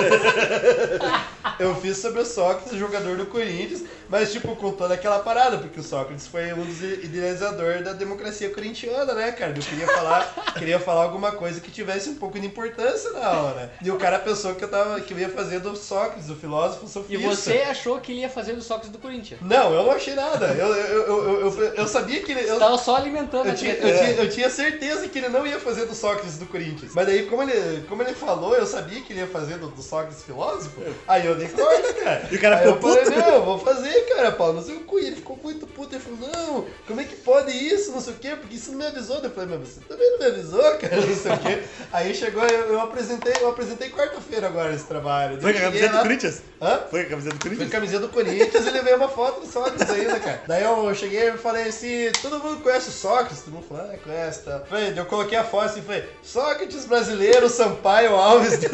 Eu 1.58 1.74
fiz 1.76 1.98
sobre 1.98 2.20
o 2.20 2.24
Sócrates, 2.26 2.78
jogador 2.78 3.16
do 3.16 3.26
Corinthians, 3.26 3.82
mas 4.08 4.32
tipo, 4.32 4.54
com 4.56 4.72
toda 4.72 4.94
aquela 4.94 5.18
parada, 5.20 5.58
porque 5.58 5.80
o 5.80 5.82
Sócrates 5.82 6.26
foi 6.26 6.52
um 6.52 6.64
dos 6.64 6.82
idealizadores 6.82 7.84
da 7.84 7.92
democracia 7.92 8.50
corintiana, 8.50 9.12
né, 9.14 9.32
cara? 9.32 9.52
Eu 9.56 9.62
queria 9.62 9.86
falar, 9.86 10.34
queria 10.58 10.78
falar 10.80 11.02
alguma 11.04 11.32
coisa 11.32 11.60
que 11.60 11.70
tivesse 11.70 12.08
um 12.10 12.14
pouco 12.14 12.38
de 12.38 12.46
importância 12.46 13.10
na 13.12 13.30
hora. 13.32 13.72
E 13.82 13.90
o 13.90 13.96
cara 13.96 14.18
pensou 14.18 14.54
que 14.54 14.64
eu 14.64 14.68
tava 14.68 15.00
que 15.00 15.12
eu 15.14 15.18
ia 15.18 15.28
fazer 15.28 15.60
do 15.60 15.76
Sócrates, 15.76 16.28
o 16.30 16.34
filósofo 16.36 16.86
E 16.86 16.88
sofista. 16.88 17.28
você 17.28 17.58
achou 17.62 17.98
que 18.00 18.12
ele 18.12 18.20
ia 18.20 18.28
fazer 18.30 18.54
do 18.54 18.62
Sócrates 18.62 18.90
do 18.90 18.98
Corinthians? 18.98 19.40
Não, 19.42 19.72
eu 19.74 19.82
não 19.84 19.92
achei 19.92 20.14
nada. 20.14 20.46
Eu, 20.48 20.66
eu, 20.68 20.86
eu, 21.06 21.40
eu, 21.40 21.62
eu, 21.62 21.74
eu 21.74 21.86
sabia 21.88 22.22
que 22.22 22.32
ele. 22.32 22.48
Eu, 22.48 22.58
tava 22.58 22.78
só 22.78 22.96
alimentando 22.96 23.46
eu 23.46 23.52
a 23.52 23.54
tinha, 23.54 23.72
eu, 23.74 23.98
tinha, 23.98 24.10
eu 24.22 24.30
tinha 24.30 24.50
certeza 24.50 25.08
que 25.08 25.18
ele 25.18 25.28
não 25.28 25.46
ia 25.46 25.58
fazer 25.58 25.86
do 25.86 25.94
Sócrates 25.94 26.38
do 26.38 26.46
Corinthians. 26.46 26.92
Mas 26.94 27.06
daí, 27.06 27.26
como 27.26 27.42
ele, 27.42 27.84
como 27.88 28.02
ele 28.02 28.14
falou, 28.14 28.54
eu 28.54 28.66
sabia 28.66 29.00
que 29.00 29.12
ele 29.12 29.20
ia 29.20 29.26
fazer 29.26 29.58
do, 29.58 29.68
do 29.68 29.82
Sócrates 29.82 30.22
filósofo. 30.22 30.80
Aí 31.06 31.26
eu 31.26 31.34
dei 31.34 31.48
corda, 31.48 31.92
cara. 31.94 32.28
E 32.30 32.36
o 32.36 32.40
cara 32.40 32.58
Aí 32.58 32.66
eu 32.66 32.74
ficou 32.74 32.90
falei, 32.90 33.04
puto. 33.04 33.18
não, 33.18 33.34
eu 33.34 33.44
vou 33.44 33.58
fazer. 33.58 33.97
Aí, 33.98 34.04
cara, 34.06 34.32
pau, 34.32 34.52
não 34.52 34.62
sei 34.62 34.76
o 34.76 34.80
cu. 34.80 34.98
E 34.98 35.06
ele 35.06 35.16
ficou 35.16 35.36
muito 35.42 35.66
puto. 35.66 35.94
Ele 35.94 36.02
falou, 36.02 36.18
não, 36.32 36.66
como 36.86 37.00
é 37.00 37.04
que 37.04 37.16
pode 37.16 37.50
isso? 37.52 37.92
Não 37.92 38.00
sei 38.00 38.14
o 38.14 38.16
quê, 38.16 38.36
porque 38.36 38.56
isso 38.56 38.70
não 38.70 38.78
me 38.78 38.86
avisou. 38.86 39.18
Eu 39.18 39.30
falei, 39.30 39.58
mas 39.58 39.68
você 39.68 39.80
também 39.88 40.10
não 40.12 40.18
me 40.18 40.26
avisou, 40.26 40.62
cara, 40.78 40.96
não 40.96 41.16
sei 41.16 41.32
o 41.32 41.38
quê. 41.38 41.62
Aí 41.92 42.14
chegou, 42.14 42.42
eu, 42.44 42.72
eu 42.72 42.80
apresentei, 42.80 43.32
eu 43.40 43.48
apresentei 43.48 43.90
quarta-feira 43.90 44.46
agora 44.46 44.74
esse 44.74 44.84
trabalho. 44.84 45.40
Foi 45.40 45.52
com 45.52 45.58
a 45.58 45.62
camiseta 45.62 45.92
lá- 45.92 45.98
do 45.98 46.02
Corinthians? 46.02 46.42
Hã? 46.60 46.80
Foi 46.90 47.00
com 47.00 47.06
a 47.06 47.10
camiseta 47.10 47.34
do 47.36 47.40
Corinthians? 47.42 47.70
com 47.70 47.76
a 47.76 47.80
camiseta 47.80 48.00
do 48.00 48.08
Corinthians 48.08 48.66
e 48.66 48.70
levei 48.70 48.94
uma 48.94 49.08
foto 49.08 49.40
do 49.40 49.46
Sócrates 49.46 49.90
ainda, 49.90 50.20
cara. 50.20 50.42
Daí 50.46 50.62
eu 50.64 50.94
cheguei 50.94 51.28
e 51.30 51.38
falei 51.38 51.68
assim, 51.68 52.10
todo 52.22 52.38
mundo 52.42 52.62
conhece 52.62 52.88
o 52.88 52.92
Sócrates? 52.92 53.40
Todo 53.42 53.54
mundo 53.54 53.66
falou, 53.68 53.84
ah, 53.84 53.96
conhece, 54.02 54.42
tá. 54.42 54.60
Falei, 54.68 54.92
eu 54.96 55.06
coloquei 55.06 55.38
a 55.38 55.44
foto 55.44 55.66
assim, 55.66 55.82
falei, 55.82 56.08
Sócrates 56.22 56.84
brasileiro, 56.84 57.48
Sampaio 57.48 58.14
Alves. 58.14 58.58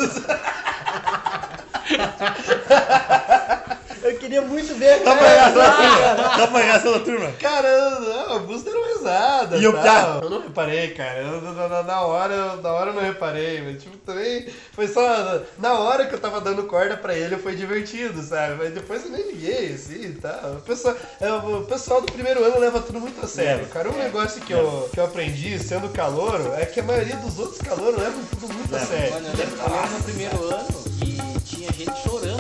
Eu 4.05 4.17
queria 4.19 4.43
muito 4.43 4.75
ver 4.75 4.93
a 4.93 4.99
Dá 4.99 5.17
pra 5.17 5.29
reação 5.29 5.55
da 5.63 5.73
turma? 5.73 6.37
Dá 6.37 6.47
pra 6.47 6.61
reação 6.61 6.93
da 6.93 7.01
turma? 7.01 7.33
Cara, 7.41 7.91
não, 8.01 8.33
alguns 8.35 8.63
deram 8.63 8.85
risada. 8.93 9.57
E 9.57 9.65
eu, 9.65 9.73
tá. 9.73 10.21
Eu 10.23 10.29
não 10.29 10.43
reparei, 10.43 10.89
cara. 10.91 11.21
Eu, 11.21 11.41
na, 11.41 11.69
na- 11.69 11.83
na 11.83 12.01
hora, 12.03 12.57
na 12.57 12.71
hora 12.71 12.91
eu 12.91 12.95
não 12.95 13.03
reparei, 13.03 13.63
mas 13.63 13.83
tipo, 13.83 13.97
também 13.99 14.47
foi 14.73 14.89
só. 14.89 15.41
Na 15.59 15.79
hora 15.79 16.05
que 16.07 16.15
eu 16.15 16.21
tava 16.21 16.39
dando 16.41 16.65
corda 16.65 16.97
pra 16.99 17.15
ele, 17.17 17.39
foi 17.39 17.55
divertido, 17.57 18.23
sabe? 18.23 18.57
Mas 18.59 18.75
depois 18.75 19.05
eu 19.07 19.11
nem 19.11 19.27
liguei, 19.27 19.73
assim 19.75 20.03
e 20.03 20.13
tal. 20.21 20.53
O 20.57 20.61
pessoal, 20.61 20.95
é, 21.21 21.33
o 21.33 21.63
pessoal 21.65 22.01
do 22.03 22.13
primeiro 22.13 22.45
ano 22.45 22.59
leva 22.59 22.81
tudo 22.83 23.01
muito 23.01 23.25
a 23.25 23.29
sério. 23.29 23.67
Cara, 23.69 23.89
um 23.91 23.97
negócio 23.97 24.43
que 24.43 24.53
eu, 24.53 24.89
que 24.93 25.01
eu 25.01 25.05
aprendi 25.07 25.59
sendo 25.59 25.89
calouro 25.89 26.53
é 26.59 26.67
que 26.67 26.79
a 26.79 26.83
maioria 26.83 27.17
dos 27.17 27.39
outros 27.39 27.59
calouros 27.63 27.99
levam 27.99 28.21
tudo 28.39 28.53
muito 28.53 28.77
a 28.77 28.81
sério. 28.81 29.15
Mano, 29.15 29.29
eu 29.29 29.37
lembro 29.39 29.57
que 29.57 29.63
eu 29.63 29.73
lembro 29.75 29.91
no 29.97 30.03
primeiro 30.03 30.45
ano 30.45 30.85
e 31.03 31.41
tinha 31.41 31.73
gente 31.73 32.03
chorando 32.03 32.34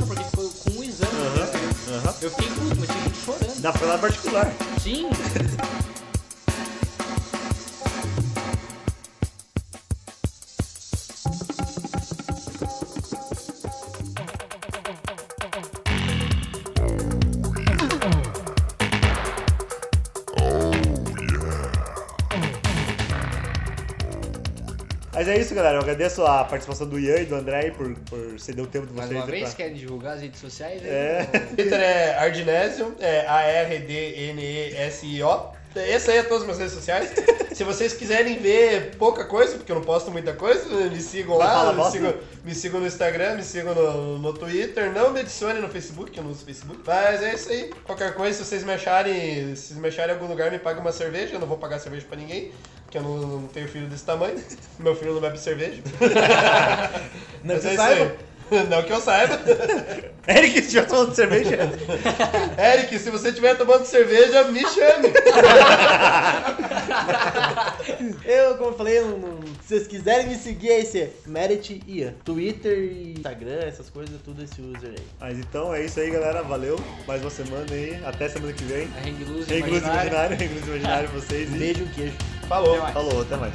Aham. 1.94 2.14
Eu 2.20 2.30
fiquei 2.30 2.48
puto, 2.48 2.76
mas 2.80 2.88
tinha 2.88 3.02
gente 3.04 3.24
chorando. 3.24 3.60
Da 3.60 3.72
foi 3.72 3.88
lá 3.88 3.98
particular. 3.98 4.52
Sim. 4.80 5.08
Mas 25.24 25.28
é 25.38 25.40
isso, 25.40 25.54
galera. 25.54 25.76
Eu 25.76 25.80
agradeço 25.80 26.22
a 26.26 26.44
participação 26.44 26.86
do 26.86 27.00
Ian 27.00 27.16
e 27.20 27.24
do 27.24 27.34
André 27.34 27.56
aí 27.60 27.70
por, 27.70 27.94
por 28.10 28.38
ceder 28.38 28.62
o 28.62 28.66
tempo 28.66 28.86
de 28.86 28.92
Mais 28.92 29.08
vocês. 29.08 29.18
uma 29.18 29.24
aí 29.24 29.30
vez, 29.30 29.44
pra- 29.54 29.56
querem 29.56 29.72
divulgar 29.74 30.16
as 30.16 30.20
redes 30.20 30.38
sociais? 30.38 30.84
É. 30.84 31.24
Twitter 31.24 31.80
é 31.80 32.14
Ardnesio, 32.18 32.94
é 33.00 33.20
A-R-D-N-E-S-I-O. 34.24 35.54
Essa 35.76 36.12
aí 36.12 36.18
é 36.18 36.22
todas 36.22 36.42
as 36.42 36.44
minhas 36.44 36.58
redes 36.58 36.74
sociais. 36.74 37.12
Se 37.54 37.62
vocês 37.62 37.94
quiserem 37.94 38.38
ver 38.38 38.96
pouca 38.96 39.24
coisa, 39.24 39.56
porque 39.56 39.70
eu 39.70 39.76
não 39.76 39.82
posto 39.82 40.10
muita 40.10 40.32
coisa, 40.32 40.68
me 40.88 41.00
sigam 41.00 41.36
lá, 41.36 41.72
me 41.72 41.90
sigam, 41.90 42.14
me 42.44 42.54
sigam 42.54 42.80
no 42.80 42.86
Instagram, 42.86 43.36
me 43.36 43.42
sigam 43.44 43.74
no, 43.74 44.18
no 44.18 44.32
Twitter. 44.32 44.92
Não 44.92 45.12
me 45.12 45.20
adicione 45.20 45.60
no 45.60 45.68
Facebook, 45.68 46.10
que 46.10 46.18
eu 46.18 46.24
não 46.24 46.32
uso 46.32 46.44
Facebook. 46.44 46.80
Mas 46.84 47.22
é 47.22 47.34
isso 47.34 47.50
aí. 47.50 47.70
Qualquer 47.84 48.14
coisa, 48.14 48.36
se 48.36 48.44
vocês 48.44 48.64
me 48.64 48.72
acharem, 48.72 49.54
se 49.54 49.68
vocês 49.68 49.78
me 49.78 49.88
acharem 49.88 50.14
em 50.14 50.18
algum 50.18 50.28
lugar, 50.28 50.50
me 50.50 50.58
paguem 50.58 50.80
uma 50.80 50.92
cerveja. 50.92 51.34
Eu 51.34 51.40
não 51.40 51.46
vou 51.46 51.58
pagar 51.58 51.78
cerveja 51.78 52.04
pra 52.08 52.16
ninguém, 52.16 52.52
porque 52.84 52.98
eu 52.98 53.02
não, 53.02 53.16
não 53.16 53.48
tenho 53.48 53.68
filho 53.68 53.86
desse 53.86 54.04
tamanho. 54.04 54.42
Meu 54.78 54.96
filho 54.96 55.14
não 55.14 55.20
bebe 55.20 55.38
cerveja. 55.38 55.82
Não 57.44 57.56
Mas 57.56 57.66
é 57.66 57.74
isso 57.74 57.82
aí. 57.82 58.33
Não 58.70 58.82
que 58.82 58.92
eu 58.92 59.00
saiba. 59.00 59.38
Eric, 60.26 60.52
se 60.54 60.60
estiver 60.60 60.86
tomando 60.86 61.14
cerveja. 61.14 61.58
Eric, 62.74 62.98
se 62.98 63.10
você 63.10 63.28
estiver 63.28 63.56
tomando 63.56 63.84
cerveja, 63.84 64.44
me 64.44 64.60
chame. 64.68 65.12
Eu, 68.24 68.56
como 68.56 68.70
eu 68.70 68.74
falei, 68.74 69.00
não- 69.00 69.18
não- 69.18 69.40
se 69.60 69.68
vocês 69.68 69.86
quiserem 69.86 70.26
me 70.28 70.36
seguir, 70.36 70.70
é 70.70 70.80
esse 70.80 71.10
Merit 71.26 71.82
Ian. 71.86 72.14
Twitter 72.24 72.78
e 72.78 73.14
Instagram, 73.18 73.60
essas 73.66 73.90
coisas, 73.90 74.14
tudo 74.24 74.42
esse 74.42 74.60
user 74.62 74.90
aí. 74.90 75.04
Mas 75.20 75.38
então 75.38 75.74
é 75.74 75.84
isso 75.84 76.00
aí, 76.00 76.10
galera. 76.10 76.42
Valeu. 76.42 76.78
Mais 77.06 77.20
uma 77.20 77.30
semana 77.30 77.66
aí. 77.70 78.00
Até 78.04 78.28
semana 78.28 78.52
que 78.52 78.64
vem. 78.64 78.88
Hang 79.06 79.24
Glúcio 79.24 79.56
Imaginário. 79.56 79.88
Imaginário, 80.08 80.36
tem 80.38 80.48
Glúcio 80.48 80.68
Imaginário 80.68 81.08
vocês. 81.10 81.50
Um 81.50 81.56
E... 81.56 81.58
beijo, 81.58 81.84
um 81.84 81.88
queijo. 81.88 82.14
Falou. 82.48 82.76
Falou, 82.92 83.22
até 83.22 83.36
mais. 83.36 83.54